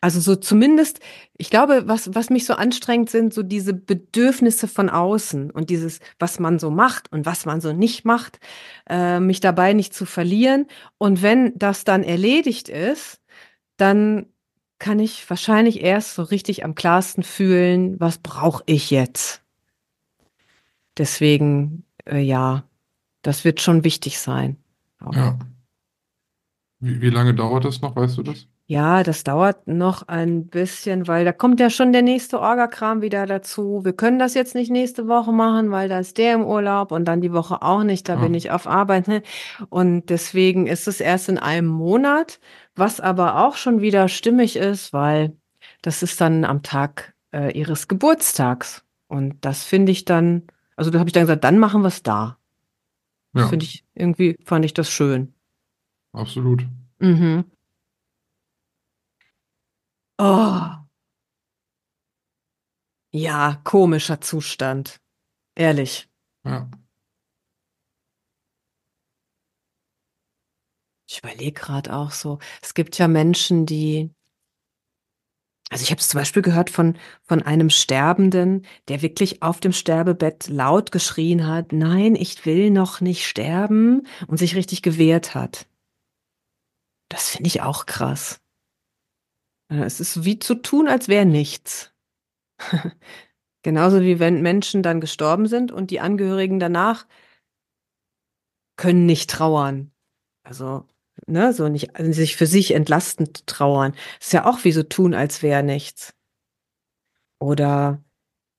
Also 0.01 0.21
so 0.21 0.37
zumindest, 0.37 1.01
ich 1.37 1.51
glaube, 1.51 1.85
was, 1.87 2.15
was 2.15 2.31
mich 2.31 2.47
so 2.47 2.55
anstrengt, 2.55 3.11
sind 3.11 3.35
so 3.35 3.43
diese 3.43 3.75
Bedürfnisse 3.75 4.69
von 4.69 4.89
außen 4.89 5.51
und 5.51 5.71
dieses, 5.71 5.99
was 6.21 6.39
man 6.39 6.61
so 6.61 6.71
macht 6.71 7.11
und 7.11 7.27
was 7.27 7.47
man 7.47 7.61
so 7.61 7.73
nicht 7.73 8.05
macht, 8.05 8.39
äh, 8.89 9.19
mich 9.19 9.41
dabei 9.41 9.73
nicht 9.73 9.93
zu 9.93 10.07
verlieren. 10.07 10.67
Und 10.99 11.23
wenn 11.23 11.59
das 11.59 11.83
dann 11.83 12.05
erledigt 12.05 12.69
ist, 12.69 13.21
dann 13.77 14.27
kann 14.79 15.01
ich 15.01 15.29
wahrscheinlich 15.29 15.83
erst 15.83 16.15
so 16.15 16.23
richtig 16.23 16.65
am 16.65 16.77
klarsten 16.77 17.25
fühlen, 17.25 17.99
was 17.99 18.19
brauche 18.19 18.63
ich 18.67 18.93
jetzt. 18.93 19.43
Deswegen, 20.97 21.85
äh, 22.05 22.21
ja, 22.21 22.63
das 23.23 23.45
wird 23.45 23.61
schon 23.61 23.83
wichtig 23.83 24.21
sein. 24.21 24.57
Ja. 25.13 25.39
Wie, 26.79 27.01
wie 27.01 27.11
lange 27.11 27.35
dauert 27.35 27.65
das 27.65 27.81
noch, 27.81 27.97
weißt 27.97 28.19
du 28.19 28.23
das? 28.23 28.47
Ja, 28.71 29.03
das 29.03 29.25
dauert 29.25 29.67
noch 29.67 30.09
ein 30.09 30.47
bisschen, 30.49 31.07
weil 31.09 31.25
da 31.25 31.33
kommt 31.33 31.59
ja 31.59 31.71
schon 31.71 31.91
der 31.95 32.03
nächste 32.03 32.39
Orgakram 32.39 33.01
wieder 33.01 33.25
dazu. 33.25 33.81
Wir 33.83 33.95
können 33.95 34.19
das 34.19 34.35
jetzt 34.35 34.55
nicht 34.55 34.71
nächste 34.71 35.09
Woche 35.09 35.33
machen, 35.33 35.71
weil 35.71 35.89
da 35.89 35.99
ist 36.01 36.19
der 36.19 36.35
im 36.35 36.45
Urlaub 36.45 36.93
und 36.93 37.07
dann 37.07 37.23
die 37.23 37.33
Woche 37.33 37.63
auch 37.63 37.83
nicht, 37.83 38.11
da 38.11 38.17
Ah. 38.17 38.21
bin 38.21 38.35
ich 38.35 38.51
auf 38.51 38.67
Arbeit. 38.67 39.09
Ne? 39.09 39.23
Und 39.71 40.11
deswegen 40.11 40.67
ist 40.67 40.87
es 40.87 41.01
erst 41.01 41.31
in 41.31 41.39
einem 41.39 41.67
Monat, 41.67 42.41
was 42.77 43.01
aber 43.01 43.43
auch 43.47 43.57
schon 43.57 43.81
wieder 43.81 44.07
stimmig 44.09 44.57
ist, 44.57 44.93
weil 44.93 45.35
das 45.81 46.03
ist 46.03 46.21
dann 46.21 46.45
am 46.45 46.63
Tag 46.63 47.15
äh, 47.33 47.51
ihres 47.59 47.89
Geburtstags. 47.89 48.85
Und 49.07 49.37
das 49.47 49.65
finde 49.65 49.93
ich 49.93 50.05
dann, 50.05 50.43
also 50.77 50.91
da 50.91 50.99
habe 50.99 51.09
ich 51.09 51.15
dann 51.15 51.23
gesagt, 51.23 51.43
dann 51.43 51.59
machen 51.59 51.81
wir 51.81 51.89
es 51.89 52.03
da. 52.03 52.37
Das 53.33 53.45
Ja, 53.45 53.49
finde 53.49 53.65
ich, 53.65 53.83
irgendwie 53.95 54.37
fand 54.45 54.67
ich 54.67 54.75
das 54.75 54.91
schön. 54.91 55.33
absolut. 56.13 56.67
Mhm. 56.99 57.45
Oh. 60.19 60.79
Ja, 63.13 63.61
komischer 63.65 64.21
Zustand. 64.21 65.01
Ehrlich. 65.55 66.09
Ja. 66.45 66.69
Ich 71.11 71.19
überlege 71.21 71.53
gerade 71.53 71.95
auch 71.95 72.11
so, 72.11 72.39
es 72.61 72.75
gibt 72.75 72.99
ja 72.99 73.09
Menschen, 73.09 73.65
die, 73.65 74.11
also 75.71 75.83
ich 75.83 75.91
habe 75.91 76.01
es 76.01 76.09
zum 76.09 76.21
Beispiel 76.21 76.43
gehört 76.43 76.69
von, 76.69 76.99
von 77.23 77.43
einem 77.43 77.71
Sterbenden, 77.71 78.67
der 78.89 79.01
wirklich 79.01 79.43
auf 79.43 79.61
dem 79.61 79.73
Sterbebett 79.73 80.49
laut 80.49 80.93
geschrien 80.93 81.47
hat, 81.47 81.73
nein, 81.73 82.15
ich 82.15 82.45
will 82.45 82.71
noch 82.71 83.01
nicht 83.01 83.27
sterben 83.27 84.07
und 84.27 84.37
sich 84.37 84.55
richtig 84.55 84.83
gewehrt 84.83 85.35
hat. 85.35 85.67
Das 87.09 87.31
finde 87.31 87.49
ich 87.49 87.63
auch 87.63 87.87
krass. 87.87 88.41
Äh, 89.71 89.83
Es 89.85 90.01
ist 90.01 90.25
wie 90.25 90.39
zu 90.39 90.55
tun, 90.57 90.89
als 90.89 91.09
wäre 91.09 91.27
nichts. 91.27 91.93
Genauso 93.63 94.03
wie 94.03 94.21
wenn 94.21 94.43
Menschen 94.43 94.83
dann 94.83 95.01
gestorben 95.01 95.47
sind 95.47 95.73
und 95.73 95.91
die 95.91 96.01
Angehörigen 96.01 96.61
danach 96.61 97.07
können 98.77 99.07
nicht 99.07 99.31
trauern. 99.31 99.93
Also, 100.45 100.87
ne, 101.27 101.53
so 101.53 101.69
nicht, 101.69 101.97
also 101.97 102.13
sich 102.13 102.37
für 102.37 102.47
sich 102.47 102.73
entlastend 102.75 103.47
trauern. 103.47 103.95
ist 104.21 104.33
ja 104.33 104.47
auch 104.47 104.65
wie 104.65 104.73
so 104.73 104.83
tun, 104.83 105.15
als 105.15 105.43
wäre 105.43 105.63
nichts. 105.63 106.15
Oder 107.41 108.03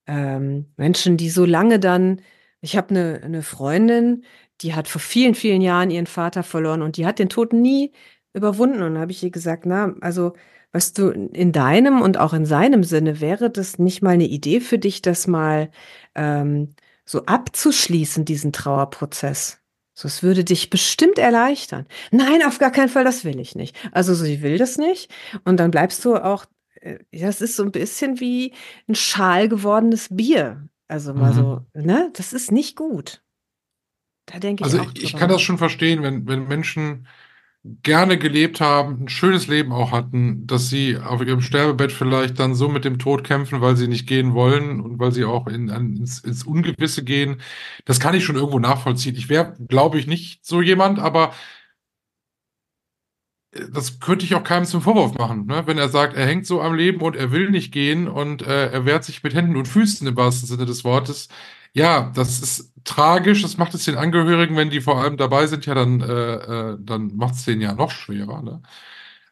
ähm, 0.07 0.73
Menschen, 0.77 1.17
die 1.17 1.29
so 1.29 1.45
lange 1.45 1.79
dann, 1.79 2.21
ich 2.61 2.77
habe 2.77 2.91
eine, 2.91 3.21
eine 3.23 3.43
Freundin, 3.43 4.25
die 4.61 4.75
hat 4.75 4.87
vor 4.89 5.01
vielen, 5.01 5.35
vielen 5.35 5.61
Jahren 5.61 5.91
ihren 5.91 6.07
Vater 6.07 6.43
verloren 6.43 6.81
und 6.81 6.97
die 6.97 7.05
hat 7.07 7.19
den 7.19 7.29
Tod 7.29 7.53
nie 7.53 7.93
überwunden. 8.33 8.83
Und 8.83 8.97
habe 8.99 9.11
ich 9.11 9.23
ihr 9.23 9.31
gesagt, 9.31 9.65
na, 9.65 9.95
also, 10.01 10.33
weißt 10.73 10.97
du, 10.97 11.09
in 11.09 11.51
deinem 11.51 12.01
und 12.01 12.17
auch 12.17 12.33
in 12.33 12.45
seinem 12.45 12.83
Sinne 12.83 13.21
wäre 13.21 13.49
das 13.49 13.79
nicht 13.79 14.01
mal 14.01 14.11
eine 14.11 14.27
Idee 14.27 14.61
für 14.61 14.77
dich, 14.79 15.01
das 15.01 15.27
mal 15.27 15.71
ähm, 16.15 16.69
so 17.05 17.25
abzuschließen, 17.25 18.25
diesen 18.25 18.53
Trauerprozess. 18.53 19.59
So, 19.95 20.07
es 20.07 20.23
würde 20.23 20.43
dich 20.43 20.69
bestimmt 20.69 21.17
erleichtern. 21.17 21.85
Nein, 22.11 22.41
auf 22.45 22.59
gar 22.59 22.71
keinen 22.71 22.89
Fall, 22.89 23.03
das 23.03 23.25
will 23.25 23.39
ich 23.39 23.55
nicht. 23.55 23.75
Also, 23.91 24.13
sie 24.13 24.41
will 24.41 24.57
das 24.57 24.77
nicht. 24.77 25.11
Und 25.43 25.59
dann 25.59 25.71
bleibst 25.71 26.05
du 26.05 26.15
auch, 26.15 26.45
äh, 26.81 26.99
das 27.11 27.41
ist 27.41 27.55
so 27.55 27.63
ein 27.63 27.71
bisschen 27.71 28.19
wie 28.19 28.53
ein 28.87 28.95
schal 28.95 29.49
gewordenes 29.49 30.07
Bier. 30.11 30.67
Also 30.87 31.13
mal 31.13 31.31
Mhm. 31.31 31.35
so, 31.35 31.65
ne? 31.73 32.11
Das 32.13 32.33
ist 32.33 32.51
nicht 32.51 32.75
gut. 32.75 33.21
Da 34.25 34.39
denke 34.39 34.63
ich 34.63 34.65
Also 34.65 34.79
auch 34.79 34.91
ich, 34.93 35.03
ich 35.03 35.15
kann 35.15 35.29
das 35.29 35.41
schon 35.41 35.57
verstehen, 35.57 36.03
wenn, 36.03 36.27
wenn 36.27 36.47
Menschen 36.47 37.07
gerne 37.63 38.17
gelebt 38.17 38.61
haben, 38.61 39.03
ein 39.03 39.09
schönes 39.09 39.47
Leben 39.47 39.73
auch 39.73 39.91
hatten, 39.91 40.47
dass 40.47 40.69
sie 40.69 40.97
auf 40.97 41.21
ihrem 41.21 41.41
Sterbebett 41.41 41.91
vielleicht 41.91 42.39
dann 42.39 42.55
so 42.55 42.69
mit 42.69 42.85
dem 42.85 42.99
Tod 42.99 43.23
kämpfen, 43.25 43.59
weil 43.61 43.75
sie 43.75 43.87
nicht 43.89 44.07
gehen 44.07 44.33
wollen 44.33 44.79
und 44.79 44.97
weil 44.99 45.11
sie 45.11 45.25
auch 45.25 45.45
in, 45.47 45.67
ins, 45.69 46.19
ins 46.19 46.43
Ungewisse 46.43 47.03
gehen. 47.03 47.41
Das 47.85 47.99
kann 47.99 48.15
ich 48.15 48.23
schon 48.23 48.37
irgendwo 48.37 48.59
nachvollziehen. 48.59 49.15
Ich 49.15 49.27
wäre, 49.29 49.57
glaube 49.67 49.99
ich, 49.99 50.07
nicht 50.07 50.45
so 50.45 50.61
jemand, 50.61 50.99
aber 50.99 51.33
äh, 53.51 53.65
das 53.71 53.99
könnte 53.99 54.25
ich 54.25 54.35
auch 54.35 54.43
keinem 54.43 54.65
zum 54.65 54.81
Vorwurf 54.81 55.17
machen, 55.17 55.45
ne? 55.45 55.63
Wenn 55.67 55.77
er 55.77 55.89
sagt, 55.89 56.15
er 56.15 56.25
hängt 56.25 56.45
so 56.45 56.61
am 56.61 56.75
Leben 56.75 57.01
und 57.01 57.15
er 57.15 57.31
will 57.31 57.49
nicht 57.49 57.71
gehen 57.71 58.07
und 58.07 58.41
äh, 58.41 58.71
er 58.71 58.85
wehrt 58.85 59.03
sich 59.03 59.23
mit 59.23 59.33
Händen 59.33 59.55
und 59.57 59.67
Füßen 59.67 60.07
im 60.07 60.15
wahrsten 60.17 60.47
Sinne 60.47 60.65
des 60.65 60.83
Wortes. 60.83 61.29
Ja, 61.73 62.11
das 62.15 62.41
ist 62.41 62.73
tragisch. 62.83 63.41
Das 63.41 63.57
macht 63.57 63.73
es 63.73 63.85
den 63.85 63.95
Angehörigen, 63.95 64.55
wenn 64.57 64.69
die 64.69 64.81
vor 64.81 64.99
allem 65.01 65.17
dabei 65.17 65.47
sind, 65.47 65.65
ja 65.65 65.75
dann, 65.75 66.01
äh, 66.01 66.33
äh, 66.73 66.77
dann 66.79 67.15
macht 67.15 67.35
es 67.35 67.45
denen 67.45 67.61
ja 67.61 67.73
noch 67.73 67.91
schwerer, 67.91 68.41
ne? 68.41 68.61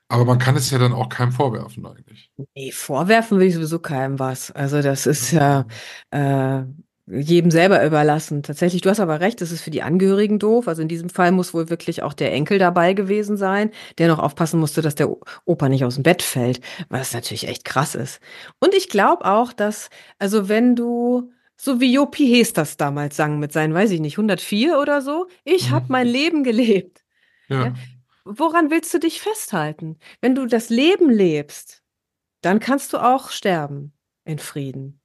Aber 0.09 0.23
man 0.25 0.39
kann 0.39 0.55
es 0.55 0.71
ja 0.71 0.77
dann 0.79 0.93
auch 0.93 1.09
keinem 1.09 1.33
vorwerfen 1.33 1.85
eigentlich. 1.85 2.31
Nee, 2.55 2.71
vorwerfen 2.71 3.39
will 3.39 3.47
ich 3.47 3.55
sowieso 3.55 3.79
keinem 3.79 4.19
was. 4.19 4.51
Also 4.51 4.81
das 4.81 5.05
ist 5.05 5.31
ja 5.31 5.65
äh, 6.11 6.63
jedem 7.07 7.51
selber 7.51 7.85
überlassen. 7.85 8.43
Tatsächlich, 8.43 8.81
du 8.81 8.89
hast 8.89 8.99
aber 9.01 9.19
recht, 9.19 9.41
das 9.41 9.51
ist 9.51 9.61
für 9.61 9.71
die 9.71 9.81
Angehörigen 9.81 10.39
doof. 10.39 10.67
Also 10.69 10.81
in 10.81 10.87
diesem 10.87 11.09
Fall 11.09 11.31
muss 11.33 11.53
wohl 11.53 11.69
wirklich 11.69 12.03
auch 12.03 12.13
der 12.13 12.33
Enkel 12.33 12.57
dabei 12.59 12.93
gewesen 12.93 13.35
sein, 13.37 13.71
der 13.97 14.07
noch 14.07 14.19
aufpassen 14.19 14.59
musste, 14.59 14.81
dass 14.81 14.95
der 14.95 15.09
Opa 15.45 15.67
nicht 15.69 15.83
aus 15.83 15.95
dem 15.95 16.03
Bett 16.03 16.21
fällt, 16.21 16.61
was 16.89 17.13
natürlich 17.13 17.47
echt 17.47 17.65
krass 17.65 17.95
ist. 17.95 18.21
Und 18.59 18.73
ich 18.73 18.89
glaube 18.89 19.25
auch, 19.25 19.53
dass, 19.53 19.89
also 20.19 20.47
wenn 20.49 20.75
du, 20.75 21.31
so 21.59 21.79
wie 21.81 21.93
Jopi 21.93 22.27
Hesters 22.27 22.77
damals 22.77 23.15
sang 23.15 23.39
mit 23.39 23.51
seinen, 23.51 23.73
weiß 23.73 23.91
ich 23.91 23.99
nicht, 23.99 24.17
104 24.17 24.79
oder 24.79 25.01
so, 25.01 25.27
ich 25.43 25.69
Mhm. 25.69 25.75
habe 25.75 25.85
mein 25.89 26.07
Leben 26.07 26.43
gelebt. 26.43 27.03
Ja, 27.49 27.65
Ja. 27.67 27.73
Woran 28.25 28.69
willst 28.69 28.93
du 28.93 28.99
dich 28.99 29.21
festhalten? 29.21 29.97
Wenn 30.21 30.35
du 30.35 30.45
das 30.47 30.69
Leben 30.69 31.09
lebst, 31.09 31.81
dann 32.41 32.59
kannst 32.59 32.91
du 32.93 32.97
auch 32.97 33.29
sterben 33.31 33.93
in 34.25 34.37
Frieden. 34.37 34.99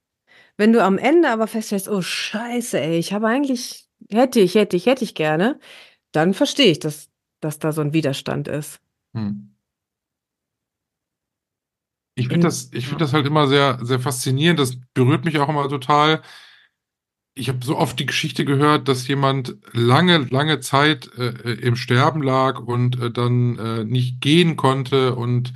Wenn 0.57 0.73
du 0.73 0.83
am 0.83 0.99
Ende 0.99 1.31
aber 1.31 1.47
feststellst, 1.47 1.89
oh 1.89 2.03
Scheiße, 2.03 2.81
ey, 2.81 2.99
ich 2.99 3.13
habe 3.13 3.29
eigentlich, 3.29 3.89
hätte 4.11 4.41
ich, 4.41 4.55
hätte 4.57 4.77
ich, 4.77 4.87
hätte 4.87 5.05
ich 5.05 5.15
gerne, 5.15 5.59
dann 6.13 6.35
verstehe 6.35 6.73
ich, 6.73 6.81
dass, 6.81 7.11
dass 7.41 7.59
da 7.61 7.73
so 7.73 7.81
ein 7.81 7.93
Widerstand 7.93 8.49
ist. 8.49 8.81
hm. 9.15 9.52
Ich 12.23 12.29
finde 12.29 12.47
das, 12.47 12.71
ich 12.73 12.87
finde 12.87 13.05
das 13.05 13.13
halt 13.13 13.27
immer 13.27 13.49
sehr, 13.49 13.79
sehr 13.83 13.99
faszinierend. 14.01 14.59
Das 14.61 14.77
berührt 14.95 15.25
mich 15.25 15.39
auch 15.39 15.49
immer 15.49 15.69
total. 15.69 16.23
Ich 17.35 17.49
habe 17.49 17.65
so 17.65 17.79
oft 17.79 17.99
die 17.99 18.07
Geschichte 18.07 18.45
gehört, 18.45 18.89
dass 18.89 19.09
jemand 19.09 19.57
lange, 19.73 20.19
lange 20.19 20.61
Zeit 20.61 21.11
äh, 21.19 21.29
äh 21.29 21.53
im 21.61 21.77
Sterben 21.77 22.23
lag 22.23 22.61
und 22.61 23.01
äh, 23.01 23.11
dann 23.11 23.59
äh, 23.59 23.85
nicht 23.85 24.21
gehen 24.21 24.57
konnte 24.57 25.15
und 25.17 25.53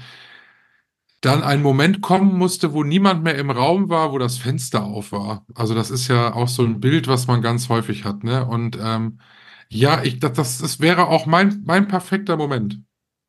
dann 1.20 1.42
ein 1.42 1.62
Moment 1.62 2.02
kommen 2.02 2.36
musste, 2.38 2.72
wo 2.72 2.84
niemand 2.84 3.22
mehr 3.24 3.36
im 3.36 3.50
Raum 3.50 3.88
war, 3.90 4.12
wo 4.12 4.18
das 4.18 4.38
Fenster 4.38 4.84
auf 4.84 5.12
war. 5.12 5.44
Also 5.54 5.74
das 5.74 5.90
ist 5.90 6.08
ja 6.08 6.34
auch 6.34 6.48
so 6.48 6.62
ein 6.64 6.80
Bild, 6.80 7.08
was 7.08 7.26
man 7.26 7.42
ganz 7.42 7.68
häufig 7.68 8.04
hat, 8.04 8.24
ne? 8.24 8.46
Und 8.46 8.78
ähm, 8.80 9.20
ja, 9.68 10.02
ich, 10.02 10.20
das, 10.20 10.34
das, 10.34 10.58
das 10.58 10.80
wäre 10.80 11.08
auch 11.08 11.26
mein, 11.26 11.62
mein 11.66 11.88
perfekter 11.88 12.36
Moment. 12.36 12.80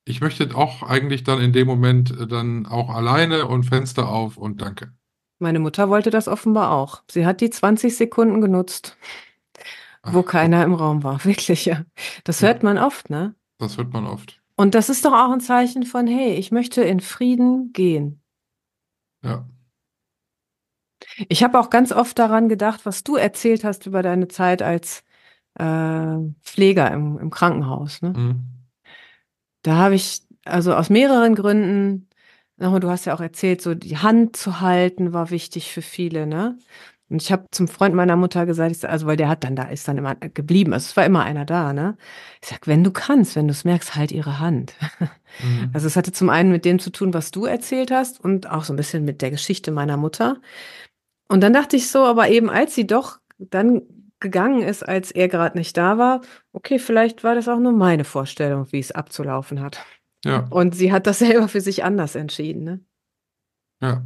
Ich 0.08 0.22
möchte 0.22 0.56
auch 0.56 0.84
eigentlich 0.84 1.24
dann 1.24 1.42
in 1.42 1.52
dem 1.52 1.68
Moment 1.68 2.12
äh, 2.18 2.28
dann 2.28 2.66
auch 2.66 2.90
alleine 2.90 3.48
und 3.48 3.64
Fenster 3.64 4.08
auf 4.10 4.38
und 4.38 4.62
danke. 4.62 4.94
Meine 5.40 5.60
Mutter 5.60 5.90
wollte 5.90 6.10
das 6.10 6.28
offenbar 6.28 6.72
auch. 6.72 7.04
Sie 7.12 7.26
hat 7.26 7.42
die 7.42 7.50
20 7.50 7.96
Sekunden 7.96 8.42
genutzt, 8.42 8.98
wo 10.04 10.22
Ach, 10.22 10.26
keiner 10.26 10.64
im 10.64 10.74
Raum 10.74 11.04
war. 11.04 11.24
Wirklich, 11.26 11.66
ja. 11.66 11.84
Das 12.24 12.42
Ja. 12.42 12.48
hört 12.48 12.64
man 12.64 12.78
oft, 12.78 13.10
ne? 13.10 13.36
Das 13.60 13.78
hört 13.78 13.94
man 13.94 14.08
oft. 14.08 14.40
Und 14.56 14.74
das 14.74 14.90
ist 14.90 15.06
doch 15.06 15.14
auch 15.14 15.32
ein 15.32 15.42
Zeichen 15.42 15.84
von, 15.84 16.08
hey, 16.08 16.34
ich 16.34 16.52
möchte 16.52 16.82
in 16.82 17.00
Frieden 17.00 17.72
gehen. 17.74 18.22
Ja. 19.22 19.46
Ich 21.28 21.44
habe 21.44 21.60
auch 21.60 21.70
ganz 21.70 21.92
oft 21.92 22.18
daran 22.18 22.50
gedacht, 22.50 22.86
was 22.86 23.04
du 23.04 23.16
erzählt 23.18 23.64
hast 23.64 23.86
über 23.86 24.02
deine 24.02 24.28
Zeit 24.28 24.62
als 24.62 25.04
äh, 25.56 26.16
Pfleger 26.42 26.92
im, 26.92 27.20
im 27.20 27.30
Krankenhaus. 27.30 28.02
Ne? 28.02 28.14
Mhm. 28.16 28.57
Da 29.68 29.76
habe 29.76 29.96
ich, 29.96 30.22
also 30.46 30.74
aus 30.74 30.90
mehreren 30.90 31.36
Gründen, 31.36 32.08
nochmal, 32.56 32.80
du 32.80 32.90
hast 32.90 33.04
ja 33.04 33.14
auch 33.14 33.20
erzählt, 33.20 33.62
so 33.62 33.76
die 33.76 33.98
Hand 33.98 34.38
zu 34.38 34.62
halten 34.62 35.12
war 35.12 35.30
wichtig 35.30 35.74
für 35.74 35.82
viele, 35.82 36.26
ne? 36.26 36.58
Und 37.10 37.22
ich 37.22 37.34
habe 37.34 37.48
zum 37.52 37.68
Freund 37.68 37.94
meiner 37.94 38.16
Mutter 38.16 38.46
gesagt, 38.46 38.72
ich 38.72 38.78
sag, 38.80 38.90
also 38.90 39.08
weil 39.08 39.18
der 39.18 39.28
hat 39.28 39.44
dann 39.44 39.58
da, 39.58 39.64
ist 39.64 39.86
dann 39.86 39.98
immer 39.98 40.16
geblieben, 40.16 40.72
also 40.72 40.86
es 40.86 40.96
war 40.96 41.06
immer 41.06 41.26
einer 41.26 41.44
da, 41.44 41.74
ne? 41.74 41.98
Ich 42.42 42.48
sag, 42.48 42.66
wenn 42.66 42.82
du 42.86 42.92
kannst, 42.92 43.36
wenn 43.36 43.50
du 43.50 43.52
es 43.52 43.66
merkst, 43.66 43.96
halt 43.96 44.14
ihre 44.14 44.40
Hand. 44.40 44.74
Mhm. 45.44 45.72
Also 45.74 45.86
es 45.86 45.98
hatte 45.98 46.14
zum 46.14 46.30
einen 46.30 46.52
mit 46.52 46.64
dem 46.64 46.80
zu 46.80 46.90
tun, 46.90 47.14
was 47.14 47.32
du 47.32 47.44
erzählt 47.44 47.92
hast 47.92 48.24
und 48.24 48.50
auch 48.50 48.64
so 48.64 48.72
ein 48.72 48.78
bisschen 48.78 49.04
mit 49.04 49.22
der 49.22 49.32
Geschichte 49.32 49.72
meiner 49.72 49.98
Mutter. 49.98 50.38
Und 51.28 51.42
dann 51.42 51.52
dachte 51.52 51.76
ich 51.76 51.90
so, 51.90 52.06
aber 52.06 52.30
eben 52.30 52.50
als 52.50 52.74
sie 52.74 52.88
doch 52.88 53.20
dann 53.38 53.82
gegangen 54.20 54.62
ist, 54.64 54.84
als 54.84 55.12
er 55.12 55.28
gerade 55.28 55.58
nicht 55.58 55.78
da 55.78 55.98
war, 55.98 56.22
okay, 56.54 56.80
vielleicht 56.80 57.24
war 57.24 57.36
das 57.36 57.48
auch 57.48 57.60
nur 57.60 57.72
meine 57.74 58.04
Vorstellung, 58.04 58.72
wie 58.72 58.80
es 58.80 58.92
abzulaufen 58.92 59.62
hat. 59.62 59.86
Ja, 60.26 60.48
Und 60.50 60.76
sie 60.76 60.92
hat 60.92 61.08
das 61.08 61.20
selber 61.20 61.48
für 61.48 61.62
sich 61.62 61.84
anders 61.84 62.16
entschieden, 62.16 62.64
ne? 62.64 62.86
ja. 63.82 64.04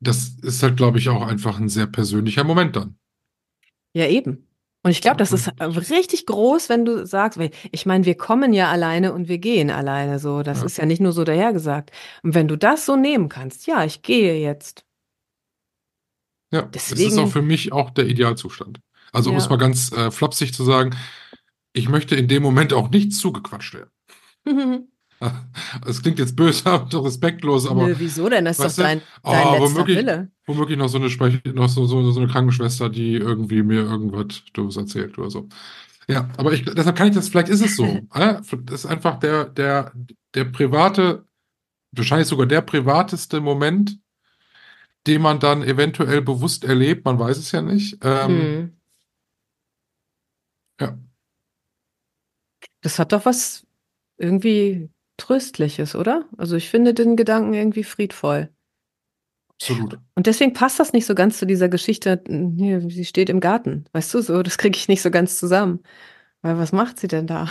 Das 0.00 0.28
ist 0.42 0.62
halt, 0.62 0.76
glaube 0.76 0.98
ich, 0.98 1.08
auch 1.08 1.26
einfach 1.26 1.58
ein 1.58 1.68
sehr 1.68 1.86
persönlicher 1.86 2.44
Moment 2.44 2.76
dann. 2.76 2.98
Ja, 3.94 4.06
eben. 4.06 4.48
Und 4.82 4.90
ich 4.90 5.00
glaube, 5.00 5.16
das 5.16 5.32
ist 5.32 5.50
richtig 5.90 6.26
groß, 6.26 6.68
wenn 6.68 6.84
du 6.84 7.06
sagst, 7.06 7.38
weil 7.38 7.50
ich 7.72 7.86
meine, 7.86 8.04
wir 8.04 8.16
kommen 8.16 8.52
ja 8.52 8.70
alleine 8.70 9.14
und 9.14 9.28
wir 9.28 9.38
gehen 9.38 9.70
alleine 9.70 10.18
so. 10.18 10.42
Das 10.42 10.60
Ja. 10.60 10.66
ist 10.66 10.76
ja 10.76 10.84
nicht 10.84 11.00
nur 11.00 11.12
so 11.12 11.24
dahergesagt. 11.24 11.90
Und 12.22 12.34
wenn 12.34 12.48
du 12.48 12.56
das 12.58 12.84
so 12.84 12.96
nehmen 12.96 13.30
kannst, 13.30 13.66
ja, 13.66 13.82
ich 13.84 14.02
gehe 14.02 14.38
jetzt. 14.38 14.84
Ja, 16.54 16.68
es 16.72 16.84
ist 16.92 16.98
Deswegen- 16.98 17.18
auch 17.18 17.28
für 17.30 17.42
mich 17.42 17.72
auch 17.72 17.90
der 17.90 18.06
Idealzustand. 18.06 18.80
Also, 19.12 19.30
um 19.30 19.36
Ja. 19.36 19.42
es 19.42 19.50
mal 19.50 19.56
ganz 19.58 19.92
äh, 19.92 20.10
flapsig 20.10 20.54
zu 20.54 20.64
sagen, 20.64 20.94
ich 21.72 21.88
möchte 21.88 22.14
in 22.14 22.28
dem 22.28 22.42
Moment 22.42 22.72
auch 22.72 22.90
nicht 22.90 23.12
zugequatscht 23.12 23.74
werden. 23.74 23.90
Es 25.86 26.02
klingt 26.02 26.18
jetzt 26.18 26.36
böse 26.36 26.70
und 26.78 26.92
respektlos, 26.94 27.66
aber 27.66 27.86
Nö, 27.86 27.94
wieso 27.98 28.28
denn? 28.28 28.44
Das 28.44 28.58
ist 28.58 28.76
doch 28.78 28.82
dein, 28.84 29.00
oh, 29.22 29.30
dein 29.30 29.52
letzter 29.52 29.60
womöglich- 29.62 29.96
Wille. 29.98 30.30
womöglich 30.44 30.76
noch 30.76 30.88
so 30.88 30.98
eine 30.98 31.08
Sprech 31.08 31.40
noch 31.54 31.68
so, 31.68 31.86
so, 31.86 32.10
so 32.10 32.20
eine 32.20 32.28
Krankenschwester, 32.30 32.90
die 32.90 33.14
irgendwie 33.14 33.62
mir 33.62 33.82
irgendwas 33.84 34.42
Doofes 34.52 34.76
erzählt 34.76 35.16
oder 35.16 35.30
so. 35.30 35.48
Ja, 36.08 36.28
aber 36.36 36.52
ich, 36.52 36.64
deshalb 36.64 36.96
kann 36.96 37.08
ich 37.08 37.14
das, 37.14 37.28
vielleicht 37.30 37.48
ist 37.48 37.64
es 37.64 37.76
so. 37.76 37.84
äh? 38.12 38.34
Das 38.64 38.84
ist 38.84 38.86
einfach 38.86 39.18
der, 39.18 39.44
der, 39.46 39.92
der 40.34 40.44
private, 40.46 41.24
wahrscheinlich 41.92 42.28
sogar 42.28 42.46
der 42.46 42.60
privateste 42.60 43.40
Moment, 43.40 43.98
den 45.06 45.22
man 45.22 45.40
dann 45.40 45.62
eventuell 45.62 46.22
bewusst 46.22 46.64
erlebt, 46.64 47.04
man 47.04 47.18
weiß 47.18 47.36
es 47.38 47.52
ja 47.52 47.62
nicht. 47.62 47.98
Ähm, 48.02 48.28
Hm. 48.28 48.72
Ja. 50.80 50.98
Das 52.80 52.98
hat 52.98 53.12
doch 53.12 53.24
was 53.24 53.66
irgendwie 54.18 54.90
Tröstliches, 55.16 55.94
oder? 55.94 56.28
Also 56.36 56.56
ich 56.56 56.68
finde 56.70 56.94
den 56.94 57.16
Gedanken 57.16 57.54
irgendwie 57.54 57.84
friedvoll. 57.84 58.50
Absolut. 59.60 59.98
Und 60.14 60.26
deswegen 60.26 60.52
passt 60.52 60.80
das 60.80 60.92
nicht 60.92 61.06
so 61.06 61.14
ganz 61.14 61.38
zu 61.38 61.46
dieser 61.46 61.68
Geschichte, 61.68 62.22
hier, 62.28 62.80
sie 62.80 63.04
steht 63.04 63.30
im 63.30 63.40
Garten. 63.40 63.84
Weißt 63.92 64.12
du, 64.12 64.20
so, 64.20 64.42
das 64.42 64.58
kriege 64.58 64.76
ich 64.76 64.88
nicht 64.88 65.02
so 65.02 65.10
ganz 65.10 65.38
zusammen. 65.38 65.80
Weil 66.42 66.58
was 66.58 66.72
macht 66.72 66.98
sie 66.98 67.08
denn 67.08 67.26
da? 67.26 67.48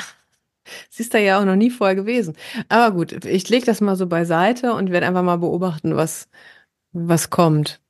Sie 0.90 1.04
ist 1.04 1.14
da 1.14 1.18
ja 1.20 1.40
auch 1.42 1.46
noch 1.46 1.56
nie 1.56 1.70
vorher 1.70 1.96
gewesen. 1.96 2.36
Aber 2.70 2.96
gut, 2.96 3.26
ich 3.26 3.50
lege 3.50 3.66
das 3.66 3.82
mal 3.82 3.96
so 3.98 4.08
beiseite 4.08 4.74
und 4.74 4.92
werde 4.92 5.08
einfach 5.08 5.24
mal 5.24 5.38
beobachten, 5.38 5.96
was, 5.96 6.30
was 6.94 7.30
kommt. 7.30 7.82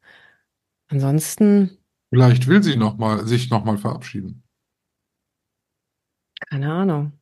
Ansonsten, 0.87 1.77
Vielleicht 2.09 2.47
will 2.47 2.63
sie 2.63 2.75
noch 2.77 2.97
mal, 2.97 3.25
sich 3.27 3.49
nochmal 3.49 3.77
verabschieden. 3.77 4.43
keine 6.49 6.71
Ahnung. 6.71 7.13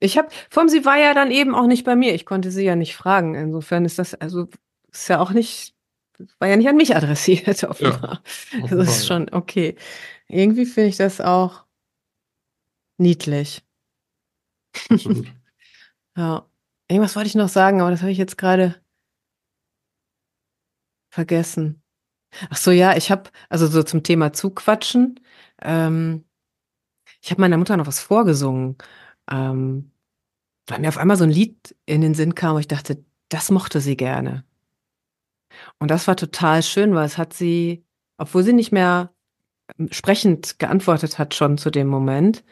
Ich 0.00 0.18
habe, 0.18 0.28
vor 0.50 0.62
allem, 0.62 0.68
sie 0.68 0.84
war 0.84 0.96
ja 0.98 1.14
dann 1.14 1.30
eben 1.30 1.54
auch 1.54 1.66
nicht 1.66 1.84
bei 1.84 1.96
mir. 1.96 2.14
Ich 2.14 2.26
konnte 2.26 2.50
sie 2.50 2.64
ja 2.64 2.76
nicht 2.76 2.96
fragen. 2.96 3.34
Insofern 3.34 3.84
ist 3.84 3.98
das, 3.98 4.14
also, 4.14 4.48
ist 4.92 5.08
ja 5.08 5.20
auch 5.20 5.30
nicht, 5.30 5.74
war 6.38 6.48
ja 6.48 6.56
nicht 6.56 6.68
an 6.68 6.76
mich 6.76 6.94
adressiert, 6.96 7.64
offenbar. 7.68 8.22
Das 8.62 8.62
Offenbar, 8.64 8.86
ist 8.86 9.00
ja. 9.00 9.06
schon 9.06 9.28
okay. 9.32 9.76
Irgendwie 10.28 10.66
finde 10.66 10.88
ich 10.90 10.96
das 10.96 11.20
auch 11.20 11.64
niedlich. 12.98 13.62
Ja. 16.16 16.46
Irgendwas 16.88 17.14
wollte 17.16 17.26
ich 17.28 17.34
noch 17.34 17.48
sagen, 17.48 17.80
aber 17.80 17.90
das 17.90 18.00
habe 18.00 18.10
ich 18.12 18.18
jetzt 18.18 18.38
gerade 18.38 18.76
vergessen. 21.16 21.82
Ach 22.50 22.58
so, 22.58 22.70
ja, 22.70 22.94
ich 22.94 23.10
habe, 23.10 23.30
also 23.48 23.66
so 23.66 23.82
zum 23.82 24.02
Thema 24.02 24.34
Zuquatschen, 24.34 25.18
ähm, 25.62 26.24
ich 27.22 27.30
habe 27.30 27.40
meiner 27.40 27.56
Mutter 27.56 27.76
noch 27.78 27.86
was 27.86 28.00
vorgesungen, 28.00 28.76
ähm, 29.30 29.92
weil 30.66 30.80
mir 30.80 30.88
auf 30.88 30.98
einmal 30.98 31.16
so 31.16 31.24
ein 31.24 31.30
Lied 31.30 31.74
in 31.86 32.02
den 32.02 32.12
Sinn 32.12 32.34
kam, 32.34 32.54
wo 32.54 32.58
ich 32.58 32.68
dachte, 32.68 33.02
das 33.30 33.50
mochte 33.50 33.80
sie 33.80 33.96
gerne. 33.96 34.44
Und 35.78 35.90
das 35.90 36.06
war 36.06 36.16
total 36.16 36.62
schön, 36.62 36.94
weil 36.94 37.06
es 37.06 37.16
hat 37.16 37.32
sie, 37.32 37.86
obwohl 38.18 38.42
sie 38.42 38.52
nicht 38.52 38.72
mehr 38.72 39.14
ähm, 39.78 39.88
sprechend 39.90 40.58
geantwortet 40.58 41.18
hat 41.18 41.34
schon 41.34 41.56
zu 41.56 41.70
dem 41.70 41.88
Moment, 41.88 42.44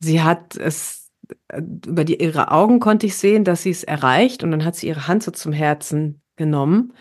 sie 0.00 0.22
hat 0.22 0.56
es 0.56 1.10
äh, 1.48 1.60
über 1.86 2.04
die, 2.04 2.22
ihre 2.22 2.50
Augen 2.52 2.80
konnte 2.80 3.04
ich 3.06 3.16
sehen, 3.18 3.44
dass 3.44 3.62
sie 3.62 3.70
es 3.70 3.84
erreicht 3.84 4.42
und 4.42 4.50
dann 4.50 4.64
hat 4.64 4.76
sie 4.76 4.88
ihre 4.88 5.06
Hand 5.08 5.22
so 5.22 5.30
zum 5.30 5.52
Herzen 5.52 6.22
genommen. 6.36 6.94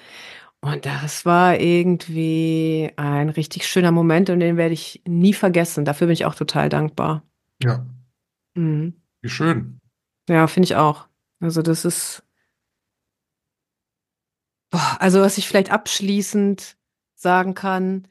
Und 0.64 0.86
das 0.86 1.26
war 1.26 1.60
irgendwie 1.60 2.92
ein 2.96 3.30
richtig 3.30 3.68
schöner 3.68 3.92
Moment 3.92 4.30
und 4.30 4.40
den 4.40 4.58
werde 4.58 4.74
ich 4.74 5.02
nie 5.08 5.34
vergessen. 5.34 5.86
Dafür 5.86 6.06
bin 6.08 6.14
ich 6.14 6.26
auch 6.26 6.36
total 6.36 6.70
dankbar. 6.70 7.24
Ja, 7.64 7.86
Mhm. 8.56 9.02
wie 9.22 9.30
schön. 9.30 9.80
Ja, 10.30 10.46
finde 10.48 10.66
ich 10.66 10.76
auch. 10.76 11.08
Also 11.40 11.62
das 11.62 11.86
ist, 11.86 12.24
boah, 14.70 14.98
also 15.00 15.22
was 15.22 15.38
ich 15.38 15.48
vielleicht 15.48 15.72
abschließend 15.72 16.78
sagen 17.16 17.54
kann, 17.54 18.08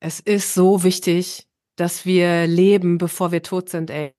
es 0.00 0.20
ist 0.20 0.54
so 0.54 0.84
wichtig, 0.84 1.48
dass 1.76 2.04
wir 2.06 2.46
leben, 2.46 2.98
bevor 2.98 3.32
wir 3.32 3.42
tot 3.42 3.68
sind, 3.68 3.90
ey. 3.90 4.14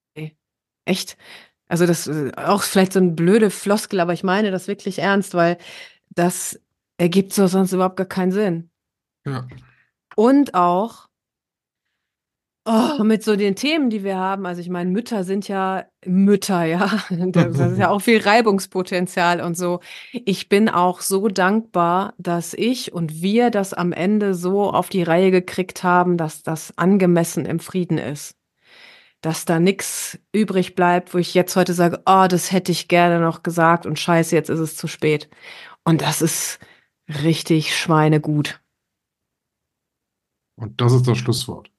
Echt. 0.85 1.17
Also 1.67 1.85
das 1.85 2.07
ist 2.07 2.37
auch 2.37 2.63
vielleicht 2.63 2.93
so 2.93 2.99
eine 2.99 3.11
blöde 3.11 3.49
Floskel, 3.51 3.99
aber 3.99 4.13
ich 4.13 4.23
meine 4.23 4.51
das 4.51 4.67
wirklich 4.67 4.99
ernst, 4.99 5.35
weil 5.35 5.57
das 6.09 6.59
ergibt 7.00 7.34
so 7.34 7.47
sonst 7.47 7.74
überhaupt 7.74 7.97
gar 7.97 8.06
keinen 8.06 8.32
Sinn. 8.32 8.70
Ja, 9.26 9.47
Und 10.16 10.54
auch 10.54 11.08
oh, 12.66 13.04
mit 13.04 13.24
so 13.24 13.36
den 13.36 13.56
Themen, 13.56 13.89
die 13.89 14.04
wir 14.04 14.18
haben. 14.18 14.45
Also 14.45 14.62
ich 14.62 14.70
meine, 14.70 14.91
Mütter 14.91 15.24
sind 15.24 15.47
ja 15.47 15.86
Mütter, 16.06 16.66
ja. 16.66 17.00
Das 17.10 17.58
ist 17.58 17.78
ja 17.78 17.89
auch 17.89 18.00
viel 18.00 18.22
Reibungspotenzial 18.22 19.41
und 19.41 19.58
so. 19.58 19.80
Ich 20.12 20.50
bin 20.50 20.70
auch 20.70 21.02
so 21.02 21.30
dankbar, 21.30 22.14
dass 22.18 22.54
ich 22.54 22.93
und 22.93 23.22
wir 23.22 23.50
das 23.50 23.74
am 23.74 23.93
Ende 23.93 24.34
so 24.34 24.72
auf 24.72 24.89
die 24.89 25.04
Reihe 25.04 25.32
gekriegt 25.32 25.84
haben, 25.84 26.18
dass 26.18 26.43
das 26.43 26.78
angemessen 26.78 27.45
im 27.45 27.60
Frieden 27.60 27.97
ist. 27.97 28.36
Dass 29.22 29.45
da 29.45 29.60
nichts 29.60 30.20
übrig 30.34 30.76
bleibt, 30.76 31.14
wo 31.14 31.18
ich 31.18 31.34
jetzt 31.34 31.56
heute 31.56 31.74
sage, 31.74 32.02
oh, 32.06 32.28
das 32.30 32.52
hätte 32.52 32.72
ich 32.72 32.88
gerne 32.88 33.20
noch 33.20 33.43
gesagt 33.43 33.86
und 33.86 34.00
scheiße, 34.00 34.36
jetzt 34.36 34.50
ist 34.50 34.60
es 34.60 34.78
zu 34.78 34.88
spät. 34.88 35.30
Und 35.84 36.02
das 36.02 36.22
ist 36.22 36.60
richtig 37.10 37.76
schweinegut. 37.76 38.62
und 40.60 40.80
das 40.82 40.93
ist 40.93 41.07
das 41.07 41.18
Schlusswort. 41.18 41.72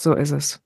So 0.00 0.14
ist 0.14 0.32
es. 0.32 0.62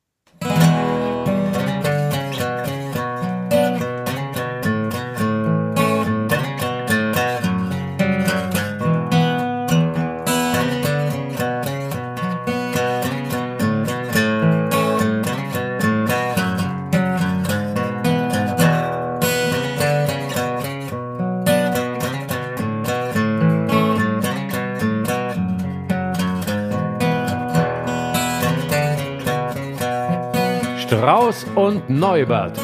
Neubert. 32.12 32.60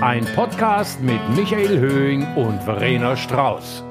Ein 0.00 0.24
Podcast 0.34 1.00
mit 1.00 1.20
Michael 1.36 1.78
Höhing 1.78 2.26
und 2.34 2.60
Verena 2.64 3.16
Strauß. 3.16 3.84